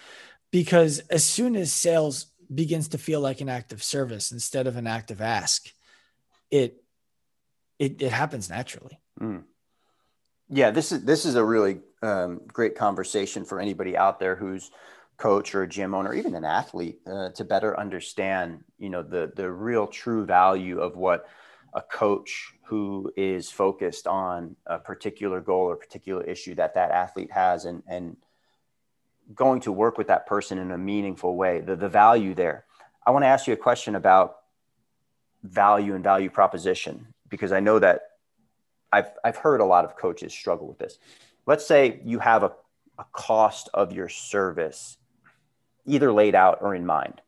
because 0.49 0.97
as 1.12 1.23
soon 1.23 1.56
as 1.56 1.71
sales 1.71 2.25
begins 2.52 2.88
to 2.88 2.97
feel 2.97 3.21
like 3.21 3.41
an 3.41 3.49
act 3.49 3.73
of 3.73 3.84
service 3.84 4.32
instead 4.32 4.65
of 4.65 4.75
an 4.75 4.88
act 4.88 5.12
of 5.12 5.21
ask, 5.21 5.71
it 6.49 6.84
it, 7.78 8.02
it 8.02 8.12
happens 8.12 8.49
naturally. 8.49 8.97
Mm. 9.21 9.43
Yeah, 10.49 10.71
this 10.71 10.91
is 10.91 11.03
this 11.03 11.25
is 11.25 11.35
a 11.35 11.43
really 11.43 11.79
um, 12.01 12.41
great 12.47 12.75
conversation 12.75 13.45
for 13.45 13.59
anybody 13.59 13.95
out 13.95 14.19
there 14.19 14.35
who's 14.35 14.71
coach 15.17 15.53
or 15.53 15.63
a 15.63 15.67
gym 15.67 15.93
owner, 15.93 16.13
even 16.13 16.33
an 16.33 16.45
athlete, 16.45 16.99
uh, 17.05 17.29
to 17.31 17.43
better 17.43 17.79
understand, 17.79 18.63
you 18.79 18.89
know, 18.89 19.03
the 19.03 19.31
the 19.35 19.51
real 19.51 19.85
true 19.85 20.25
value 20.25 20.79
of 20.79 20.97
what 20.97 21.27
a 21.73 21.81
coach 21.81 22.53
who 22.65 23.11
is 23.15 23.51
focused 23.51 24.07
on 24.07 24.55
a 24.65 24.80
particular 24.80 25.39
goal 25.39 25.65
or 25.69 25.76
particular 25.76 26.24
issue 26.24 26.55
that 26.55 26.74
that 26.74 26.89
athlete 26.89 27.32
has, 27.32 27.65
and 27.65 27.84
and 27.88 28.17
going 29.36 29.61
to 29.61 29.71
work 29.71 29.99
with 29.99 30.07
that 30.07 30.26
person 30.26 30.57
in 30.57 30.71
a 30.71 30.78
meaningful 30.78 31.36
way, 31.36 31.61
the 31.61 31.76
the 31.76 31.89
value 31.89 32.34
there. 32.34 32.65
I 33.05 33.11
want 33.11 33.24
to 33.24 33.28
ask 33.28 33.45
you 33.45 33.53
a 33.53 33.57
question 33.57 33.95
about 33.95 34.38
value 35.43 35.93
and 35.93 36.03
value 36.03 36.30
proposition 36.32 37.13
because 37.30 37.51
I 37.51 37.59
know 37.59 37.78
that 37.80 38.09
I've, 38.91 39.09
I've 39.23 39.37
heard 39.37 39.61
a 39.61 39.65
lot 39.65 39.85
of 39.85 39.95
coaches 39.95 40.33
struggle 40.33 40.67
with 40.67 40.79
this. 40.79 40.97
Let's 41.45 41.65
say 41.65 42.01
you 42.03 42.19
have 42.19 42.43
a, 42.43 42.51
a 42.97 43.05
cost 43.11 43.69
of 43.73 43.93
your 43.93 44.09
service 44.09 44.97
either 45.85 46.11
laid 46.11 46.35
out 46.35 46.59
or 46.61 46.75
in 46.75 46.85
mind. 46.85 47.21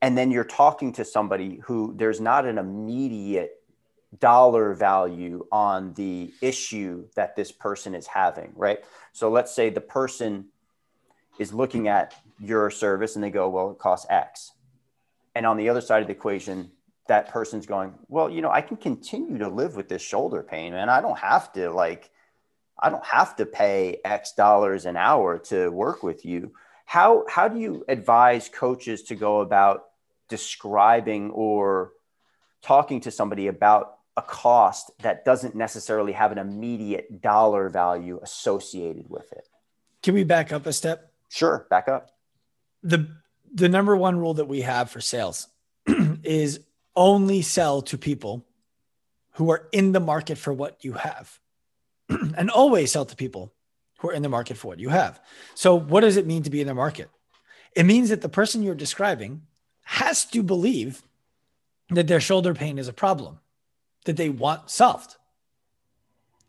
And 0.00 0.16
then 0.16 0.30
you're 0.30 0.44
talking 0.44 0.92
to 0.94 1.04
somebody 1.04 1.56
who 1.64 1.94
there's 1.96 2.20
not 2.20 2.46
an 2.46 2.58
immediate 2.58 3.62
dollar 4.18 4.74
value 4.74 5.46
on 5.50 5.92
the 5.94 6.32
issue 6.40 7.06
that 7.14 7.36
this 7.36 7.52
person 7.52 7.94
is 7.94 8.06
having, 8.06 8.52
right? 8.54 8.78
So 9.12 9.30
let's 9.30 9.54
say 9.54 9.70
the 9.70 9.80
person 9.80 10.46
is 11.38 11.52
looking 11.52 11.88
at 11.88 12.14
your 12.40 12.70
service 12.70 13.16
and 13.16 13.24
they 13.24 13.30
go, 13.30 13.48
well, 13.48 13.72
it 13.72 13.78
costs 13.78 14.06
X 14.08 14.52
and 15.34 15.46
on 15.46 15.56
the 15.56 15.68
other 15.68 15.80
side 15.80 16.02
of 16.02 16.08
the 16.08 16.14
equation, 16.14 16.70
that 17.08 17.30
person's 17.30 17.66
going, 17.66 17.94
well, 18.08 18.30
you 18.30 18.40
know, 18.40 18.50
I 18.50 18.60
can 18.60 18.76
continue 18.76 19.38
to 19.38 19.48
live 19.48 19.76
with 19.76 19.88
this 19.88 20.02
shoulder 20.02 20.42
pain, 20.42 20.74
and 20.74 20.90
I 20.90 21.00
don't 21.00 21.18
have 21.18 21.52
to 21.54 21.70
like, 21.70 22.10
I 22.78 22.90
don't 22.90 23.04
have 23.04 23.36
to 23.36 23.46
pay 23.46 23.98
X 24.04 24.32
dollars 24.32 24.86
an 24.86 24.96
hour 24.96 25.38
to 25.38 25.70
work 25.70 26.02
with 26.02 26.24
you. 26.24 26.52
How 26.84 27.24
how 27.28 27.48
do 27.48 27.58
you 27.58 27.84
advise 27.88 28.48
coaches 28.48 29.02
to 29.04 29.14
go 29.14 29.40
about 29.40 29.86
describing 30.28 31.30
or 31.30 31.92
talking 32.62 33.00
to 33.00 33.10
somebody 33.10 33.48
about 33.48 33.98
a 34.16 34.22
cost 34.22 34.90
that 35.00 35.24
doesn't 35.24 35.54
necessarily 35.54 36.12
have 36.12 36.32
an 36.32 36.38
immediate 36.38 37.22
dollar 37.22 37.68
value 37.68 38.20
associated 38.22 39.08
with 39.08 39.32
it? 39.32 39.48
Can 40.02 40.14
we 40.14 40.24
back 40.24 40.52
up 40.52 40.66
a 40.66 40.72
step? 40.72 41.12
Sure, 41.28 41.66
back 41.70 41.88
up. 41.88 42.10
The 42.82 43.08
the 43.52 43.68
number 43.68 43.96
one 43.96 44.18
rule 44.18 44.34
that 44.34 44.46
we 44.46 44.60
have 44.60 44.90
for 44.90 45.00
sales 45.00 45.48
is 46.22 46.60
only 46.98 47.40
sell 47.42 47.80
to 47.80 47.96
people 47.96 48.44
who 49.34 49.50
are 49.50 49.68
in 49.72 49.92
the 49.92 50.00
market 50.00 50.36
for 50.36 50.52
what 50.52 50.84
you 50.84 50.94
have 50.94 51.38
and 52.08 52.50
always 52.50 52.90
sell 52.90 53.04
to 53.06 53.16
people 53.16 53.54
who 54.00 54.10
are 54.10 54.12
in 54.12 54.22
the 54.22 54.28
market 54.28 54.56
for 54.56 54.66
what 54.66 54.80
you 54.80 54.88
have. 54.88 55.20
So, 55.54 55.76
what 55.76 56.00
does 56.00 56.16
it 56.16 56.26
mean 56.26 56.42
to 56.42 56.50
be 56.50 56.60
in 56.60 56.66
the 56.66 56.74
market? 56.74 57.08
It 57.74 57.86
means 57.86 58.08
that 58.08 58.20
the 58.20 58.28
person 58.28 58.62
you're 58.62 58.74
describing 58.74 59.42
has 59.82 60.24
to 60.26 60.42
believe 60.42 61.02
that 61.90 62.08
their 62.08 62.20
shoulder 62.20 62.52
pain 62.52 62.78
is 62.78 62.88
a 62.88 62.92
problem 62.92 63.38
that 64.04 64.16
they 64.16 64.28
want 64.28 64.68
solved. 64.68 65.14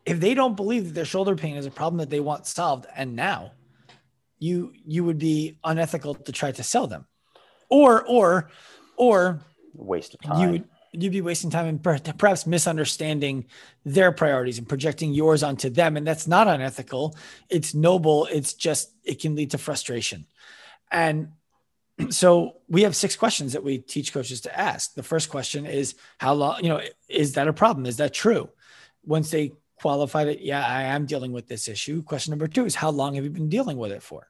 If 0.04 0.18
they 0.18 0.34
don't 0.34 0.56
believe 0.56 0.86
that 0.86 0.94
their 0.94 1.04
shoulder 1.04 1.36
pain 1.36 1.56
is 1.56 1.66
a 1.66 1.70
problem 1.70 1.98
that 1.98 2.10
they 2.10 2.20
want 2.20 2.46
solved 2.46 2.86
and 2.96 3.14
now, 3.14 3.52
you 4.40 4.72
you 4.84 5.04
would 5.04 5.18
be 5.18 5.58
unethical 5.62 6.14
to 6.14 6.32
try 6.32 6.50
to 6.50 6.62
sell 6.64 6.88
them. 6.88 7.06
Or 7.68 8.04
or 8.04 8.50
or 8.96 9.40
waste 9.74 10.14
of 10.14 10.20
time. 10.20 10.40
You 10.40 10.50
would 10.50 10.64
you'd 10.92 11.12
be 11.12 11.20
wasting 11.20 11.50
time 11.50 11.66
and 11.66 11.82
perhaps 11.82 12.46
misunderstanding 12.46 13.46
their 13.84 14.12
priorities 14.12 14.58
and 14.58 14.68
projecting 14.68 15.12
yours 15.12 15.42
onto 15.42 15.70
them. 15.70 15.96
And 15.96 16.06
that's 16.06 16.26
not 16.26 16.48
unethical. 16.48 17.16
It's 17.48 17.74
noble. 17.74 18.26
It's 18.26 18.54
just 18.54 18.90
it 19.04 19.20
can 19.20 19.36
lead 19.36 19.52
to 19.52 19.58
frustration. 19.58 20.26
And 20.90 21.32
so 22.10 22.56
we 22.68 22.82
have 22.82 22.96
six 22.96 23.16
questions 23.16 23.52
that 23.52 23.62
we 23.62 23.78
teach 23.78 24.12
coaches 24.12 24.40
to 24.42 24.58
ask. 24.58 24.94
The 24.94 25.02
first 25.02 25.30
question 25.30 25.66
is 25.66 25.94
how 26.18 26.34
long, 26.34 26.62
you 26.62 26.68
know, 26.68 26.80
is 27.08 27.34
that 27.34 27.48
a 27.48 27.52
problem? 27.52 27.86
Is 27.86 27.98
that 27.98 28.12
true? 28.12 28.50
Once 29.04 29.30
they 29.30 29.52
qualify 29.76 30.24
that, 30.24 30.42
yeah, 30.42 30.66
I 30.66 30.82
am 30.82 31.06
dealing 31.06 31.32
with 31.32 31.46
this 31.46 31.68
issue. 31.68 32.02
Question 32.02 32.32
number 32.32 32.48
two 32.48 32.66
is 32.66 32.74
how 32.74 32.90
long 32.90 33.14
have 33.14 33.24
you 33.24 33.30
been 33.30 33.48
dealing 33.48 33.78
with 33.78 33.92
it 33.92 34.02
for? 34.02 34.28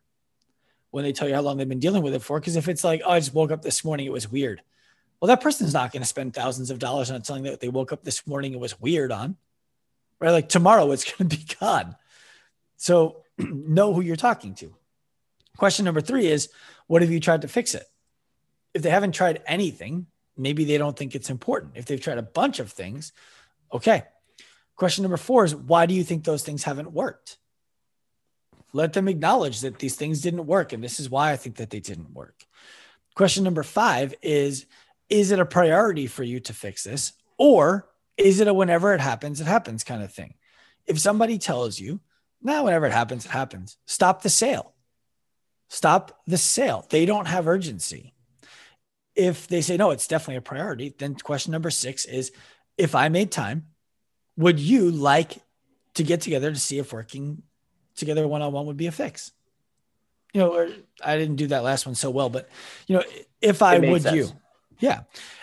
When 0.91 1.05
they 1.05 1.13
tell 1.13 1.29
you 1.29 1.35
how 1.35 1.41
long 1.41 1.57
they've 1.57 1.69
been 1.69 1.79
dealing 1.79 2.03
with 2.03 2.15
it 2.15 2.23
for, 2.23 2.39
because 2.39 2.57
if 2.57 2.69
it's 2.69 2.83
like, 2.83 3.01
oh, 3.05 3.13
I 3.13 3.21
just 3.21 3.33
woke 3.33 3.53
up 3.53 3.63
this 3.63 3.85
morning, 3.85 4.07
it 4.07 4.13
was 4.13 4.31
weird. 4.31 4.61
Well, 5.21 5.29
that 5.29 5.43
person's 5.43 5.75
not 5.75 5.93
going 5.93 6.03
to 6.03 6.09
spend 6.09 6.33
thousands 6.33 6.71
of 6.71 6.79
dollars 6.79 7.11
on 7.11 7.23
something 7.25 7.45
that 7.45 7.61
they 7.61 7.69
woke 7.69 7.93
up 7.93 8.05
this 8.05 8.27
morning 8.27 8.53
and 8.53 8.61
was 8.61 8.81
weird 8.81 9.13
on, 9.13 9.37
right? 10.19 10.31
Like 10.31 10.49
tomorrow 10.49 10.91
it's 10.93 11.05
going 11.05 11.29
to 11.29 11.37
be 11.37 11.45
gone. 11.61 11.95
So 12.77 13.25
know 13.39 13.93
who 13.93 14.01
you're 14.01 14.17
talking 14.17 14.55
to. 14.57 14.75
Question 15.59 15.85
number 15.85 16.01
three 16.01 16.27
is, 16.27 16.49
what 16.87 17.03
have 17.03 17.11
you 17.11 17.21
tried 17.21 17.43
to 17.43 17.49
fix 17.49 17.75
it? 17.75 17.85
If 18.73 18.83
they 18.83 18.91
haven't 18.91 19.13
tried 19.13 19.43
anything, 19.47 20.07
maybe 20.37 20.65
they 20.65 20.79
don't 20.79 20.97
think 20.97 21.15
it's 21.15 21.29
important. 21.29 21.73
If 21.77 21.85
they've 21.85 22.01
tried 22.01 22.19
a 22.19 22.23
bunch 22.23 22.59
of 22.59 22.73
things, 22.73 23.13
okay. 23.73 24.05
Question 24.75 25.03
number 25.03 25.19
four 25.19 25.45
is, 25.45 25.55
why 25.55 25.85
do 25.85 25.93
you 25.93 26.03
think 26.03 26.25
those 26.25 26.43
things 26.43 26.65
haven't 26.65 26.93
worked? 26.93 27.37
Let 28.73 28.95
them 28.95 29.09
acknowledge 29.09 29.61
that 29.61 29.79
these 29.79 29.97
things 29.97 30.23
didn't 30.23 30.47
work. 30.47 30.73
And 30.73 30.83
this 30.83 30.99
is 30.99 31.11
why 31.11 31.33
I 31.33 31.37
think 31.37 31.57
that 31.57 31.69
they 31.69 31.81
didn't 31.81 32.15
work. 32.15 32.47
Question 33.15 33.45
number 33.45 33.63
five 33.63 34.15
is, 34.23 34.65
is 35.11 35.33
it 35.33 35.41
a 35.41 35.45
priority 35.45 36.07
for 36.07 36.23
you 36.23 36.41
to 36.41 36.55
fix 36.55 36.85
this? 36.85 37.13
Or 37.37 37.89
is 38.17 38.41
it 38.41 38.49
a 38.49 38.55
whenever 38.55 38.95
it 38.95 39.01
happens, 39.01 39.41
it 39.41 39.47
happens 39.47 39.85
kind 39.85 40.03
of 40.03 40.13
thing? 40.13 40.35
If 40.87 40.99
somebody 40.99 41.39
tells 41.39 41.79
you, 41.79 42.01
now, 42.43 42.65
whenever 42.65 42.87
it 42.87 42.93
happens, 42.93 43.27
it 43.27 43.31
happens, 43.31 43.77
stop 43.87 44.23
the 44.23 44.31
sale. 44.31 44.73
Stop 45.69 46.21
the 46.27 46.39
sale. 46.39 46.87
They 46.89 47.05
don't 47.05 47.27
have 47.27 47.47
urgency. 47.47 48.15
If 49.15 49.47
they 49.47 49.61
say, 49.61 49.77
no, 49.77 49.91
it's 49.91 50.07
definitely 50.07 50.37
a 50.37 50.43
priority, 50.43 50.95
then 50.99 51.15
question 51.17 51.53
number 51.53 51.71
six 51.71 52.07
is 52.07 52.33
if 52.79 52.95
I 52.95 53.09
made 53.09 53.31
time, 53.31 53.67
would 54.37 54.59
you 54.59 54.91
like 54.91 55.39
to 55.95 56.03
get 56.03 56.23
together 56.23 56.51
to 56.51 56.59
see 56.59 56.79
if 56.79 56.93
working 56.93 57.43
together 57.95 58.27
one 58.27 58.41
on 58.41 58.53
one 58.53 58.67
would 58.67 58.77
be 58.77 58.87
a 58.87 58.93
fix? 58.93 59.33
You 60.33 60.41
know, 60.41 60.55
or 60.55 60.69
I 61.05 61.19
didn't 61.19 61.37
do 61.37 61.49
that 61.49 61.63
last 61.63 61.85
one 61.85 61.95
so 61.95 62.09
well, 62.09 62.31
but 62.31 62.49
you 62.87 62.97
know, 62.97 63.05
if 63.43 63.63
I 63.63 63.79
would 63.79 64.03
sense. 64.03 64.17
you, 64.17 64.31
yeah. 64.81 65.03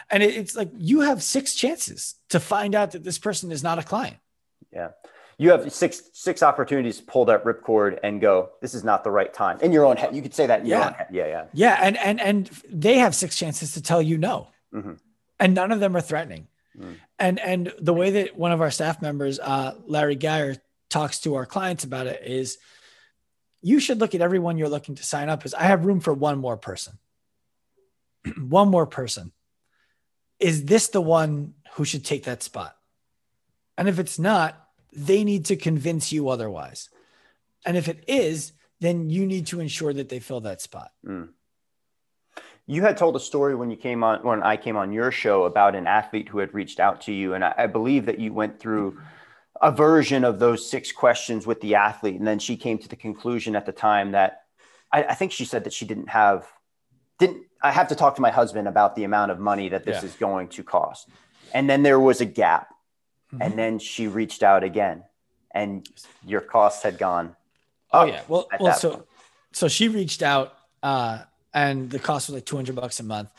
And 0.09 0.23
it, 0.23 0.35
it's 0.35 0.55
like 0.55 0.69
you 0.77 1.01
have 1.01 1.21
six 1.23 1.55
chances 1.55 2.15
to 2.29 2.39
find 2.39 2.75
out 2.75 2.91
that 2.91 3.03
this 3.03 3.17
person 3.17 3.51
is 3.51 3.63
not 3.63 3.79
a 3.79 3.83
client. 3.83 4.17
Yeah. 4.71 4.89
You 5.37 5.51
have 5.51 5.71
six 5.71 6.01
six 6.13 6.41
opportunities 6.41 6.97
to 6.97 7.03
pull 7.03 7.25
that 7.25 7.43
ripcord 7.43 7.99
and 8.03 8.19
go, 8.19 8.49
this 8.61 8.73
is 8.73 8.83
not 8.83 9.03
the 9.03 9.11
right 9.11 9.31
time. 9.31 9.59
In 9.61 9.71
your 9.71 9.85
own 9.85 9.95
head. 9.95 10.15
You 10.15 10.21
could 10.21 10.33
say 10.33 10.47
that 10.47 10.61
in 10.61 10.65
yeah. 10.65 10.77
your 10.77 10.85
own 10.87 10.93
head. 10.93 11.07
Yeah, 11.11 11.27
yeah. 11.27 11.45
Yeah. 11.53 11.79
And 11.81 11.97
and 11.97 12.19
and 12.19 12.47
they 12.69 12.97
have 12.97 13.13
six 13.13 13.35
chances 13.35 13.73
to 13.73 13.81
tell 13.81 14.01
you 14.01 14.17
no. 14.17 14.47
Mm-hmm. 14.73 14.93
And 15.39 15.53
none 15.53 15.71
of 15.71 15.79
them 15.79 15.95
are 15.95 16.01
threatening. 16.01 16.47
Mm. 16.77 16.95
And 17.19 17.39
and 17.39 17.73
the 17.79 17.93
way 17.93 18.09
that 18.11 18.35
one 18.35 18.51
of 18.51 18.61
our 18.61 18.71
staff 18.71 19.01
members, 19.01 19.39
uh, 19.39 19.75
Larry 19.85 20.15
Geyer, 20.15 20.55
talks 20.89 21.19
to 21.19 21.35
our 21.35 21.45
clients 21.45 21.83
about 21.83 22.07
it 22.07 22.23
is 22.25 22.57
you 23.61 23.79
should 23.79 23.99
look 23.99 24.15
at 24.15 24.21
everyone 24.21 24.57
you're 24.57 24.69
looking 24.69 24.95
to 24.95 25.03
sign 25.03 25.29
up 25.29 25.43
as 25.45 25.53
I 25.53 25.63
have 25.63 25.85
room 25.85 25.99
for 25.99 26.13
one 26.13 26.39
more 26.39 26.57
person. 26.57 26.97
one 28.49 28.69
more 28.69 28.85
person. 28.85 29.31
Is 30.39 30.65
this 30.65 30.89
the 30.89 31.01
one 31.01 31.55
who 31.73 31.85
should 31.85 32.05
take 32.05 32.25
that 32.25 32.43
spot? 32.43 32.75
And 33.77 33.87
if 33.87 33.99
it's 33.99 34.19
not, 34.19 34.67
they 34.91 35.23
need 35.23 35.45
to 35.45 35.55
convince 35.55 36.11
you 36.11 36.29
otherwise. 36.29 36.89
And 37.65 37.77
if 37.77 37.87
it 37.87 38.03
is, 38.07 38.53
then 38.79 39.09
you 39.09 39.25
need 39.25 39.47
to 39.47 39.59
ensure 39.59 39.93
that 39.93 40.09
they 40.09 40.19
fill 40.19 40.41
that 40.41 40.61
spot. 40.61 40.91
Mm. 41.05 41.29
You 42.67 42.81
had 42.81 42.97
told 42.97 43.15
a 43.15 43.19
story 43.19 43.55
when 43.55 43.71
you 43.71 43.77
came 43.77 44.03
on, 44.03 44.23
when 44.23 44.43
I 44.43 44.57
came 44.57 44.75
on 44.75 44.91
your 44.91 45.11
show 45.11 45.45
about 45.45 45.75
an 45.75 45.87
athlete 45.87 46.27
who 46.27 46.39
had 46.39 46.53
reached 46.53 46.79
out 46.79 47.01
to 47.01 47.13
you. 47.13 47.33
And 47.33 47.43
I, 47.43 47.53
I 47.57 47.67
believe 47.67 48.05
that 48.05 48.19
you 48.19 48.33
went 48.33 48.59
through 48.59 48.99
a 49.61 49.71
version 49.71 50.23
of 50.23 50.37
those 50.37 50.69
six 50.69 50.91
questions 50.91 51.47
with 51.47 51.61
the 51.61 51.75
athlete. 51.75 52.15
And 52.15 52.27
then 52.27 52.39
she 52.39 52.57
came 52.57 52.77
to 52.79 52.87
the 52.87 52.95
conclusion 52.95 53.55
at 53.55 53.65
the 53.65 53.71
time 53.71 54.11
that 54.11 54.41
I, 54.91 55.03
I 55.03 55.13
think 55.15 55.31
she 55.31 55.45
said 55.45 55.63
that 55.63 55.73
she 55.73 55.85
didn't 55.85 56.09
have 56.09 56.45
didn't 57.19 57.46
I 57.67 57.71
have 57.71 57.89
to 57.89 57.95
talk 57.95 58.15
to 58.15 58.21
my 58.21 58.31
husband 58.31 58.67
about 58.67 58.95
the 58.95 59.03
amount 59.03 59.31
of 59.31 59.39
money 59.39 59.69
that 59.69 59.83
this 59.83 60.01
yeah. 60.01 60.09
is 60.09 60.15
going 60.15 60.47
to 60.49 60.63
cost. 60.63 61.09
And 61.53 61.69
then 61.69 61.83
there 61.83 61.99
was 61.99 62.21
a 62.21 62.25
gap. 62.25 62.73
Mm-hmm. 63.33 63.41
And 63.41 63.59
then 63.59 63.79
she 63.79 64.07
reached 64.07 64.41
out 64.41 64.63
again 64.63 65.03
and 65.51 65.87
your 66.25 66.41
costs 66.41 66.83
had 66.83 66.97
gone. 66.97 67.35
Oh 67.91 68.05
yeah. 68.05 68.21
Well, 68.27 68.47
well 68.59 68.73
so 68.73 68.91
point. 68.91 69.05
so 69.51 69.67
she 69.67 69.89
reached 69.89 70.21
out 70.21 70.53
uh 70.81 71.23
and 71.53 71.89
the 71.89 71.99
cost 71.99 72.29
was 72.29 72.35
like 72.35 72.45
200 72.45 72.75
bucks 72.75 72.99
a 72.99 73.03
month. 73.03 73.29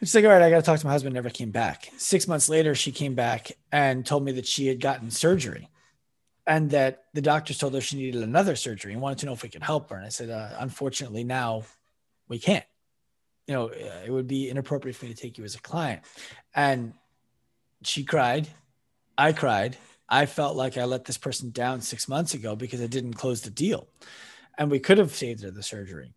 She's 0.00 0.14
like, 0.14 0.24
all 0.24 0.30
right, 0.30 0.42
I 0.42 0.50
got 0.50 0.56
to 0.56 0.62
talk 0.62 0.78
to 0.78 0.86
my 0.86 0.92
husband. 0.92 1.14
Never 1.14 1.30
came 1.30 1.50
back. 1.50 1.90
Six 1.96 2.28
months 2.28 2.48
later, 2.48 2.74
she 2.74 2.92
came 2.92 3.14
back 3.14 3.52
and 3.72 4.04
told 4.04 4.24
me 4.24 4.32
that 4.32 4.46
she 4.46 4.66
had 4.66 4.80
gotten 4.80 5.10
surgery 5.10 5.70
and 6.46 6.70
that 6.70 7.04
the 7.14 7.22
doctors 7.22 7.56
told 7.56 7.72
her 7.72 7.80
she 7.80 7.96
needed 7.96 8.22
another 8.22 8.54
surgery 8.54 8.92
and 8.92 9.00
wanted 9.00 9.18
to 9.18 9.26
know 9.26 9.32
if 9.32 9.42
we 9.42 9.48
could 9.48 9.62
help 9.62 9.88
her. 9.90 9.96
And 9.96 10.04
I 10.04 10.10
said, 10.10 10.28
uh, 10.28 10.50
unfortunately, 10.58 11.24
now 11.24 11.62
we 12.28 12.38
can't. 12.38 12.64
You 13.46 13.54
know, 13.54 13.68
it 13.68 14.10
would 14.10 14.26
be 14.26 14.48
inappropriate 14.48 14.96
for 14.96 15.04
me 15.04 15.12
to 15.12 15.20
take 15.20 15.36
you 15.36 15.44
as 15.44 15.54
a 15.54 15.60
client. 15.60 16.02
And 16.54 16.94
she 17.82 18.04
cried. 18.04 18.48
I 19.18 19.32
cried. 19.32 19.76
I 20.08 20.26
felt 20.26 20.56
like 20.56 20.78
I 20.78 20.84
let 20.84 21.04
this 21.04 21.18
person 21.18 21.50
down 21.50 21.80
six 21.80 22.08
months 22.08 22.34
ago 22.34 22.56
because 22.56 22.80
I 22.80 22.86
didn't 22.86 23.14
close 23.14 23.42
the 23.42 23.50
deal. 23.50 23.86
And 24.56 24.70
we 24.70 24.78
could 24.78 24.98
have 24.98 25.14
saved 25.14 25.42
her 25.42 25.50
the 25.50 25.62
surgery. 25.62 26.14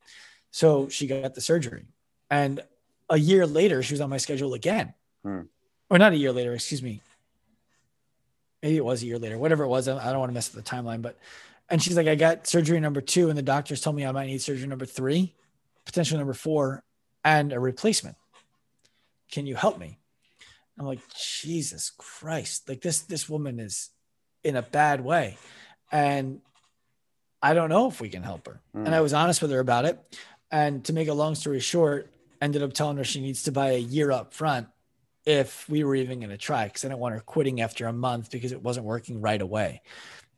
So 0.52 0.88
she 0.90 1.08
got 1.08 1.34
the 1.34 1.42
surgery. 1.42 1.86
And 2.30 2.62
a 3.10 3.18
year 3.18 3.46
later, 3.46 3.84
she 3.84 3.94
was 3.94 4.02
on 4.02 4.10
my 4.10 4.18
schedule 4.18 4.54
again. 4.54 4.94
Hmm. 5.24 5.42
Or 5.90 5.98
not 5.98 6.14
a 6.14 6.18
year 6.18 6.32
later, 6.32 6.54
excuse 6.54 6.84
me. 6.84 7.02
Maybe 8.62 8.78
it 8.78 8.86
was 8.86 9.04
a 9.04 9.06
year 9.06 9.20
later, 9.20 9.38
whatever 9.38 9.64
it 9.64 9.70
was. 9.70 9.88
I 9.88 10.12
don't 10.12 10.20
want 10.20 10.30
to 10.30 10.34
mess 10.34 10.50
up 10.50 10.64
the 10.64 10.70
timeline, 10.70 11.02
but 11.02 11.18
and 11.70 11.82
she's 11.82 11.96
like, 11.96 12.08
I 12.08 12.16
got 12.16 12.48
surgery 12.48 12.80
number 12.80 13.02
two, 13.02 13.30
and 13.30 13.38
the 13.38 13.44
doctors 13.44 13.82
told 13.82 13.96
me 13.96 14.06
I 14.06 14.12
might 14.12 14.28
need 14.28 14.42
surgery 14.42 14.68
number 14.68 14.86
three 14.86 15.36
potential 15.88 16.18
number 16.18 16.34
four, 16.34 16.84
and 17.28 17.52
a 17.52 17.60
replacement. 17.60 18.16
Can 19.30 19.46
you 19.46 19.56
help 19.56 19.78
me? 19.78 20.00
I'm 20.80 20.86
like, 20.86 21.02
Jesus 21.14 21.92
Christ. 21.98 22.70
Like 22.70 22.82
this, 22.82 23.02
this 23.02 23.28
woman 23.28 23.60
is 23.60 23.90
in 24.46 24.56
a 24.56 24.62
bad 24.62 25.04
way. 25.04 25.38
And 25.92 26.40
I 27.42 27.54
don't 27.54 27.68
know 27.68 27.90
if 27.90 28.00
we 28.00 28.08
can 28.08 28.24
help 28.24 28.48
her. 28.48 28.62
Mm. 28.74 28.86
And 28.86 28.96
I 28.96 29.02
was 29.02 29.14
honest 29.14 29.42
with 29.42 29.52
her 29.52 29.60
about 29.60 29.84
it. 29.84 30.00
And 30.52 30.86
to 30.86 30.94
make 30.94 31.10
a 31.10 31.14
long 31.14 31.36
story 31.36 31.60
short, 31.60 32.14
ended 32.42 32.64
up 32.64 32.72
telling 32.72 32.96
her 32.96 33.04
she 33.04 33.20
needs 33.20 33.44
to 33.44 33.52
buy 33.52 33.72
a 33.72 33.80
year 33.80 34.10
up 34.10 34.34
front 34.34 34.68
if 35.26 35.68
we 35.68 35.84
were 35.84 35.96
even 35.96 36.20
going 36.20 36.30
to 36.30 36.38
try 36.38 36.66
because 36.66 36.86
I 36.86 36.88
didn't 36.88 37.02
want 37.02 37.14
her 37.16 37.20
quitting 37.20 37.60
after 37.60 37.88
a 37.88 37.94
month 37.94 38.32
because 38.32 38.54
it 38.54 38.64
wasn't 38.64 38.86
working 38.86 39.20
right 39.20 39.42
away. 39.42 39.82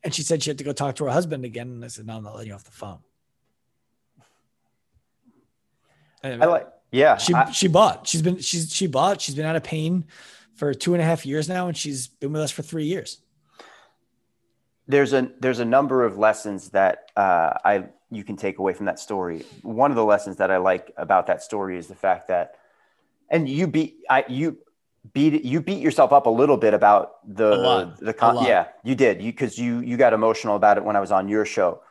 And 0.02 0.12
she 0.12 0.22
said 0.22 0.42
she 0.42 0.50
had 0.50 0.58
to 0.58 0.64
go 0.64 0.72
talk 0.72 0.96
to 0.96 1.04
her 1.04 1.10
husband 1.10 1.44
again. 1.44 1.68
And 1.68 1.84
I 1.84 1.88
said, 1.88 2.06
No, 2.06 2.16
I'm 2.16 2.24
not 2.24 2.34
letting 2.34 2.48
you 2.48 2.54
off 2.54 2.64
the 2.64 2.72
phone. 2.72 2.98
I 6.24 6.34
like 6.46 6.66
Yeah. 6.92 7.16
She 7.16 7.34
I, 7.34 7.50
she 7.50 7.68
bought. 7.68 8.06
She's 8.06 8.22
been 8.22 8.38
she's 8.38 8.72
she 8.72 8.86
bought. 8.86 9.20
She's 9.20 9.34
been 9.34 9.46
out 9.46 9.56
of 9.56 9.62
pain 9.62 10.04
for 10.54 10.74
two 10.74 10.94
and 10.94 11.02
a 11.02 11.04
half 11.04 11.24
years 11.24 11.48
now, 11.48 11.68
and 11.68 11.76
she's 11.76 12.08
been 12.08 12.32
with 12.32 12.42
us 12.42 12.50
for 12.50 12.62
three 12.62 12.84
years. 12.84 13.18
There's 14.86 15.12
a 15.12 15.30
there's 15.38 15.60
a 15.60 15.64
number 15.64 16.04
of 16.04 16.18
lessons 16.18 16.70
that 16.70 17.10
uh, 17.16 17.54
I 17.64 17.84
you 18.10 18.24
can 18.24 18.36
take 18.36 18.58
away 18.58 18.74
from 18.74 18.86
that 18.86 18.98
story. 18.98 19.44
One 19.62 19.90
of 19.90 19.96
the 19.96 20.04
lessons 20.04 20.36
that 20.36 20.50
I 20.50 20.56
like 20.56 20.92
about 20.96 21.28
that 21.28 21.42
story 21.42 21.78
is 21.78 21.86
the 21.86 21.94
fact 21.94 22.28
that, 22.28 22.56
and 23.28 23.48
you 23.48 23.68
beat 23.68 24.00
I 24.10 24.24
you 24.28 24.58
beat 25.12 25.44
you 25.44 25.60
beat 25.60 25.80
yourself 25.80 26.12
up 26.12 26.26
a 26.26 26.30
little 26.30 26.56
bit 26.56 26.74
about 26.74 27.26
the 27.26 27.94
the 28.00 28.12
con- 28.12 28.44
yeah 28.44 28.66
you 28.82 28.94
did 28.94 29.22
you 29.22 29.32
because 29.32 29.58
you 29.58 29.78
you 29.80 29.96
got 29.96 30.12
emotional 30.12 30.56
about 30.56 30.76
it 30.76 30.84
when 30.84 30.96
I 30.96 31.00
was 31.00 31.12
on 31.12 31.28
your 31.28 31.44
show, 31.44 31.82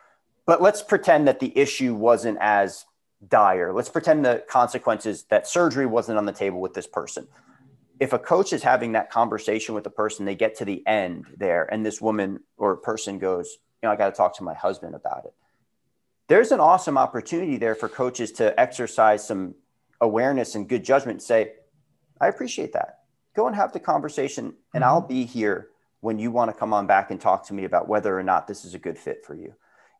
but 0.46 0.60
let's 0.60 0.82
pretend 0.82 1.26
that 1.26 1.40
the 1.40 1.56
issue 1.58 1.94
wasn't 1.94 2.38
as 2.40 2.84
dire. 3.26 3.72
Let's 3.72 3.88
pretend 3.88 4.24
the 4.24 4.44
consequences 4.48 5.24
that 5.24 5.46
surgery 5.46 5.86
wasn't 5.86 6.18
on 6.18 6.26
the 6.26 6.32
table 6.32 6.60
with 6.60 6.74
this 6.74 6.86
person. 6.86 7.28
If 7.98 8.12
a 8.12 8.18
coach 8.18 8.52
is 8.52 8.62
having 8.62 8.92
that 8.92 9.10
conversation 9.10 9.74
with 9.74 9.84
the 9.84 9.90
person, 9.90 10.24
they 10.24 10.34
get 10.34 10.56
to 10.56 10.64
the 10.64 10.86
end 10.86 11.26
there, 11.36 11.68
and 11.70 11.84
this 11.84 12.00
woman 12.00 12.40
or 12.56 12.76
person 12.76 13.18
goes, 13.18 13.58
you 13.82 13.86
know, 13.86 13.92
I 13.92 13.96
got 13.96 14.06
to 14.06 14.16
talk 14.16 14.36
to 14.36 14.42
my 14.42 14.54
husband 14.54 14.94
about 14.94 15.26
it. 15.26 15.34
There's 16.28 16.52
an 16.52 16.60
awesome 16.60 16.96
opportunity 16.96 17.58
there 17.58 17.74
for 17.74 17.88
coaches 17.88 18.32
to 18.32 18.58
exercise 18.58 19.26
some 19.26 19.54
awareness 20.00 20.54
and 20.54 20.68
good 20.68 20.84
judgment 20.84 21.16
and 21.16 21.22
say, 21.22 21.52
I 22.20 22.28
appreciate 22.28 22.72
that. 22.72 23.00
Go 23.34 23.46
and 23.46 23.56
have 23.56 23.72
the 23.72 23.80
conversation, 23.80 24.54
and 24.72 24.82
mm-hmm. 24.82 24.84
I'll 24.84 25.00
be 25.00 25.24
here 25.24 25.68
when 26.00 26.18
you 26.18 26.30
want 26.30 26.50
to 26.50 26.56
come 26.56 26.72
on 26.72 26.86
back 26.86 27.10
and 27.10 27.20
talk 27.20 27.46
to 27.48 27.54
me 27.54 27.64
about 27.64 27.86
whether 27.86 28.18
or 28.18 28.22
not 28.22 28.46
this 28.46 28.64
is 28.64 28.72
a 28.72 28.78
good 28.78 28.96
fit 28.96 29.24
for 29.26 29.34
you 29.34 29.54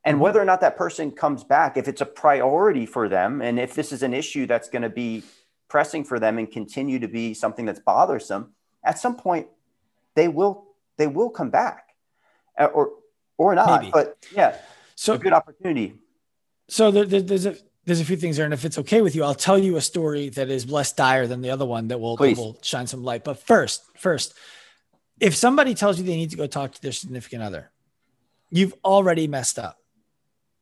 and 0.04 0.18
whether 0.20 0.40
or 0.40 0.44
not 0.44 0.60
that 0.62 0.76
person 0.76 1.10
comes 1.10 1.44
back 1.44 1.76
if 1.76 1.88
it's 1.88 2.00
a 2.00 2.06
priority 2.06 2.86
for 2.86 3.08
them 3.08 3.42
and 3.42 3.58
if 3.58 3.74
this 3.74 3.92
is 3.92 4.02
an 4.02 4.14
issue 4.14 4.46
that's 4.46 4.68
going 4.68 4.82
to 4.82 4.88
be 4.90 5.22
pressing 5.68 6.04
for 6.04 6.18
them 6.18 6.38
and 6.38 6.50
continue 6.50 6.98
to 6.98 7.08
be 7.08 7.34
something 7.34 7.64
that's 7.64 7.80
bothersome 7.80 8.52
at 8.84 8.98
some 8.98 9.16
point 9.16 9.46
they 10.14 10.28
will 10.28 10.66
they 10.96 11.06
will 11.06 11.30
come 11.30 11.50
back 11.50 11.88
uh, 12.58 12.64
or 12.64 12.90
or 13.38 13.54
not 13.54 13.80
Maybe. 13.80 13.92
but 13.92 14.16
yeah 14.34 14.56
so 15.00 15.14
a 15.14 15.18
good 15.18 15.32
opportunity. 15.32 15.94
So 16.68 16.90
there, 16.90 17.06
there's 17.06 17.46
a 17.46 17.56
there's 17.86 18.00
a 18.00 18.04
few 18.04 18.16
things 18.16 18.36
there 18.36 18.44
and 18.44 18.52
if 18.52 18.66
it's 18.66 18.76
okay 18.76 19.00
with 19.00 19.16
you 19.16 19.24
i'll 19.24 19.34
tell 19.34 19.58
you 19.58 19.76
a 19.76 19.80
story 19.80 20.28
that 20.28 20.50
is 20.50 20.70
less 20.70 20.92
dire 20.92 21.26
than 21.26 21.40
the 21.40 21.48
other 21.48 21.64
one 21.64 21.88
that 21.88 21.98
will, 21.98 22.16
that 22.16 22.36
will 22.36 22.58
shine 22.62 22.86
some 22.86 23.02
light. 23.02 23.24
But 23.24 23.38
first 23.38 23.82
first 23.96 24.34
if 25.18 25.34
somebody 25.34 25.74
tells 25.74 25.98
you 25.98 26.04
they 26.04 26.16
need 26.16 26.30
to 26.30 26.36
go 26.36 26.46
talk 26.46 26.72
to 26.72 26.82
their 26.82 26.92
significant 26.92 27.42
other 27.42 27.70
you've 28.50 28.74
already 28.84 29.26
messed 29.26 29.58
up 29.58 29.79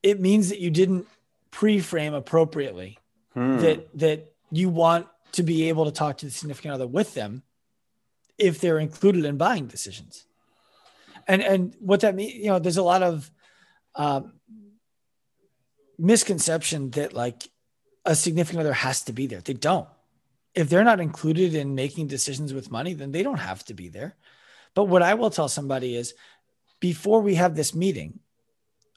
it 0.02 0.20
means 0.20 0.48
that 0.50 0.60
you 0.60 0.70
didn't 0.70 1.06
pre-frame 1.50 2.14
appropriately 2.14 2.98
hmm. 3.34 3.58
that 3.58 3.98
that 3.98 4.32
you 4.50 4.68
want 4.68 5.06
to 5.32 5.42
be 5.42 5.68
able 5.68 5.84
to 5.84 5.92
talk 5.92 6.18
to 6.18 6.26
the 6.26 6.32
significant 6.32 6.74
other 6.74 6.86
with 6.86 7.14
them 7.14 7.42
if 8.38 8.60
they're 8.60 8.78
included 8.78 9.24
in 9.24 9.36
buying 9.36 9.66
decisions. 9.66 10.26
And 11.26 11.42
and 11.42 11.74
what 11.80 12.00
that 12.00 12.14
means 12.14 12.34
you 12.34 12.46
know 12.46 12.58
there's 12.58 12.76
a 12.76 12.82
lot 12.82 13.02
of 13.02 13.30
um, 13.94 14.34
misconception 15.98 16.90
that 16.90 17.12
like 17.12 17.48
a 18.04 18.14
significant 18.14 18.60
other 18.60 18.72
has 18.72 19.02
to 19.04 19.12
be 19.12 19.26
there. 19.26 19.40
They 19.40 19.54
don't. 19.54 19.88
If 20.54 20.70
they're 20.70 20.84
not 20.84 21.00
included 21.00 21.54
in 21.54 21.74
making 21.74 22.06
decisions 22.06 22.54
with 22.54 22.70
money 22.70 22.94
then 22.94 23.12
they 23.12 23.22
don't 23.22 23.38
have 23.38 23.64
to 23.66 23.74
be 23.74 23.88
there. 23.88 24.16
But 24.74 24.84
what 24.84 25.02
i 25.02 25.14
will 25.14 25.30
tell 25.30 25.48
somebody 25.48 25.96
is 25.96 26.14
before 26.80 27.20
we 27.20 27.34
have 27.34 27.56
this 27.56 27.74
meeting 27.74 28.20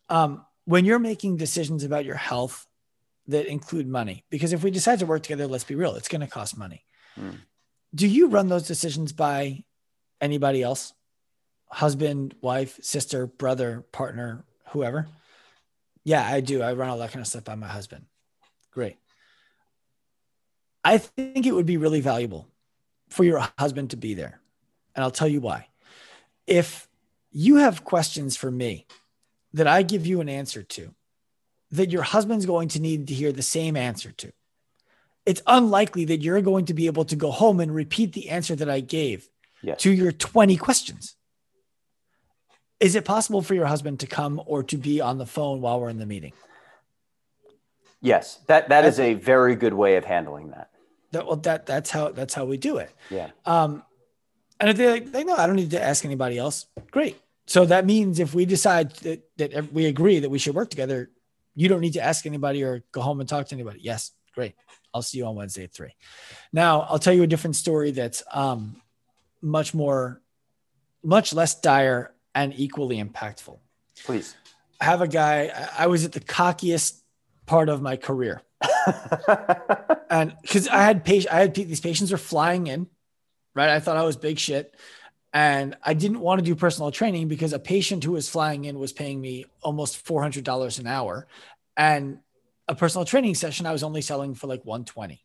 um, 0.09 0.45
when 0.65 0.85
you're 0.85 0.99
making 0.99 1.37
decisions 1.37 1.83
about 1.83 2.05
your 2.05 2.15
health 2.15 2.67
that 3.27 3.47
include 3.47 3.87
money, 3.87 4.23
because 4.29 4.53
if 4.53 4.63
we 4.63 4.71
decide 4.71 4.99
to 4.99 5.05
work 5.05 5.23
together, 5.23 5.47
let's 5.47 5.63
be 5.63 5.75
real, 5.75 5.95
it's 5.95 6.07
going 6.07 6.21
to 6.21 6.27
cost 6.27 6.57
money. 6.57 6.83
Mm. 7.19 7.37
Do 7.93 8.07
you 8.07 8.27
run 8.27 8.47
those 8.47 8.67
decisions 8.67 9.13
by 9.13 9.63
anybody 10.19 10.63
else? 10.63 10.93
Husband, 11.67 12.35
wife, 12.41 12.79
sister, 12.81 13.27
brother, 13.27 13.85
partner, 13.91 14.45
whoever? 14.69 15.07
Yeah, 16.03 16.25
I 16.25 16.41
do. 16.41 16.61
I 16.61 16.73
run 16.73 16.89
all 16.89 16.97
that 16.97 17.11
kind 17.11 17.21
of 17.21 17.27
stuff 17.27 17.43
by 17.43 17.55
my 17.55 17.67
husband. 17.67 18.05
Great. 18.71 18.97
I 20.83 20.97
think 20.97 21.45
it 21.45 21.53
would 21.53 21.65
be 21.65 21.77
really 21.77 22.01
valuable 22.01 22.47
for 23.09 23.23
your 23.23 23.47
husband 23.59 23.91
to 23.91 23.97
be 23.97 24.13
there. 24.13 24.41
And 24.95 25.03
I'll 25.03 25.11
tell 25.11 25.27
you 25.27 25.41
why. 25.41 25.67
If 26.47 26.87
you 27.31 27.57
have 27.57 27.83
questions 27.83 28.35
for 28.35 28.49
me 28.49 28.87
that 29.53 29.67
I 29.67 29.83
give 29.83 30.05
you 30.05 30.21
an 30.21 30.29
answer 30.29 30.63
to 30.63 30.93
that 31.71 31.91
your 31.91 32.03
husband's 32.03 32.45
going 32.45 32.67
to 32.69 32.81
need 32.81 33.07
to 33.07 33.13
hear 33.13 33.31
the 33.31 33.41
same 33.41 33.77
answer 33.77 34.11
to. 34.11 34.31
It's 35.25 35.41
unlikely 35.47 36.05
that 36.05 36.21
you're 36.21 36.41
going 36.41 36.65
to 36.65 36.73
be 36.73 36.87
able 36.87 37.05
to 37.05 37.15
go 37.15 37.31
home 37.31 37.59
and 37.59 37.73
repeat 37.73 38.13
the 38.13 38.29
answer 38.29 38.55
that 38.55 38.69
I 38.69 38.79
gave 38.79 39.29
yes. 39.61 39.81
to 39.81 39.91
your 39.91 40.11
20 40.11 40.57
questions. 40.57 41.15
Is 42.79 42.95
it 42.95 43.05
possible 43.05 43.41
for 43.41 43.53
your 43.53 43.67
husband 43.67 43.99
to 43.99 44.07
come 44.07 44.41
or 44.45 44.63
to 44.63 44.77
be 44.77 45.01
on 45.01 45.19
the 45.19 45.25
phone 45.25 45.61
while 45.61 45.79
we're 45.79 45.89
in 45.89 45.99
the 45.99 46.05
meeting? 46.07 46.33
Yes, 48.01 48.39
that 48.47 48.69
that 48.69 48.83
is 48.83 48.99
a 48.99 49.13
very 49.13 49.55
good 49.55 49.75
way 49.75 49.95
of 49.97 50.05
handling 50.05 50.49
that. 50.49 50.71
That 51.11 51.27
well, 51.27 51.35
that 51.37 51.67
that's 51.67 51.91
how 51.91 52.09
that's 52.09 52.33
how 52.33 52.45
we 52.45 52.57
do 52.57 52.77
it. 52.77 52.89
Yeah. 53.11 53.29
Um, 53.45 53.83
and 54.59 54.71
if 54.71 54.77
they 54.77 54.89
like, 54.89 55.11
they 55.11 55.23
know 55.23 55.35
I 55.35 55.45
don't 55.45 55.55
need 55.55 55.69
to 55.71 55.81
ask 55.81 56.03
anybody 56.03 56.39
else. 56.39 56.65
Great. 56.89 57.21
So 57.47 57.65
that 57.65 57.85
means 57.85 58.19
if 58.19 58.33
we 58.33 58.45
decide 58.45 58.91
that, 58.97 59.23
that 59.37 59.73
we 59.73 59.85
agree 59.85 60.19
that 60.19 60.29
we 60.29 60.39
should 60.39 60.55
work 60.55 60.69
together, 60.69 61.09
you 61.55 61.67
don't 61.67 61.81
need 61.81 61.93
to 61.93 62.01
ask 62.01 62.25
anybody 62.25 62.63
or 62.63 62.83
go 62.91 63.01
home 63.01 63.19
and 63.19 63.27
talk 63.27 63.47
to 63.47 63.55
anybody. 63.55 63.79
Yes, 63.81 64.11
great. 64.33 64.55
I'll 64.93 65.01
see 65.01 65.17
you 65.17 65.25
on 65.25 65.35
Wednesday 65.35 65.63
at 65.63 65.73
three. 65.73 65.95
Now 66.53 66.81
I'll 66.81 66.99
tell 66.99 67.13
you 67.13 67.23
a 67.23 67.27
different 67.27 67.55
story 67.55 67.91
that's 67.91 68.23
um, 68.31 68.81
much 69.41 69.73
more, 69.73 70.21
much 71.03 71.33
less 71.33 71.59
dire 71.59 72.13
and 72.35 72.53
equally 72.55 73.03
impactful. 73.03 73.57
Please. 74.05 74.35
I 74.79 74.85
have 74.85 75.01
a 75.01 75.07
guy. 75.07 75.51
I 75.77 75.87
was 75.87 76.05
at 76.05 76.11
the 76.11 76.19
cockiest 76.19 77.01
part 77.45 77.69
of 77.69 77.81
my 77.81 77.97
career, 77.97 78.41
and 80.09 80.35
because 80.41 80.67
I 80.67 80.81
had 80.81 81.05
patients, 81.05 81.31
I 81.31 81.39
had 81.39 81.53
these 81.53 81.81
patients 81.81 82.11
were 82.11 82.17
flying 82.17 82.67
in, 82.67 82.87
right? 83.53 83.69
I 83.69 83.79
thought 83.79 83.97
I 83.97 84.03
was 84.03 84.15
big 84.15 84.39
shit. 84.39 84.75
And 85.33 85.77
I 85.81 85.93
didn't 85.93 86.19
want 86.19 86.39
to 86.39 86.45
do 86.45 86.55
personal 86.55 86.91
training 86.91 87.27
because 87.27 87.53
a 87.53 87.59
patient 87.59 88.03
who 88.03 88.11
was 88.13 88.29
flying 88.29 88.65
in 88.65 88.79
was 88.79 88.91
paying 88.91 89.21
me 89.21 89.45
almost 89.61 90.05
$400 90.05 90.79
an 90.79 90.87
hour. 90.87 91.27
And 91.77 92.19
a 92.67 92.75
personal 92.75 93.05
training 93.05 93.35
session, 93.35 93.65
I 93.65 93.71
was 93.71 93.83
only 93.83 94.01
selling 94.01 94.35
for 94.35 94.47
like 94.47 94.65
120. 94.65 95.23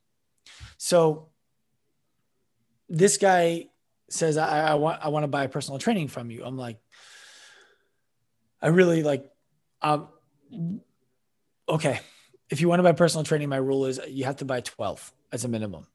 So 0.78 1.28
this 2.88 3.16
guy 3.18 3.68
says, 4.08 4.36
I, 4.36 4.68
I 4.68 4.74
want, 4.74 5.04
I 5.04 5.08
want 5.08 5.24
to 5.24 5.28
buy 5.28 5.48
personal 5.48 5.78
training 5.78 6.08
from 6.08 6.30
you. 6.30 6.44
I'm 6.44 6.56
like, 6.56 6.78
I 8.62 8.68
really 8.68 9.02
like, 9.02 9.28
um, 9.82 10.08
okay. 11.68 12.00
If 12.48 12.60
you 12.60 12.68
want 12.68 12.78
to 12.78 12.84
buy 12.84 12.92
personal 12.92 13.24
training, 13.24 13.48
my 13.48 13.56
rule 13.56 13.86
is 13.86 14.00
you 14.08 14.24
have 14.24 14.36
to 14.36 14.44
buy 14.44 14.60
12 14.60 15.12
as 15.32 15.44
a 15.44 15.48
minimum. 15.48 15.88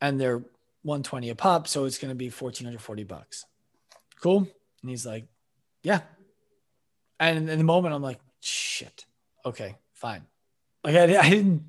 And 0.00 0.18
they're 0.18 0.42
120 0.82 1.30
a 1.30 1.34
pop. 1.34 1.68
So 1.68 1.84
it's 1.84 1.98
going 1.98 2.10
to 2.10 2.16
be 2.16 2.26
1440 2.26 3.04
bucks. 3.04 3.44
Cool. 4.20 4.48
And 4.82 4.90
he's 4.90 5.06
like, 5.06 5.26
yeah. 5.82 6.00
And 7.18 7.48
in 7.48 7.58
the 7.58 7.64
moment, 7.64 7.94
I'm 7.94 8.02
like, 8.02 8.20
shit. 8.40 9.04
Okay, 9.44 9.76
fine. 9.94 10.22
Like 10.84 10.96
I, 10.96 11.04
I 11.18 11.30
didn't, 11.30 11.64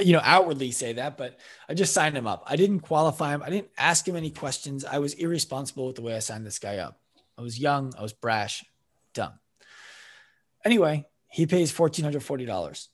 you 0.00 0.12
know, 0.12 0.20
outwardly 0.22 0.70
say 0.70 0.94
that, 0.94 1.16
but 1.16 1.38
I 1.68 1.74
just 1.74 1.92
signed 1.92 2.16
him 2.16 2.26
up. 2.26 2.44
I 2.46 2.56
didn't 2.56 2.80
qualify 2.80 3.34
him. 3.34 3.42
I 3.42 3.50
didn't 3.50 3.70
ask 3.76 4.06
him 4.06 4.16
any 4.16 4.30
questions. 4.30 4.84
I 4.84 4.98
was 4.98 5.14
irresponsible 5.14 5.86
with 5.86 5.96
the 5.96 6.02
way 6.02 6.14
I 6.14 6.20
signed 6.20 6.46
this 6.46 6.58
guy 6.58 6.78
up. 6.78 7.00
I 7.36 7.42
was 7.42 7.58
young. 7.58 7.92
I 7.98 8.02
was 8.02 8.12
brash, 8.12 8.64
dumb. 9.14 9.34
Anyway, 10.64 11.06
he 11.28 11.46
pays 11.46 11.72
$1,440. 11.72 12.88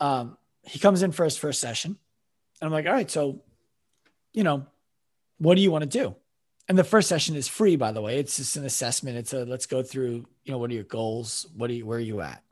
Um, 0.00 0.36
he 0.62 0.78
comes 0.78 1.02
in 1.02 1.12
for 1.12 1.24
his 1.24 1.36
first 1.36 1.60
session. 1.60 1.96
And 2.60 2.66
I'm 2.66 2.72
like, 2.72 2.86
all 2.86 2.92
right, 2.92 3.10
so 3.10 3.42
you 4.34 4.44
know, 4.44 4.66
what 5.38 5.54
do 5.54 5.62
you 5.62 5.70
want 5.70 5.82
to 5.82 5.98
do? 5.98 6.14
And 6.68 6.76
the 6.76 6.84
first 6.84 7.08
session 7.08 7.36
is 7.36 7.48
free, 7.48 7.76
by 7.76 7.92
the 7.92 8.02
way. 8.02 8.18
It's 8.18 8.36
just 8.36 8.56
an 8.56 8.64
assessment. 8.64 9.16
It's 9.16 9.32
a 9.32 9.44
let's 9.44 9.66
go 9.66 9.82
through, 9.82 10.26
you 10.44 10.52
know, 10.52 10.58
what 10.58 10.70
are 10.70 10.74
your 10.74 10.84
goals? 10.84 11.46
What 11.56 11.70
are 11.70 11.74
you, 11.74 11.86
where 11.86 11.98
are 11.98 12.00
you 12.00 12.20
at? 12.20 12.42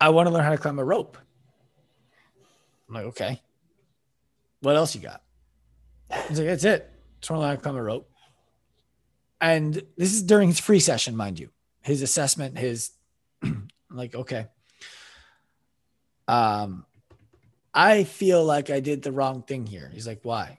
I 0.00 0.10
want 0.10 0.28
to 0.28 0.34
learn 0.34 0.44
how 0.44 0.50
to 0.50 0.58
climb 0.58 0.78
a 0.78 0.84
rope. 0.84 1.18
I'm 2.88 2.94
like, 2.94 3.04
okay. 3.06 3.40
What 4.60 4.76
else 4.76 4.94
you 4.94 5.00
got? 5.00 5.22
He's 6.28 6.38
like, 6.38 6.48
that's 6.48 6.64
it. 6.64 6.90
Just 7.20 7.30
want 7.30 7.38
to 7.38 7.42
learn 7.42 7.50
how 7.50 7.56
to 7.56 7.62
climb 7.62 7.76
a 7.76 7.82
rope. 7.82 8.10
And 9.40 9.74
this 9.96 10.12
is 10.12 10.22
during 10.22 10.48
his 10.48 10.60
free 10.60 10.80
session, 10.80 11.16
mind 11.16 11.38
you. 11.38 11.50
His 11.82 12.02
assessment, 12.02 12.58
his 12.58 12.90
I'm 13.42 13.68
like, 13.90 14.14
okay. 14.14 14.46
Um, 16.28 16.84
I 17.72 18.04
feel 18.04 18.44
like 18.44 18.70
I 18.70 18.80
did 18.80 19.02
the 19.02 19.12
wrong 19.12 19.42
thing 19.42 19.66
here. 19.66 19.90
He's 19.92 20.06
like, 20.06 20.20
why? 20.22 20.58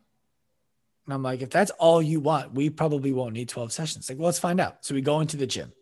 And 1.06 1.14
I'm 1.14 1.24
like, 1.24 1.42
if 1.42 1.50
that's 1.50 1.72
all 1.72 2.02
you 2.02 2.20
want, 2.20 2.54
we 2.54 2.70
probably 2.70 3.12
won't 3.12 3.34
need 3.34 3.50
12 3.50 3.74
sessions. 3.74 4.08
Like, 4.08 4.18
well, 4.18 4.28
let's 4.28 4.40
find 4.40 4.60
out. 4.60 4.86
So 4.86 4.94
we 4.94 5.02
go 5.02 5.20
into 5.20 5.36
the 5.36 5.48
gym. 5.48 5.74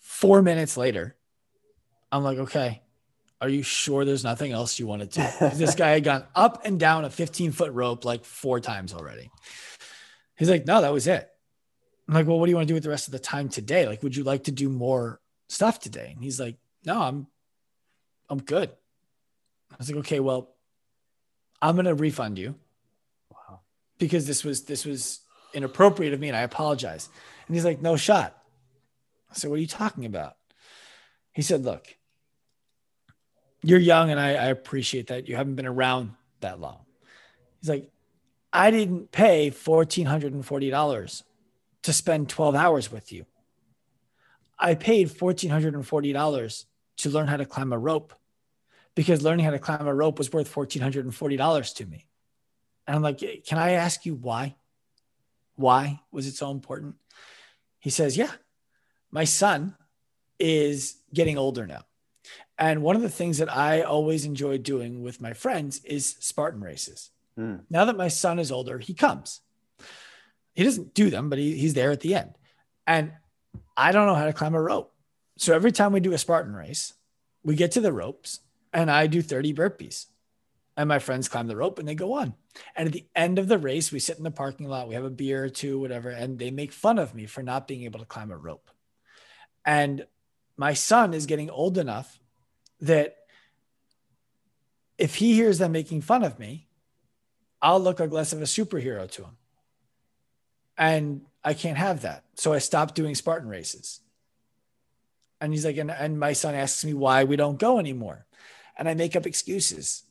Four 0.00 0.42
minutes 0.42 0.76
later, 0.76 1.16
I'm 2.10 2.24
like, 2.24 2.38
okay, 2.38 2.82
Are 3.40 3.48
you 3.50 3.62
sure 3.62 4.04
there's 4.04 4.24
nothing 4.24 4.52
else 4.52 4.78
you 4.78 4.86
want 4.86 5.02
to 5.02 5.20
do? 5.20 5.48
this 5.56 5.74
guy 5.74 5.90
had 5.90 6.04
gone 6.04 6.24
up 6.34 6.64
and 6.64 6.80
down 6.80 7.04
a 7.04 7.10
15 7.10 7.52
foot 7.52 7.72
rope 7.72 8.04
like 8.04 8.24
four 8.24 8.60
times 8.60 8.94
already. 8.94 9.30
He's 10.36 10.48
like, 10.50 10.66
No, 10.66 10.80
that 10.80 10.92
was 10.92 11.06
it. 11.06 11.28
I'm 12.08 12.14
like, 12.14 12.26
Well, 12.26 12.38
what 12.38 12.46
do 12.46 12.50
you 12.50 12.56
want 12.56 12.66
to 12.66 12.70
do 12.70 12.74
with 12.74 12.84
the 12.84 12.90
rest 12.90 13.08
of 13.08 13.12
the 13.12 13.18
time 13.18 13.48
today? 13.50 13.86
Like, 13.86 14.02
would 14.02 14.16
you 14.16 14.24
like 14.24 14.44
to 14.44 14.52
do 14.52 14.68
more 14.70 15.20
stuff 15.48 15.78
today? 15.80 16.12
And 16.14 16.24
he's 16.24 16.40
like, 16.40 16.56
No, 16.84 17.00
I'm 17.00 17.26
I'm 18.30 18.38
good. 18.38 18.70
I 19.72 19.76
was 19.78 19.90
like, 19.90 19.98
Okay, 20.00 20.20
well, 20.20 20.54
I'm 21.60 21.76
gonna 21.76 21.94
refund 21.94 22.38
you. 22.38 22.54
Wow. 23.30 23.60
Because 23.98 24.26
this 24.26 24.44
was 24.44 24.64
this 24.64 24.84
was 24.84 25.20
inappropriate 25.54 26.12
of 26.12 26.20
me 26.20 26.28
and 26.28 26.36
I 26.36 26.42
apologize. 26.42 27.08
And 27.46 27.56
he's 27.56 27.64
like, 27.64 27.80
No 27.80 27.96
shot. 27.96 28.36
I 29.30 29.34
said, 29.34 29.50
What 29.50 29.56
are 29.56 29.62
you 29.62 29.66
talking 29.66 30.04
about? 30.04 30.36
He 31.32 31.42
said, 31.42 31.64
Look, 31.64 31.96
you're 33.62 33.78
young 33.78 34.10
and 34.10 34.20
I, 34.20 34.30
I 34.30 34.46
appreciate 34.46 35.08
that. 35.08 35.28
You 35.28 35.36
haven't 35.36 35.56
been 35.56 35.66
around 35.66 36.12
that 36.40 36.60
long. 36.60 36.80
He's 37.60 37.68
like, 37.68 37.90
I 38.52 38.70
didn't 38.70 39.12
pay 39.12 39.50
$1,440 39.50 41.22
to 41.82 41.92
spend 41.92 42.28
12 42.28 42.54
hours 42.54 42.92
with 42.92 43.12
you. 43.12 43.26
I 44.58 44.74
paid 44.74 45.08
$1,440 45.08 46.64
to 46.98 47.10
learn 47.10 47.26
how 47.26 47.36
to 47.36 47.44
climb 47.44 47.72
a 47.72 47.78
rope 47.78 48.14
because 48.96 49.22
learning 49.22 49.44
how 49.44 49.52
to 49.52 49.60
climb 49.60 49.86
a 49.86 49.94
rope 49.94 50.18
was 50.18 50.32
worth 50.32 50.52
$1,440 50.52 51.74
to 51.76 51.86
me. 51.86 52.08
And 52.86 52.96
I'm 52.96 53.02
like, 53.02 53.18
can 53.46 53.58
I 53.58 53.72
ask 53.72 54.04
you 54.06 54.14
why? 54.14 54.56
Why 55.54 56.00
was 56.10 56.26
it 56.26 56.34
so 56.34 56.50
important? 56.50 56.96
He 57.78 57.90
says, 57.90 58.16
yeah, 58.16 58.32
my 59.12 59.24
son 59.24 59.76
is 60.40 60.96
getting 61.12 61.38
older 61.38 61.66
now. 61.66 61.82
And 62.58 62.82
one 62.82 62.96
of 62.96 63.02
the 63.02 63.10
things 63.10 63.38
that 63.38 63.54
I 63.54 63.82
always 63.82 64.24
enjoy 64.24 64.58
doing 64.58 65.02
with 65.02 65.20
my 65.20 65.34
friends 65.34 65.84
is 65.84 66.16
Spartan 66.20 66.62
races. 66.62 67.10
Mm. 67.38 67.64
Now 67.68 67.84
that 67.84 67.98
my 67.98 68.08
son 68.08 68.38
is 68.38 68.50
older, 68.50 68.78
he 68.78 68.94
comes. 68.94 69.40
He 70.54 70.64
doesn't 70.64 70.94
do 70.94 71.10
them, 71.10 71.28
but 71.28 71.38
he, 71.38 71.56
he's 71.58 71.74
there 71.74 71.90
at 71.90 72.00
the 72.00 72.14
end. 72.14 72.34
And 72.86 73.12
I 73.76 73.92
don't 73.92 74.06
know 74.06 74.14
how 74.14 74.24
to 74.24 74.32
climb 74.32 74.54
a 74.54 74.62
rope. 74.62 74.94
So 75.36 75.54
every 75.54 75.70
time 75.70 75.92
we 75.92 76.00
do 76.00 76.14
a 76.14 76.18
Spartan 76.18 76.54
race, 76.54 76.94
we 77.44 77.56
get 77.56 77.72
to 77.72 77.82
the 77.82 77.92
ropes 77.92 78.40
and 78.72 78.90
I 78.90 79.06
do 79.06 79.22
30 79.22 79.54
burpees. 79.54 80.06
And 80.76 80.88
my 80.88 80.98
friends 80.98 81.28
climb 81.28 81.46
the 81.46 81.56
rope 81.56 81.78
and 81.78 81.88
they 81.88 81.94
go 81.94 82.14
on. 82.14 82.34
And 82.74 82.86
at 82.86 82.92
the 82.92 83.06
end 83.14 83.38
of 83.38 83.48
the 83.48 83.58
race, 83.58 83.90
we 83.90 83.98
sit 83.98 84.18
in 84.18 84.24
the 84.24 84.30
parking 84.30 84.68
lot, 84.68 84.88
we 84.88 84.94
have 84.94 85.04
a 85.04 85.10
beer 85.10 85.44
or 85.44 85.48
two, 85.48 85.78
whatever, 85.78 86.10
and 86.10 86.38
they 86.38 86.50
make 86.50 86.72
fun 86.72 86.98
of 86.98 87.14
me 87.14 87.26
for 87.26 87.42
not 87.42 87.66
being 87.66 87.84
able 87.84 88.00
to 88.00 88.04
climb 88.04 88.30
a 88.30 88.36
rope. 88.36 88.70
And 89.64 90.06
my 90.56 90.74
son 90.74 91.14
is 91.14 91.26
getting 91.26 91.50
old 91.50 91.78
enough 91.78 92.20
that 92.80 93.16
if 94.98 95.16
he 95.16 95.34
hears 95.34 95.58
them 95.58 95.72
making 95.72 96.02
fun 96.02 96.22
of 96.22 96.38
me, 96.38 96.66
I'll 97.60 97.80
look 97.80 98.00
like 98.00 98.12
less 98.12 98.32
of 98.32 98.40
a 98.40 98.44
superhero 98.44 99.10
to 99.12 99.22
him. 99.22 99.36
And 100.78 101.22
I 101.42 101.54
can't 101.54 101.78
have 101.78 102.02
that. 102.02 102.24
So 102.34 102.52
I 102.52 102.58
stopped 102.58 102.94
doing 102.94 103.14
Spartan 103.14 103.48
races. 103.48 104.00
And 105.40 105.52
he's 105.52 105.64
like, 105.64 105.76
and, 105.76 105.90
and 105.90 106.18
my 106.18 106.32
son 106.32 106.54
asks 106.54 106.84
me 106.84 106.94
why 106.94 107.24
we 107.24 107.36
don't 107.36 107.58
go 107.58 107.78
anymore. 107.78 108.25
And 108.76 108.88
I 108.88 108.94
make 108.94 109.16
up 109.16 109.26
excuses. 109.26 110.02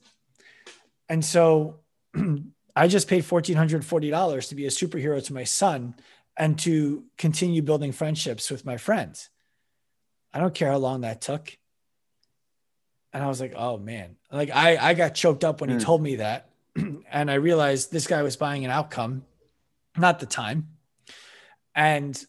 And 1.08 1.24
so 1.24 1.80
I 2.76 2.88
just 2.88 3.08
paid 3.08 3.24
$1,440 3.24 4.50
to 4.50 4.56
be 4.56 4.66
a 4.66 4.70
superhero 4.70 5.24
to 5.24 5.34
my 5.34 5.44
son 5.44 5.96
and 6.38 6.60
to 6.60 7.06
continue 7.18 7.62
building 7.62 7.92
friendships 7.92 8.50
with 8.52 8.66
my 8.66 8.78
friends. 8.78 9.30
I 10.34 10.40
don't 10.40 10.54
care 10.54 10.72
how 10.72 10.78
long 10.78 11.02
that 11.02 11.22
took. 11.22 11.58
And 13.14 13.24
I 13.24 13.28
was 13.28 13.40
like, 13.40 13.54
oh 13.56 13.78
man, 13.78 14.18
like 14.30 14.50
I, 14.54 14.76
I 14.76 14.94
got 14.94 15.16
choked 15.16 15.46
up 15.46 15.62
when 15.62 15.70
mm. 15.70 15.74
he 15.74 15.80
hmm. 15.80 15.86
told 15.86 16.02
me 16.02 16.16
that. 16.18 16.50
and 16.76 17.32
I 17.32 17.36
realized 17.36 17.92
this 17.92 18.08
guy 18.08 18.22
was 18.24 18.36
buying 18.36 18.66
an 18.66 18.72
outcome, 18.72 19.24
not 19.98 20.20
the 20.20 20.26
time. 20.26 20.68
And 21.74 22.22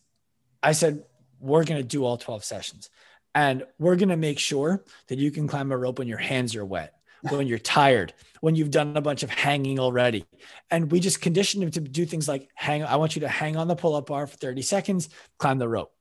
I 0.62 0.72
said, 0.72 1.04
we're 1.40 1.64
going 1.64 1.80
to 1.80 1.86
do 1.86 2.04
all 2.04 2.16
12 2.16 2.44
sessions 2.44 2.90
and 3.36 3.66
we're 3.78 3.96
going 3.96 4.08
to 4.08 4.16
make 4.16 4.38
sure 4.38 4.82
that 5.08 5.18
you 5.18 5.30
can 5.30 5.46
climb 5.46 5.70
a 5.70 5.76
rope 5.76 5.98
when 5.98 6.08
your 6.08 6.16
hands 6.16 6.56
are 6.56 6.64
wet, 6.64 6.94
when 7.28 7.46
you're 7.46 7.58
tired, 7.58 8.14
when 8.40 8.56
you've 8.56 8.70
done 8.70 8.96
a 8.96 9.02
bunch 9.02 9.22
of 9.22 9.28
hanging 9.28 9.78
already. 9.78 10.24
And 10.70 10.90
we 10.90 11.00
just 11.00 11.20
conditioned 11.20 11.62
him 11.62 11.70
to 11.72 11.80
do 11.80 12.06
things 12.06 12.26
like 12.26 12.48
hang. 12.54 12.82
I 12.82 12.96
want 12.96 13.14
you 13.14 13.20
to 13.20 13.28
hang 13.28 13.56
on 13.56 13.68
the 13.68 13.76
pull 13.76 13.94
up 13.94 14.06
bar 14.06 14.26
for 14.26 14.38
30 14.38 14.62
seconds, 14.62 15.10
climb 15.38 15.58
the 15.58 15.68
rope 15.68 15.92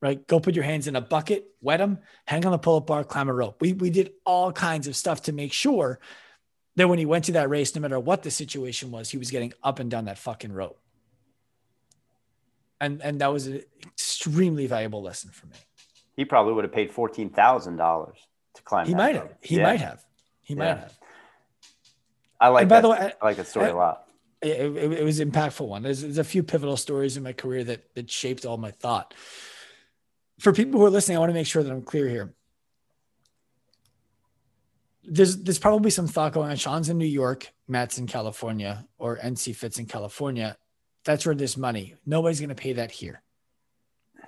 right? 0.00 0.28
Go 0.28 0.38
put 0.38 0.54
your 0.54 0.62
hands 0.62 0.86
in 0.86 0.94
a 0.94 1.00
bucket, 1.00 1.48
wet 1.60 1.80
them, 1.80 1.98
hang 2.24 2.46
on 2.46 2.52
the 2.52 2.58
pull 2.58 2.76
up 2.76 2.86
bar, 2.86 3.02
climb 3.02 3.28
a 3.28 3.34
rope. 3.34 3.60
We, 3.60 3.72
we 3.72 3.90
did 3.90 4.12
all 4.24 4.52
kinds 4.52 4.86
of 4.86 4.94
stuff 4.94 5.22
to 5.22 5.32
make 5.32 5.52
sure 5.52 5.98
that 6.76 6.88
when 6.88 7.00
he 7.00 7.04
went 7.04 7.24
to 7.24 7.32
that 7.32 7.50
race, 7.50 7.74
no 7.74 7.80
matter 7.82 7.98
what 7.98 8.22
the 8.22 8.30
situation 8.30 8.92
was, 8.92 9.10
he 9.10 9.18
was 9.18 9.32
getting 9.32 9.52
up 9.60 9.80
and 9.80 9.90
down 9.90 10.04
that 10.04 10.16
fucking 10.18 10.52
rope. 10.52 10.78
And, 12.80 13.02
and 13.02 13.20
that 13.22 13.32
was 13.32 13.48
an 13.48 13.62
extremely 13.82 14.68
valuable 14.68 15.02
lesson 15.02 15.32
for 15.32 15.46
me. 15.46 15.56
He 16.18 16.26
probably 16.26 16.52
would 16.52 16.64
have 16.64 16.72
paid 16.72 16.92
$14,000 16.92 18.12
to 18.54 18.62
climb. 18.62 18.86
He 18.86 18.94
might 18.94 19.14
have. 19.14 19.32
He 19.40 19.56
yeah. 19.56 19.62
might 19.62 19.80
have. 19.80 20.04
He 20.42 20.52
yeah. 20.52 20.58
might 20.58 20.78
have. 20.80 20.98
I 22.38 22.48
like. 22.48 22.62
And 22.62 22.68
by 22.68 22.76
that, 22.76 22.82
the 22.82 22.88
way, 22.90 22.98
I, 22.98 23.12
I 23.22 23.26
like 23.26 23.36
that 23.38 23.46
story 23.46 23.66
I, 23.66 23.70
a 23.70 23.76
lot. 23.76 24.04
It, 24.42 24.76
it, 24.76 24.92
it, 24.92 25.04
was 25.04 25.20
impactful 25.20 25.66
one. 25.66 25.82
There's, 25.82 26.02
there's 26.02 26.18
a 26.18 26.24
few 26.24 26.42
pivotal 26.42 26.76
stories 26.76 27.16
in 27.16 27.22
my 27.22 27.32
career 27.32 27.64
that 27.64 27.94
that 27.94 28.10
shaped 28.10 28.44
all 28.44 28.58
my 28.58 28.70
thought 28.72 29.14
for 30.38 30.52
people 30.52 30.80
who 30.80 30.86
are 30.86 30.90
listening, 30.90 31.16
I 31.16 31.20
want 31.20 31.30
to 31.30 31.34
make 31.34 31.46
sure 31.46 31.62
that 31.62 31.70
I'm 31.70 31.82
clear 31.82 32.08
here. 32.08 32.34
There's 35.04 35.36
there's 35.38 35.58
probably 35.58 35.90
some 35.90 36.06
thought 36.06 36.32
going 36.32 36.50
on. 36.50 36.56
Sean's 36.56 36.88
in 36.88 36.98
New 36.98 37.06
York, 37.06 37.50
Matt's 37.66 37.98
in 37.98 38.06
California, 38.06 38.86
or 38.98 39.16
NC 39.16 39.56
Fits 39.56 39.78
in 39.78 39.86
California. 39.86 40.56
That's 41.04 41.24
where 41.24 41.34
there's 41.34 41.56
money. 41.56 41.94
Nobody's 42.04 42.40
going 42.40 42.50
to 42.50 42.54
pay 42.54 42.74
that 42.74 42.90
here. 42.90 43.22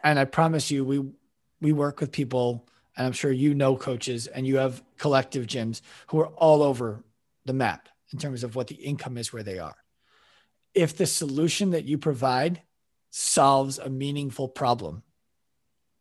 And 0.03 0.19
I 0.19 0.25
promise 0.25 0.71
you, 0.71 0.85
we 0.85 1.05
we 1.61 1.73
work 1.73 2.01
with 2.01 2.13
people, 2.13 2.67
and 2.97 3.07
I'm 3.07 3.13
sure 3.13 3.33
you 3.33 3.55
know 3.55 3.77
coaches, 3.77 4.27
and 4.27 4.47
you 4.47 4.57
have 4.57 4.83
collective 4.99 5.47
gyms 5.47 5.81
who 6.09 6.21
are 6.21 6.29
all 6.29 6.63
over 6.63 7.05
the 7.45 7.53
map 7.53 7.89
in 8.13 8.19
terms 8.19 8.45
of 8.45 8.57
what 8.57 8.67
the 8.69 8.75
income 8.77 9.17
is 9.17 9.33
where 9.33 9.43
they 9.43 9.59
are. 9.59 9.77
If 10.75 10.97
the 10.97 11.07
solution 11.07 11.71
that 11.71 11.85
you 11.85 11.99
provide 11.99 12.63
solves 13.11 13.79
a 13.79 13.89
meaningful 13.89 14.49
problem, 14.49 15.03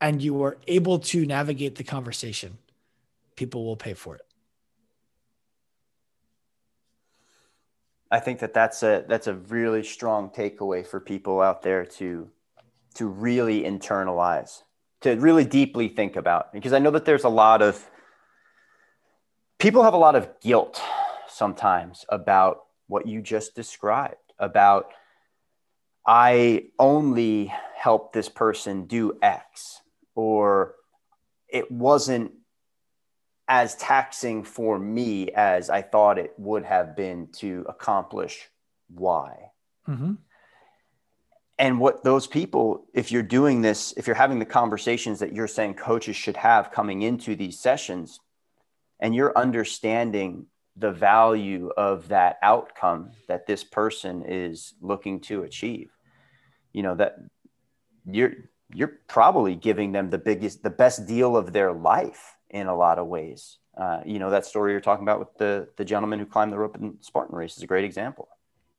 and 0.01 0.21
you 0.21 0.43
are 0.43 0.57
able 0.67 0.99
to 0.99 1.25
navigate 1.25 1.75
the 1.75 1.83
conversation, 1.83 2.57
people 3.35 3.65
will 3.65 3.75
pay 3.75 3.93
for 3.93 4.15
it. 4.15 4.21
I 8.11 8.19
think 8.19 8.39
that 8.39 8.53
that's 8.53 8.81
a 8.81 9.05
that's 9.07 9.27
a 9.27 9.35
really 9.35 9.83
strong 9.83 10.29
takeaway 10.29 10.85
for 10.85 10.99
people 10.99 11.41
out 11.41 11.61
there 11.61 11.85
to 11.85 12.29
to 12.95 13.07
really 13.07 13.63
internalize, 13.63 14.63
to 15.01 15.15
really 15.15 15.45
deeply 15.45 15.87
think 15.87 16.15
about 16.15 16.51
because 16.53 16.73
I 16.73 16.79
know 16.79 16.91
that 16.91 17.05
there's 17.05 17.23
a 17.23 17.29
lot 17.29 17.61
of 17.61 17.89
people 19.57 19.83
have 19.83 19.93
a 19.93 19.97
lot 19.97 20.15
of 20.15 20.29
guilt 20.41 20.81
sometimes 21.27 22.05
about 22.09 22.63
what 22.87 23.07
you 23.07 23.21
just 23.21 23.55
described 23.55 24.15
about 24.39 24.91
I 26.05 26.63
only 26.79 27.53
help 27.75 28.13
this 28.13 28.29
person 28.29 28.85
do 28.85 29.17
X 29.21 29.81
or 30.15 30.75
it 31.47 31.71
wasn't 31.71 32.31
as 33.47 33.75
taxing 33.75 34.43
for 34.43 34.77
me 34.77 35.29
as 35.31 35.69
I 35.69 35.81
thought 35.81 36.19
it 36.19 36.33
would 36.37 36.63
have 36.65 36.95
been 36.95 37.27
to 37.37 37.65
accomplish 37.67 38.47
Y. 38.93 39.51
Mm-hmm. 39.87 40.13
And 41.59 41.77
what 41.77 42.05
those 42.05 42.25
people, 42.25 42.85
if 42.93 43.11
you're 43.11 43.21
doing 43.21 43.61
this, 43.61 43.93
if 43.97 44.07
you're 44.07 44.15
having 44.15 44.39
the 44.39 44.45
conversations 44.45 45.19
that 45.19 45.33
you're 45.33 45.47
saying 45.47 45.73
coaches 45.73 46.15
should 46.15 46.37
have 46.37 46.71
coming 46.71 47.01
into 47.01 47.35
these 47.35 47.59
sessions, 47.59 48.21
and 49.01 49.13
you're 49.13 49.37
understanding 49.37 50.45
the 50.77 50.91
value 50.91 51.69
of 51.75 52.07
that 52.07 52.37
outcome 52.41 53.11
that 53.27 53.45
this 53.45 53.65
person 53.65 54.23
is 54.25 54.73
looking 54.81 55.19
to 55.19 55.43
achieve, 55.43 55.91
you 56.71 56.81
know, 56.81 56.95
that 56.95 57.17
you're 58.05 58.33
you're 58.73 58.99
probably 59.07 59.55
giving 59.55 59.91
them 59.91 60.09
the 60.09 60.17
biggest, 60.17 60.63
the 60.63 60.69
best 60.69 61.05
deal 61.07 61.35
of 61.35 61.51
their 61.51 61.73
life 61.73 62.37
in 62.49 62.67
a 62.67 62.75
lot 62.75 62.99
of 62.99 63.07
ways. 63.07 63.57
Uh, 63.75 63.99
you 64.05 64.19
know, 64.19 64.29
that 64.29 64.45
story 64.45 64.71
you're 64.71 64.81
talking 64.81 65.03
about 65.03 65.19
with 65.19 65.35
the, 65.37 65.67
the 65.75 65.85
gentleman 65.85 66.19
who 66.19 66.25
climbed 66.25 66.53
the 66.53 66.57
rope 66.57 66.77
in 66.77 66.95
Spartan 67.01 67.35
race 67.35 67.57
is 67.57 67.63
a 67.63 67.67
great 67.67 67.83
example. 67.83 68.29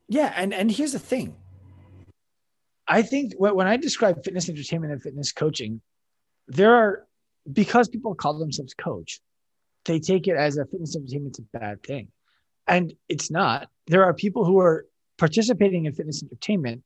Yeah. 0.08 0.32
And, 0.36 0.54
and 0.54 0.70
here's 0.70 0.92
the 0.92 0.98
thing. 0.98 1.36
I 2.90 3.02
think 3.02 3.34
when 3.38 3.68
I 3.68 3.76
describe 3.76 4.24
fitness 4.24 4.48
entertainment 4.48 4.92
and 4.92 5.00
fitness 5.00 5.30
coaching, 5.30 5.80
there 6.48 6.74
are, 6.74 7.06
because 7.50 7.88
people 7.88 8.16
call 8.16 8.36
themselves 8.36 8.74
coach, 8.74 9.20
they 9.84 10.00
take 10.00 10.26
it 10.26 10.34
as 10.36 10.58
a 10.58 10.64
fitness 10.64 10.96
entertainment's 10.96 11.38
a 11.38 11.42
bad 11.56 11.84
thing. 11.84 12.08
And 12.66 12.92
it's 13.08 13.30
not. 13.30 13.68
There 13.86 14.04
are 14.04 14.12
people 14.12 14.44
who 14.44 14.58
are 14.58 14.86
participating 15.18 15.84
in 15.84 15.92
fitness 15.92 16.20
entertainment 16.20 16.82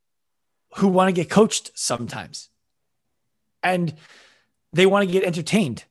who 0.74 0.88
want 0.88 1.08
to 1.08 1.12
get 1.12 1.30
coached 1.30 1.70
sometimes 1.74 2.50
and 3.62 3.94
they 4.74 4.84
want 4.84 5.06
to 5.06 5.12
get 5.12 5.24
entertained 5.24 5.84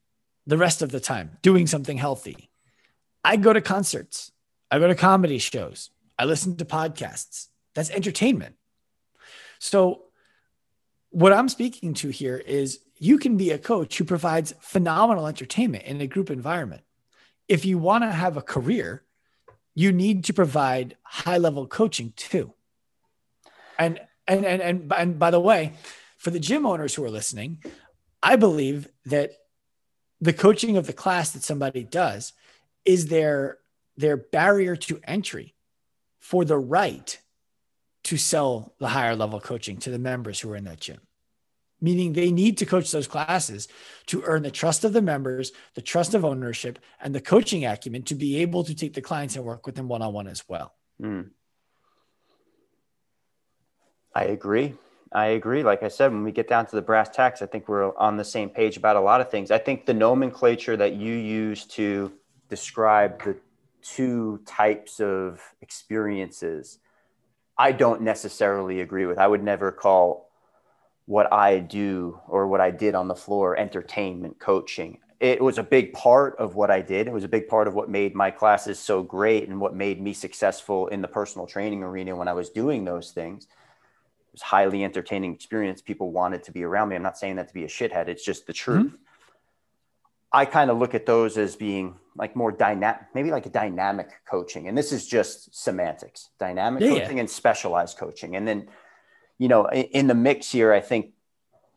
the 0.45 0.57
rest 0.57 0.84
of 0.84 0.91
the 0.91 0.99
time 0.99 1.38
doing 1.41 1.66
something 1.66 1.97
healthy. 1.97 2.51
I 3.24 3.36
go 3.38 3.51
to 3.51 3.61
concerts, 3.61 4.32
I 4.70 4.78
go 4.78 4.88
to 4.88 4.95
comedy 4.95 5.39
shows, 5.39 5.89
I 6.20 6.26
listen 6.26 6.55
to 6.57 6.66
podcasts. 6.66 7.47
That's 7.74 7.89
entertainment. 7.89 8.57
So, 9.64 10.01
what 11.09 11.32
I'm 11.32 11.47
speaking 11.47 11.93
to 11.93 12.09
here 12.09 12.36
is 12.36 12.82
you 12.97 13.18
can 13.18 13.38
be 13.38 13.51
a 13.51 13.57
coach 13.57 13.97
who 13.97 14.03
provides 14.03 14.53
phenomenal 14.59 15.26
entertainment 15.26 15.86
in 15.86 16.01
a 16.01 16.07
group 16.07 16.30
environment. 16.30 16.82
If 17.47 17.64
you 17.64 17.78
want 17.78 18.03
to 18.03 18.11
have 18.11 18.36
a 18.36 18.41
career, 18.41 19.03
you 19.74 19.93
need 19.93 20.26
to 20.26 20.34
provide 20.34 20.97
high 21.03 21.38
level 21.38 21.66
coaching 21.66 22.11
too. 22.18 22.53
And, 23.80 24.01
and, 24.28 24.45
and, 24.45 24.61
and, 24.61 24.91
and 24.91 25.18
by 25.18 25.32
the 25.32 25.39
way, 25.39 25.72
for 26.18 26.30
the 26.30 26.41
gym 26.41 26.66
owners 26.66 26.93
who 26.93 27.05
are 27.05 27.09
listening, 27.09 27.64
I 28.22 28.36
believe 28.36 28.89
that 29.05 29.32
the 30.20 30.34
coaching 30.34 30.76
of 30.76 30.88
the 30.88 30.93
class 30.93 31.32
that 31.32 31.43
somebody 31.43 31.86
does 31.86 32.34
is 32.84 33.07
their, 33.07 33.59
their 33.95 34.18
barrier 34.18 34.76
to 34.76 34.99
entry 35.05 35.55
for 36.20 36.43
the 36.43 36.57
right 36.57 37.18
to 38.04 38.18
sell 38.18 38.74
the 38.80 38.88
higher 38.88 39.16
level 39.16 39.39
coaching 39.39 39.78
to 39.78 39.89
the 39.89 39.99
members 39.99 40.39
who 40.39 40.51
are 40.51 40.56
in 40.56 40.66
that 40.66 40.80
gym 40.80 40.99
meaning 41.84 42.14
they 42.14 42.32
need 42.32 42.58
to 42.58 42.66
coach 42.66 42.89
those 42.91 43.08
classes 43.08 43.68
to 44.06 44.24
earn 44.26 44.41
the 44.41 44.49
trust 44.49 44.86
of 44.86 44.93
the 44.93 45.01
members, 45.01 45.51
the 45.76 45.82
trust 45.82 46.14
of 46.14 46.24
ownership, 46.24 46.80
and 47.01 47.14
the 47.14 47.20
coaching 47.20 47.66
acumen 47.66 48.01
to 48.04 48.16
be 48.16 48.38
able 48.38 48.64
to 48.64 48.74
take 48.74 48.93
the 48.93 49.01
clients 49.01 49.36
and 49.36 49.43
work 49.43 49.66
with 49.66 49.76
them 49.76 49.89
one 49.89 50.01
on 50.01 50.14
one 50.14 50.28
as 50.28 50.47
well. 50.47 50.74
Mm. 51.01 51.30
I 54.16 54.24
agree. 54.26 54.76
I 55.12 55.26
agree. 55.28 55.62
Like 55.62 55.84
I 55.84 55.89
said, 55.89 56.12
when 56.12 56.24
we 56.24 56.32
get 56.32 56.47
down 56.47 56.66
to 56.68 56.76
the 56.76 56.82
brass 56.82 57.10
tacks, 57.10 57.41
I 57.41 57.47
think 57.47 57.68
we're 57.68 57.95
on 57.97 58.16
the 58.16 58.24
same 58.24 58.49
page 58.49 58.78
about 58.78 58.95
a 58.95 59.01
lot 59.01 59.20
of 59.20 59.30
things. 59.30 59.51
I 59.51 59.58
think 59.58 59.86
the 59.86 59.93
nomenclature 59.93 60.78
that 60.78 60.93
you 60.95 61.14
use 61.14 61.66
to 61.66 62.14
describe 62.49 63.22
the 63.24 63.36
two 63.82 64.39
types 64.45 65.01
of 65.01 65.41
experiences, 65.62 66.80
I 67.58 67.72
don't 67.72 68.01
necessarily 68.01 68.82
agree 68.82 69.06
with. 69.06 69.18
I 69.18 69.28
would 69.28 69.43
never 69.43 69.72
call 69.72 70.30
what 71.06 71.32
I 71.32 71.60
do 71.60 72.20
or 72.28 72.47
what 72.47 72.62
I 72.62 72.72
did 72.72 72.95
on 72.95 73.08
the 73.08 73.16
floor, 73.16 73.58
entertainment, 73.58 74.39
coaching. 74.39 74.99
It 75.20 75.41
was 75.41 75.58
a 75.58 75.64
big 75.64 75.93
part 75.93 76.36
of 76.38 76.56
what 76.56 76.72
I 76.72 76.82
did. 76.82 77.08
It 77.08 77.14
was 77.14 77.24
a 77.24 77.30
big 77.30 77.47
part 77.47 77.68
of 77.68 77.74
what 77.74 77.89
made 77.89 78.16
my 78.16 78.32
classes 78.32 78.80
so 78.80 79.04
great 79.04 79.47
and 79.47 79.60
what 79.60 79.76
made 79.76 80.01
me 80.01 80.14
successful 80.14 80.88
in 80.88 81.01
the 81.01 81.08
personal 81.08 81.47
training 81.47 81.84
arena 81.84 82.16
when 82.16 82.28
I 82.28 82.34
was 82.34 82.49
doing 82.49 82.84
those 82.84 83.12
things. 83.12 83.45
It 83.45 84.34
was 84.34 84.41
highly 84.41 84.84
entertaining 84.84 85.34
experience. 85.34 85.82
People 85.82 86.12
wanted 86.12 86.43
to 86.43 86.51
be 86.51 86.64
around 86.64 86.89
me. 86.89 86.95
I'm 86.95 87.04
not 87.04 87.18
saying 87.18 87.38
that 87.38 87.47
to 87.49 87.54
be 87.54 87.64
a 87.64 87.68
shithead. 87.68 88.08
It's 88.08 88.26
just 88.26 88.47
the 88.47 88.54
truth. 88.54 88.88
Mm-hmm. 88.88 88.95
I 90.34 90.45
kind 90.45 90.72
of 90.72 90.78
look 90.78 90.95
at 90.95 91.06
those 91.06 91.38
as 91.38 91.56
being 91.56 91.95
like 92.16 92.36
more 92.36 92.51
dynamic, 92.51 93.01
maybe 93.14 93.32
like 93.32 93.45
a 93.45 93.49
dynamic 93.49 94.09
coaching. 94.30 94.68
And 94.68 94.78
this 94.78 94.91
is 94.91 95.07
just 95.07 95.55
semantics, 95.55 96.30
dynamic 96.39 96.82
yeah, 96.82 96.89
coaching 96.89 97.18
yeah. 97.18 97.22
and 97.22 97.30
specialized 97.30 97.97
coaching. 97.97 98.36
And 98.36 98.47
then 98.47 98.68
you 99.38 99.47
know, 99.47 99.66
in, 99.66 99.84
in 99.84 100.07
the 100.07 100.16
mix 100.16 100.51
here, 100.51 100.72
I 100.72 100.80
think 100.80 101.14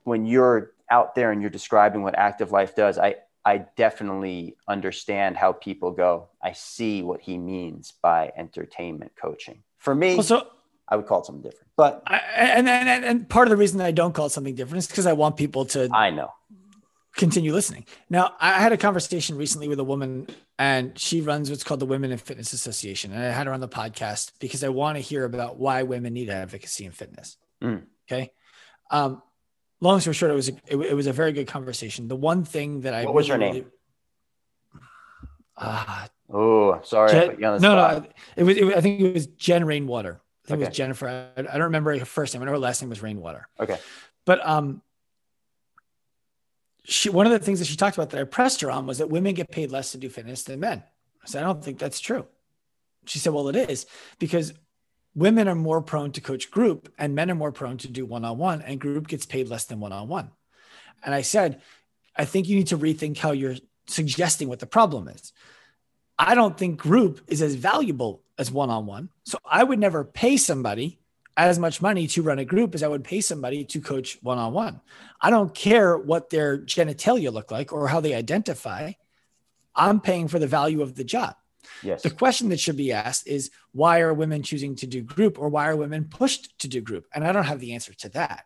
when 0.04 0.26
you're 0.26 0.72
out 0.90 1.14
there 1.14 1.32
and 1.32 1.40
you're 1.40 1.50
describing 1.50 2.02
what 2.02 2.16
active 2.16 2.52
life 2.52 2.74
does, 2.76 2.98
I, 2.98 3.16
I 3.44 3.66
definitely 3.76 4.56
understand 4.68 5.36
how 5.36 5.52
people 5.52 5.90
go. 5.90 6.28
I 6.42 6.52
see 6.52 7.02
what 7.02 7.20
he 7.20 7.38
means 7.38 7.92
by 8.02 8.32
entertainment 8.36 9.12
coaching. 9.20 9.62
For 9.78 9.94
me, 9.94 10.14
well, 10.14 10.22
so, 10.22 10.48
I 10.88 10.96
would 10.96 11.06
call 11.06 11.20
it 11.20 11.26
something 11.26 11.42
different. 11.42 11.68
But 11.76 12.02
I, 12.06 12.18
and, 12.36 12.68
and 12.68 13.04
and 13.04 13.28
part 13.28 13.48
of 13.48 13.50
the 13.50 13.56
reason 13.56 13.80
I 13.80 13.90
don't 13.90 14.14
call 14.14 14.26
it 14.26 14.30
something 14.30 14.54
different 14.54 14.78
is 14.78 14.86
because 14.86 15.06
I 15.06 15.12
want 15.12 15.36
people 15.36 15.64
to. 15.66 15.88
I 15.92 16.10
know. 16.10 16.32
Continue 17.16 17.54
listening. 17.54 17.86
Now, 18.10 18.34
I 18.38 18.60
had 18.60 18.72
a 18.72 18.76
conversation 18.76 19.38
recently 19.38 19.68
with 19.68 19.80
a 19.80 19.84
woman, 19.84 20.26
and 20.58 20.98
she 20.98 21.22
runs 21.22 21.48
what's 21.48 21.64
called 21.64 21.80
the 21.80 21.86
Women 21.86 22.12
in 22.12 22.18
Fitness 22.18 22.52
Association, 22.52 23.10
and 23.12 23.22
I 23.22 23.30
had 23.30 23.46
her 23.46 23.54
on 23.54 23.60
the 23.60 23.68
podcast 23.68 24.32
because 24.38 24.62
I 24.62 24.68
want 24.68 24.96
to 24.96 25.00
hear 25.00 25.24
about 25.24 25.58
why 25.58 25.82
women 25.82 26.12
need 26.12 26.28
advocacy 26.28 26.84
in 26.84 26.92
fitness. 26.92 27.38
Mm. 27.62 27.84
Okay. 28.06 28.32
Um, 28.90 29.22
long 29.80 30.00
story 30.00 30.12
short, 30.12 30.30
it 30.30 30.34
was 30.34 30.50
a, 30.50 30.52
it, 30.66 30.76
it, 30.76 30.94
was 30.94 31.06
a 31.06 31.12
very 31.12 31.32
good 31.32 31.46
conversation. 31.46 32.06
The 32.06 32.16
one 32.16 32.44
thing 32.44 32.82
that 32.82 32.92
I 32.92 33.04
what 33.06 33.14
was 33.14 33.28
her 33.28 33.38
name? 33.38 33.66
Uh, 35.56 36.06
oh, 36.30 36.80
sorry. 36.82 37.10
Jen, 37.10 37.40
no, 37.40 37.58
spot. 37.58 38.02
no, 38.02 38.08
it 38.36 38.42
was, 38.44 38.56
it, 38.58 38.76
I 38.76 38.80
think 38.82 39.00
it 39.00 39.14
was 39.14 39.26
Jen 39.26 39.64
Rainwater. 39.64 40.20
I 40.44 40.48
think 40.48 40.58
okay. 40.58 40.66
it 40.66 40.68
was 40.68 40.76
Jennifer. 40.76 41.08
I, 41.08 41.40
I, 41.40 41.42
don't 41.42 41.62
remember 41.62 41.98
her 41.98 42.04
first 42.04 42.34
name. 42.34 42.42
I 42.42 42.46
know 42.46 42.52
her 42.52 42.58
last 42.58 42.82
name 42.82 42.90
was 42.90 43.02
Rainwater. 43.02 43.48
Okay. 43.58 43.78
But 44.26 44.46
um, 44.46 44.82
she 46.88 47.10
one 47.10 47.26
of 47.26 47.32
the 47.32 47.38
things 47.38 47.58
that 47.58 47.66
she 47.66 47.76
talked 47.76 47.96
about 47.96 48.10
that 48.10 48.20
I 48.20 48.24
pressed 48.24 48.60
her 48.60 48.70
on 48.70 48.86
was 48.86 48.98
that 48.98 49.10
women 49.10 49.34
get 49.34 49.50
paid 49.50 49.70
less 49.70 49.92
to 49.92 49.98
do 49.98 50.08
fitness 50.08 50.44
than 50.44 50.60
men. 50.60 50.82
I 51.22 51.26
said 51.26 51.42
I 51.42 51.46
don't 51.46 51.62
think 51.62 51.78
that's 51.78 52.00
true. 52.00 52.26
She 53.06 53.18
said, 53.18 53.32
"Well, 53.32 53.48
it 53.48 53.56
is 53.56 53.86
because 54.18 54.52
women 55.16 55.48
are 55.48 55.54
more 55.54 55.80
prone 55.80 56.12
to 56.12 56.20
coach 56.20 56.50
group 56.50 56.92
and 56.98 57.14
men 57.14 57.30
are 57.30 57.34
more 57.34 57.50
prone 57.50 57.78
to 57.78 57.88
do 57.88 58.04
one-on-one 58.04 58.62
and 58.62 58.78
group 58.78 59.08
gets 59.08 59.26
paid 59.26 59.48
less 59.48 59.64
than 59.64 59.80
one-on-one 59.80 60.30
and 61.02 61.14
i 61.14 61.22
said 61.22 61.60
i 62.14 62.24
think 62.24 62.46
you 62.46 62.56
need 62.56 62.66
to 62.66 62.78
rethink 62.78 63.16
how 63.16 63.32
you're 63.32 63.56
suggesting 63.88 64.48
what 64.48 64.60
the 64.60 64.66
problem 64.66 65.08
is 65.08 65.32
i 66.18 66.34
don't 66.34 66.58
think 66.58 66.78
group 66.78 67.22
is 67.26 67.42
as 67.42 67.54
valuable 67.54 68.22
as 68.38 68.52
one-on-one 68.52 69.08
so 69.24 69.38
i 69.44 69.64
would 69.64 69.78
never 69.78 70.04
pay 70.04 70.36
somebody 70.36 71.00
as 71.36 71.58
much 71.58 71.82
money 71.82 72.06
to 72.06 72.22
run 72.22 72.38
a 72.38 72.44
group 72.44 72.74
as 72.74 72.82
i 72.82 72.88
would 72.88 73.04
pay 73.04 73.20
somebody 73.20 73.64
to 73.64 73.80
coach 73.80 74.18
one-on-one 74.22 74.80
i 75.20 75.30
don't 75.30 75.54
care 75.54 75.96
what 75.96 76.30
their 76.30 76.58
genitalia 76.58 77.32
look 77.32 77.50
like 77.50 77.72
or 77.72 77.88
how 77.88 78.00
they 78.00 78.14
identify 78.14 78.92
i'm 79.74 80.00
paying 80.00 80.28
for 80.28 80.38
the 80.38 80.46
value 80.46 80.82
of 80.82 80.94
the 80.94 81.04
job 81.04 81.36
Yes. 81.82 82.02
The 82.02 82.10
question 82.10 82.48
that 82.50 82.60
should 82.60 82.76
be 82.76 82.92
asked 82.92 83.26
is 83.26 83.50
why 83.72 84.00
are 84.00 84.14
women 84.14 84.42
choosing 84.42 84.76
to 84.76 84.86
do 84.86 85.02
group 85.02 85.38
or 85.38 85.48
why 85.48 85.68
are 85.68 85.76
women 85.76 86.04
pushed 86.04 86.58
to 86.60 86.68
do 86.68 86.80
group? 86.80 87.06
And 87.14 87.24
I 87.24 87.32
don't 87.32 87.44
have 87.44 87.60
the 87.60 87.74
answer 87.74 87.94
to 87.94 88.08
that. 88.10 88.44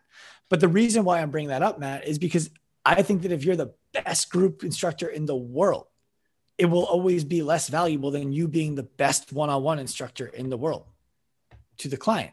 But 0.48 0.60
the 0.60 0.68
reason 0.68 1.04
why 1.04 1.20
I'm 1.20 1.30
bringing 1.30 1.50
that 1.50 1.62
up, 1.62 1.78
Matt, 1.78 2.06
is 2.06 2.18
because 2.18 2.50
I 2.84 3.02
think 3.02 3.22
that 3.22 3.32
if 3.32 3.44
you're 3.44 3.56
the 3.56 3.74
best 3.92 4.30
group 4.30 4.64
instructor 4.64 5.08
in 5.08 5.26
the 5.26 5.36
world, 5.36 5.86
it 6.58 6.66
will 6.66 6.84
always 6.84 7.24
be 7.24 7.42
less 7.42 7.68
valuable 7.68 8.10
than 8.10 8.32
you 8.32 8.48
being 8.48 8.74
the 8.74 8.82
best 8.82 9.32
one 9.32 9.48
on 9.48 9.62
one 9.62 9.78
instructor 9.78 10.26
in 10.26 10.50
the 10.50 10.56
world 10.56 10.84
to 11.78 11.88
the 11.88 11.96
client. 11.96 12.32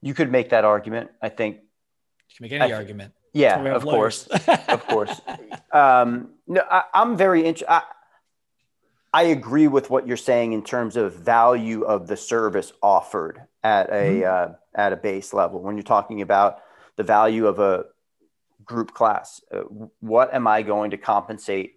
You 0.00 0.14
could 0.14 0.30
make 0.30 0.50
that 0.50 0.64
argument. 0.64 1.10
I 1.20 1.28
think 1.28 1.56
you 1.56 2.36
can 2.36 2.44
make 2.44 2.52
any 2.52 2.72
I, 2.72 2.76
argument. 2.76 3.12
Yeah, 3.32 3.62
of 3.74 3.82
course. 3.82 4.26
of 4.68 4.86
course. 4.86 5.20
Um, 5.72 6.30
no, 6.46 6.62
I, 6.70 6.84
am 6.94 7.16
very 7.16 7.40
interested. 7.40 7.82
I 9.12 9.22
agree 9.24 9.68
with 9.68 9.90
what 9.90 10.06
you're 10.06 10.16
saying 10.16 10.52
in 10.52 10.62
terms 10.62 10.96
of 10.96 11.14
value 11.14 11.82
of 11.82 12.06
the 12.06 12.16
service 12.16 12.72
offered 12.82 13.40
at 13.64 13.88
a 13.88 13.92
mm-hmm. 13.92 14.52
uh, 14.52 14.54
at 14.74 14.92
a 14.92 14.96
base 14.96 15.32
level. 15.32 15.60
When 15.60 15.76
you're 15.76 15.82
talking 15.82 16.20
about 16.22 16.60
the 16.96 17.02
value 17.02 17.46
of 17.46 17.58
a 17.58 17.86
group 18.64 18.92
class, 18.92 19.40
uh, 19.50 19.60
what 20.00 20.32
am 20.34 20.46
I 20.46 20.62
going 20.62 20.90
to 20.90 20.98
compensate 20.98 21.76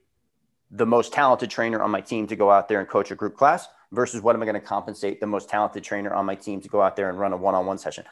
the 0.70 0.86
most 0.86 1.14
talented 1.14 1.50
trainer 1.50 1.82
on 1.82 1.92
my 1.92 2.02
team 2.02 2.28
to 2.28 2.36
go 2.36 2.52
out 2.52 2.68
there 2.68 2.80
and 2.80 2.88
coach 2.88 3.12
a 3.12 3.16
group 3.16 3.36
class 3.36 3.68
versus 3.92 4.22
what 4.22 4.36
am 4.36 4.42
I 4.42 4.46
going 4.46 4.60
to 4.60 4.62
compensate 4.62 5.20
the 5.20 5.28
most 5.28 5.50
talented 5.50 5.84
trainer 5.84 6.14
on 6.14 6.26
my 6.26 6.36
team 6.36 6.62
to 6.62 6.70
go 6.70 6.82
out 6.82 6.96
there 6.96 7.10
and 7.10 7.20
run 7.20 7.34
a 7.34 7.38
one-on-one 7.38 7.78
session? 7.78 8.06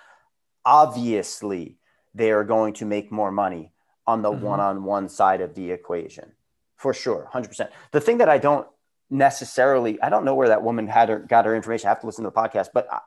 Obviously, 0.65 1.77
they 2.13 2.31
are 2.31 2.43
going 2.43 2.73
to 2.75 2.85
make 2.85 3.11
more 3.11 3.31
money 3.31 3.71
on 4.05 4.21
the 4.21 4.31
mm-hmm. 4.31 4.45
one-on-one 4.45 5.09
side 5.09 5.41
of 5.41 5.55
the 5.55 5.71
equation. 5.71 6.31
For 6.75 6.93
sure, 6.93 7.29
100%. 7.33 7.69
The 7.91 8.01
thing 8.01 8.19
that 8.19 8.29
I 8.29 8.37
don't 8.37 8.67
necessarily 9.09 9.99
i 10.01 10.09
don't 10.09 10.23
know 10.23 10.35
where 10.35 10.49
that 10.49 10.63
woman 10.63 10.87
had 10.87 11.09
her 11.09 11.19
got 11.19 11.45
her 11.45 11.55
information 11.55 11.87
i 11.87 11.89
have 11.89 11.99
to 11.99 12.05
listen 12.05 12.23
to 12.23 12.29
the 12.29 12.35
podcast 12.35 12.69
but 12.73 12.87
I, 12.91 12.99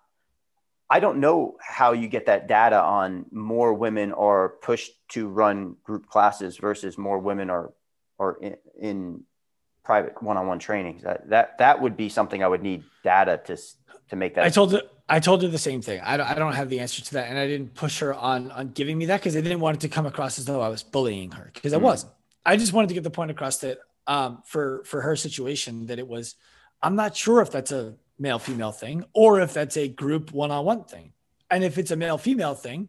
I 0.90 1.00
don't 1.00 1.18
know 1.18 1.56
how 1.60 1.92
you 1.92 2.08
get 2.08 2.26
that 2.26 2.48
data 2.48 2.80
on 2.80 3.26
more 3.30 3.72
women 3.72 4.12
are 4.12 4.48
pushed 4.48 4.92
to 5.10 5.28
run 5.28 5.76
group 5.84 6.06
classes 6.06 6.56
versus 6.56 6.98
more 6.98 7.18
women 7.18 7.50
are 7.50 7.72
are 8.18 8.36
in, 8.40 8.56
in 8.80 9.22
private 9.84 10.20
one-on-one 10.22 10.58
trainings 10.58 11.02
that, 11.02 11.28
that 11.28 11.58
that 11.58 11.80
would 11.80 11.96
be 11.96 12.08
something 12.08 12.42
i 12.42 12.48
would 12.48 12.62
need 12.62 12.82
data 13.02 13.40
to 13.44 13.56
to 14.08 14.16
make 14.16 14.34
that 14.34 14.44
i 14.44 14.48
told 14.48 14.72
her 14.72 14.82
i 15.08 15.18
told 15.18 15.42
her 15.42 15.48
the 15.48 15.58
same 15.58 15.82
thing 15.82 16.00
i 16.04 16.16
don't, 16.16 16.28
I 16.28 16.34
don't 16.34 16.54
have 16.54 16.68
the 16.68 16.80
answer 16.80 17.02
to 17.02 17.14
that 17.14 17.28
and 17.28 17.38
i 17.38 17.46
didn't 17.46 17.74
push 17.74 18.00
her 18.00 18.14
on 18.14 18.50
on 18.50 18.68
giving 18.68 18.96
me 18.96 19.06
that 19.06 19.20
because 19.20 19.36
i 19.36 19.40
didn't 19.40 19.60
want 19.60 19.78
it 19.78 19.80
to 19.80 19.88
come 19.88 20.06
across 20.06 20.38
as 20.38 20.44
though 20.44 20.60
i 20.60 20.68
was 20.68 20.82
bullying 20.82 21.32
her 21.32 21.50
because 21.52 21.72
mm. 21.72 21.76
i 21.76 21.78
wasn't 21.78 22.12
i 22.46 22.56
just 22.56 22.72
wanted 22.72 22.88
to 22.88 22.94
get 22.94 23.02
the 23.02 23.10
point 23.10 23.30
across 23.30 23.58
that 23.58 23.78
um, 24.06 24.42
for 24.44 24.82
for 24.84 25.00
her 25.00 25.16
situation 25.16 25.86
that 25.86 25.98
it 25.98 26.06
was. 26.06 26.34
I'm 26.82 26.96
not 26.96 27.16
sure 27.16 27.40
if 27.40 27.50
that's 27.50 27.72
a 27.72 27.94
male 28.18 28.38
female 28.38 28.72
thing 28.72 29.04
or 29.12 29.40
if 29.40 29.52
that's 29.52 29.76
a 29.76 29.88
group 29.88 30.32
one 30.32 30.50
on 30.50 30.64
one 30.64 30.84
thing. 30.84 31.12
And 31.50 31.62
if 31.62 31.78
it's 31.78 31.90
a 31.90 31.96
male 31.96 32.18
female 32.18 32.54
thing, 32.54 32.88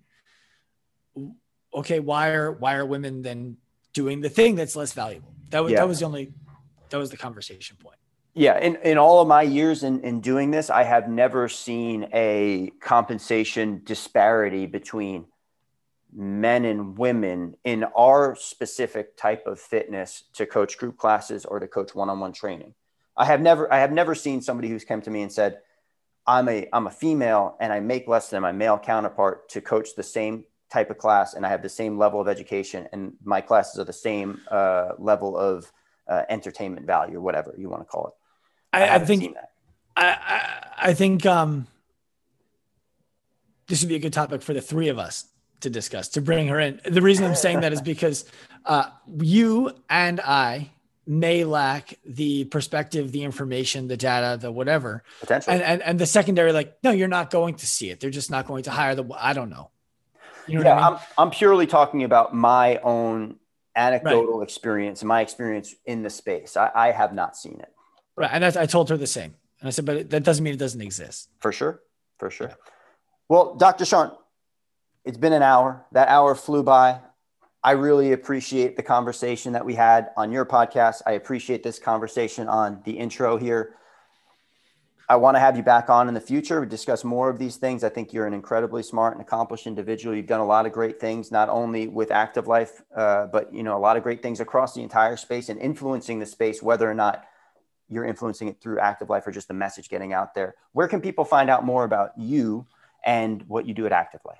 okay, 1.74 2.00
why 2.00 2.30
are 2.30 2.52
why 2.52 2.76
are 2.76 2.86
women 2.86 3.22
then 3.22 3.58
doing 3.94 4.22
the 4.22 4.30
thing 4.30 4.56
that's 4.56 4.76
less 4.76 4.94
valuable? 4.94 5.34
That 5.50 5.64
was 5.64 5.72
yeah. 5.72 5.80
that 5.80 5.88
was 5.88 6.00
the 6.00 6.06
only 6.06 6.34
that 6.94 7.00
was 7.00 7.10
the 7.10 7.18
conversation 7.18 7.76
point. 7.82 7.98
Yeah, 8.36 8.60
in, 8.60 8.76
in 8.84 9.00
all 9.00 9.20
of 9.20 9.28
my 9.28 9.41
years 9.41 9.82
in, 9.82 10.02
in 10.02 10.22
doing 10.22 10.52
this, 10.52 10.70
I 10.70 10.84
have 10.84 11.10
never 11.10 11.50
seen 11.50 12.08
a 12.14 12.72
compensation 12.82 13.82
disparity 13.84 14.68
between 14.68 15.26
men 16.16 16.66
and 16.66 16.96
women 16.96 17.56
in 17.64 17.84
our 17.98 18.36
specific 18.36 19.18
type 19.18 19.48
of 19.48 19.60
fitness 19.60 20.26
to 20.34 20.46
coach 20.46 20.78
group 20.78 20.98
classes 20.98 21.46
or 21.46 21.60
to 21.60 21.68
coach 21.68 21.96
one-on-one 21.96 22.32
training. 22.32 22.76
I 23.18 23.26
have 23.26 23.41
never 23.41 23.74
I 23.74 23.80
have 23.80 23.91
never 23.91 24.14
seen 24.14 24.39
somebody 24.39 24.70
who's 24.70 24.86
come 24.86 25.02
to 25.02 25.10
me 25.10 25.24
and 25.24 25.32
said, 25.32 25.62
I'm 26.28 26.48
a 26.48 26.70
I'm 26.72 26.86
a 26.86 26.91
female 26.91 27.58
and 27.60 27.74
I 27.74 27.80
make 27.80 28.08
less 28.08 28.30
than 28.30 28.44
my 28.44 28.52
male 28.52 28.78
counterpart 28.78 29.50
to 29.50 29.62
coach 29.62 29.96
the 29.96 30.04
same 30.04 30.46
type 30.72 30.91
of 30.91 31.00
class 31.00 31.34
and 31.34 31.44
I 31.44 31.50
have 31.50 31.64
the 31.64 31.70
same 31.70 31.98
level 31.98 32.22
of 32.22 32.28
education 32.28 32.88
and 32.94 33.14
my 33.24 33.41
classes 33.41 33.80
are 33.80 33.84
the 33.84 33.94
same 33.94 34.41
uh, 34.52 34.89
level 35.00 35.36
of 35.36 35.72
uh, 36.08 36.24
entertainment 36.30 36.86
value 36.86 37.18
or 37.18 37.22
whatever 37.22 37.54
you 37.58 37.70
want 37.70 37.82
to 37.82 37.86
call 37.86 38.08
it. 38.08 38.14
I, 38.74 38.88
I, 38.88 38.95
I 38.95 38.99
think 38.99 39.36
I, 39.95 40.06
I, 40.06 40.89
I 40.89 40.93
think 40.93 41.26
um, 41.26 41.68
this 43.68 43.82
would 43.82 43.89
be 43.89 43.95
a 43.95 43.99
good 43.99 44.14
topic 44.14 44.41
for 44.41 44.54
the 44.54 44.62
three 44.62 44.89
of 44.89 44.99
us 44.99 45.26
to 45.62 45.70
discuss 45.70 46.10
to 46.10 46.22
bring 46.22 46.47
her 46.47 46.60
in. 46.60 46.80
The 46.86 47.01
reason 47.01 47.26
I'm 47.26 47.36
saying 47.36 47.62
that 47.62 47.74
is 47.74 47.82
because 47.82 48.26
uh, 48.66 48.89
you 49.20 49.72
and 49.89 50.20
I 50.20 50.72
may 51.06 51.43
lack 51.43 51.99
the 52.06 52.45
perspective, 52.45 53.12
the 53.12 53.24
information, 53.24 53.88
the 53.88 53.97
data, 53.97 54.38
the 54.39 54.51
whatever. 54.51 55.04
Potentially. 55.20 55.56
And, 55.56 55.64
and, 55.64 55.82
and 55.82 55.99
the 55.99 56.06
secondary, 56.06 56.54
like, 56.54 56.78
no, 56.84 56.91
you're 56.91 57.10
not 57.10 57.30
going 57.30 57.56
to 57.56 57.68
see 57.68 57.89
it. 57.89 57.99
They're 57.99 58.10
just 58.10 58.32
not 58.32 58.47
going 58.47 58.64
to 58.64 58.72
hire 58.72 58.95
the, 58.95 59.06
I 59.18 59.34
don't 59.34 59.49
know. 59.49 59.70
You 60.47 60.60
know 60.60 60.66
yeah, 60.66 60.76
I 60.76 60.88
am 60.88 60.93
mean? 60.93 61.01
I'm, 61.18 61.24
I'm 61.26 61.32
purely 61.32 61.68
talking 61.68 62.04
about 62.04 62.34
my 62.34 62.78
own 62.78 63.38
anecdotal 63.76 64.39
right. 64.39 64.43
experience 64.43 65.01
and 65.01 65.07
my 65.07 65.21
experience 65.21 65.76
in 65.86 66.03
the 66.03 66.09
space. 66.09 66.55
I, 66.57 66.71
I 66.74 66.91
have 66.91 67.13
not 67.13 67.36
seen 67.36 67.59
it. 67.59 67.74
Right. 68.15 68.30
And 68.32 68.45
I 68.45 68.65
told 68.65 68.89
her 68.89 68.97
the 68.97 69.07
same. 69.07 69.34
And 69.59 69.67
I 69.67 69.71
said, 69.71 69.86
but 69.86 70.09
that 70.09 70.24
doesn't 70.24 70.43
mean 70.43 70.53
it 70.53 70.59
doesn't 70.59 70.82
exist. 70.82 71.30
For 71.39 71.51
sure. 71.51 71.82
For 72.19 72.30
sure. 72.30 72.49
Yeah. 72.49 72.55
Well, 73.30 73.55
Dr. 73.55 73.86
Sean, 73.86 74.11
it's 75.05 75.17
been 75.17 75.34
an 75.34 75.41
hour. 75.41 75.86
That 75.93 76.09
hour 76.09 76.36
flew 76.36 76.63
by. 76.63 76.99
I 77.63 77.71
really 77.71 78.11
appreciate 78.11 78.76
the 78.76 78.84
conversation 78.84 79.53
that 79.53 79.65
we 79.65 79.74
had 79.74 80.09
on 80.17 80.32
your 80.32 80.45
podcast. 80.45 81.01
I 81.07 81.13
appreciate 81.13 81.63
this 81.63 81.80
conversation 81.80 82.49
on 82.49 82.82
the 82.84 82.91
intro 82.91 83.38
here. 83.38 83.76
I 85.14 85.16
want 85.16 85.36
to 85.36 85.39
have 85.39 85.55
you 85.55 85.61
back 85.61 85.91
on 85.91 86.07
in 86.07 86.16
the 86.16 86.20
future. 86.20 86.59
We 86.59 86.66
discuss 86.66 87.03
more 87.03 87.30
of 87.30 87.38
these 87.38 87.57
things. 87.57 87.84
I 87.84 87.89
think 87.89 88.14
you're 88.14 88.26
an 88.26 88.34
incredibly 88.34 88.82
smart 88.82 89.14
and 89.14 89.22
accomplished 89.22 89.68
individual. 89.68 90.16
You've 90.16 90.26
done 90.26 90.39
a 90.39 90.45
lot 90.45 90.66
of 90.66 90.72
great 90.72 90.99
things, 90.99 91.32
not 91.32 91.49
only 91.49 91.88
with 91.88 92.09
active 92.09 92.47
life, 92.47 92.82
uh, 92.95 93.28
but 93.28 93.53
you 93.53 93.61
know 93.61 93.78
a 93.78 93.84
lot 93.88 93.95
of 93.95 94.01
great 94.01 94.24
things 94.24 94.39
across 94.39 94.74
the 94.74 94.82
entire 94.82 95.16
space 95.16 95.49
and 95.49 95.61
influencing 95.61 96.18
the 96.18 96.26
space, 96.26 96.64
whether 96.64 96.89
or 96.89 96.95
not 96.95 97.26
you're 97.89 98.05
influencing 98.05 98.47
it 98.47 98.59
through 98.59 98.80
active 98.80 99.07
life 99.07 99.28
or 99.28 99.32
just 99.32 99.47
the 99.47 99.53
message 99.53 99.88
getting 99.88 100.14
out 100.14 100.34
there. 100.34 100.55
Where 100.72 100.88
can 100.88 100.99
people 100.99 101.26
find 101.26 101.47
out 101.47 101.64
more 101.64 101.84
about 101.84 102.18
you 102.18 102.66
and 103.05 103.43
what 103.47 103.68
you 103.68 103.76
do 103.76 103.86
at 103.86 103.91
Active 103.91 104.22
Life? 104.26 104.39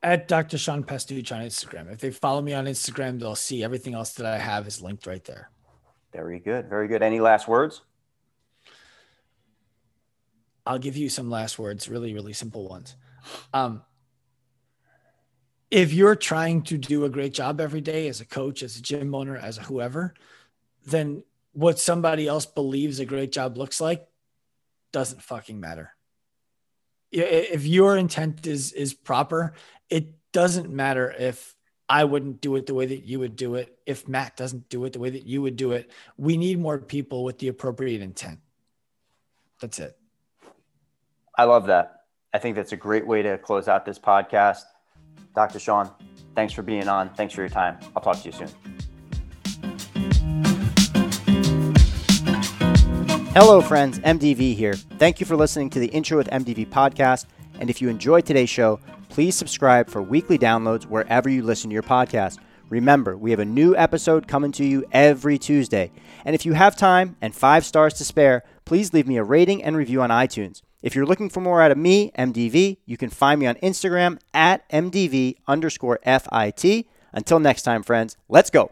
at 0.00 0.28
Dr. 0.28 0.58
Sean 0.58 0.84
Pastuch 0.84 1.32
on 1.32 1.40
Instagram. 1.40 1.90
If 1.90 1.98
they 1.98 2.12
follow 2.12 2.40
me 2.40 2.52
on 2.52 2.66
Instagram, 2.66 3.18
they'll 3.18 3.34
see 3.34 3.64
everything 3.64 3.94
else 3.94 4.12
that 4.14 4.26
I 4.26 4.38
have 4.38 4.68
is 4.68 4.80
linked 4.80 5.06
right 5.06 5.24
there. 5.24 5.50
Very 6.12 6.38
good. 6.38 6.68
Very 6.68 6.86
good. 6.86 7.02
Any 7.02 7.18
last 7.20 7.48
words? 7.48 7.80
I'll 10.66 10.78
give 10.78 10.96
you 10.96 11.08
some 11.08 11.30
last 11.30 11.58
words, 11.58 11.88
really, 11.88 12.14
really 12.14 12.32
simple 12.32 12.68
ones. 12.68 12.96
Um, 13.52 13.82
if 15.70 15.92
you're 15.92 16.16
trying 16.16 16.62
to 16.62 16.78
do 16.78 17.04
a 17.04 17.10
great 17.10 17.34
job 17.34 17.60
every 17.60 17.80
day 17.80 18.08
as 18.08 18.20
a 18.20 18.24
coach, 18.26 18.62
as 18.62 18.76
a 18.76 18.82
gym 18.82 19.14
owner, 19.14 19.36
as 19.36 19.58
a 19.58 19.62
whoever, 19.62 20.14
then 20.86 21.24
what 21.52 21.78
somebody 21.78 22.26
else 22.26 22.46
believes 22.46 23.00
a 23.00 23.04
great 23.04 23.32
job 23.32 23.56
looks 23.56 23.80
like 23.80 24.06
doesn't 24.92 25.22
fucking 25.22 25.58
matter. 25.58 25.90
If 27.10 27.64
your 27.66 27.96
intent 27.96 28.46
is 28.46 28.72
is 28.72 28.92
proper 28.92 29.54
it 29.88 30.14
doesn't 30.32 30.70
matter 30.70 31.14
if 31.16 31.54
I 31.88 32.04
wouldn't 32.04 32.40
do 32.40 32.56
it 32.56 32.66
the 32.66 32.74
way 32.74 32.86
that 32.86 33.04
you 33.04 33.20
would 33.20 33.36
do 33.36 33.56
it, 33.56 33.78
if 33.86 34.08
Matt 34.08 34.36
doesn't 34.36 34.68
do 34.68 34.84
it 34.84 34.94
the 34.94 34.98
way 34.98 35.10
that 35.10 35.26
you 35.26 35.42
would 35.42 35.56
do 35.56 35.72
it. 35.72 35.90
We 36.16 36.36
need 36.36 36.58
more 36.58 36.78
people 36.78 37.24
with 37.24 37.38
the 37.38 37.48
appropriate 37.48 38.00
intent. 38.00 38.40
That's 39.60 39.78
it. 39.78 39.96
I 41.36 41.44
love 41.44 41.66
that. 41.66 42.02
I 42.32 42.38
think 42.38 42.54
that's 42.54 42.72
a 42.72 42.76
great 42.76 43.06
way 43.06 43.22
to 43.22 43.38
close 43.38 43.66
out 43.66 43.84
this 43.84 43.98
podcast. 43.98 44.62
Dr. 45.34 45.58
Sean, 45.58 45.90
thanks 46.36 46.52
for 46.52 46.62
being 46.62 46.86
on. 46.86 47.12
Thanks 47.14 47.34
for 47.34 47.40
your 47.40 47.48
time. 47.48 47.78
I'll 47.96 48.02
talk 48.02 48.20
to 48.22 48.26
you 48.26 48.32
soon. 48.32 48.48
Hello, 53.34 53.60
friends. 53.60 53.98
MDV 53.98 54.54
here. 54.54 54.74
Thank 54.74 55.18
you 55.18 55.26
for 55.26 55.34
listening 55.34 55.70
to 55.70 55.80
the 55.80 55.88
Intro 55.88 56.16
with 56.16 56.28
MDV 56.28 56.68
podcast. 56.68 57.26
And 57.58 57.68
if 57.68 57.82
you 57.82 57.88
enjoyed 57.88 58.26
today's 58.26 58.50
show, 58.50 58.78
please 59.08 59.34
subscribe 59.34 59.90
for 59.90 60.02
weekly 60.02 60.38
downloads 60.38 60.84
wherever 60.84 61.28
you 61.28 61.42
listen 61.42 61.70
to 61.70 61.74
your 61.74 61.82
podcast. 61.82 62.38
Remember, 62.68 63.16
we 63.16 63.32
have 63.32 63.40
a 63.40 63.44
new 63.44 63.76
episode 63.76 64.28
coming 64.28 64.52
to 64.52 64.64
you 64.64 64.84
every 64.92 65.36
Tuesday. 65.38 65.90
And 66.24 66.34
if 66.34 66.46
you 66.46 66.52
have 66.52 66.76
time 66.76 67.16
and 67.20 67.34
five 67.34 67.64
stars 67.64 67.94
to 67.94 68.04
spare, 68.04 68.44
please 68.64 68.92
leave 68.92 69.08
me 69.08 69.16
a 69.16 69.24
rating 69.24 69.64
and 69.64 69.76
review 69.76 70.00
on 70.00 70.10
iTunes. 70.10 70.62
If 70.84 70.94
you're 70.94 71.06
looking 71.06 71.30
for 71.30 71.40
more 71.40 71.62
out 71.62 71.70
of 71.70 71.78
me, 71.78 72.10
MDV, 72.18 72.76
you 72.84 72.98
can 72.98 73.08
find 73.08 73.40
me 73.40 73.46
on 73.46 73.54
Instagram 73.54 74.18
at 74.34 74.68
MDV 74.68 75.36
underscore 75.48 75.98
FIT. 76.04 76.86
Until 77.10 77.40
next 77.40 77.62
time, 77.62 77.82
friends, 77.82 78.18
let's 78.28 78.50
go. 78.50 78.70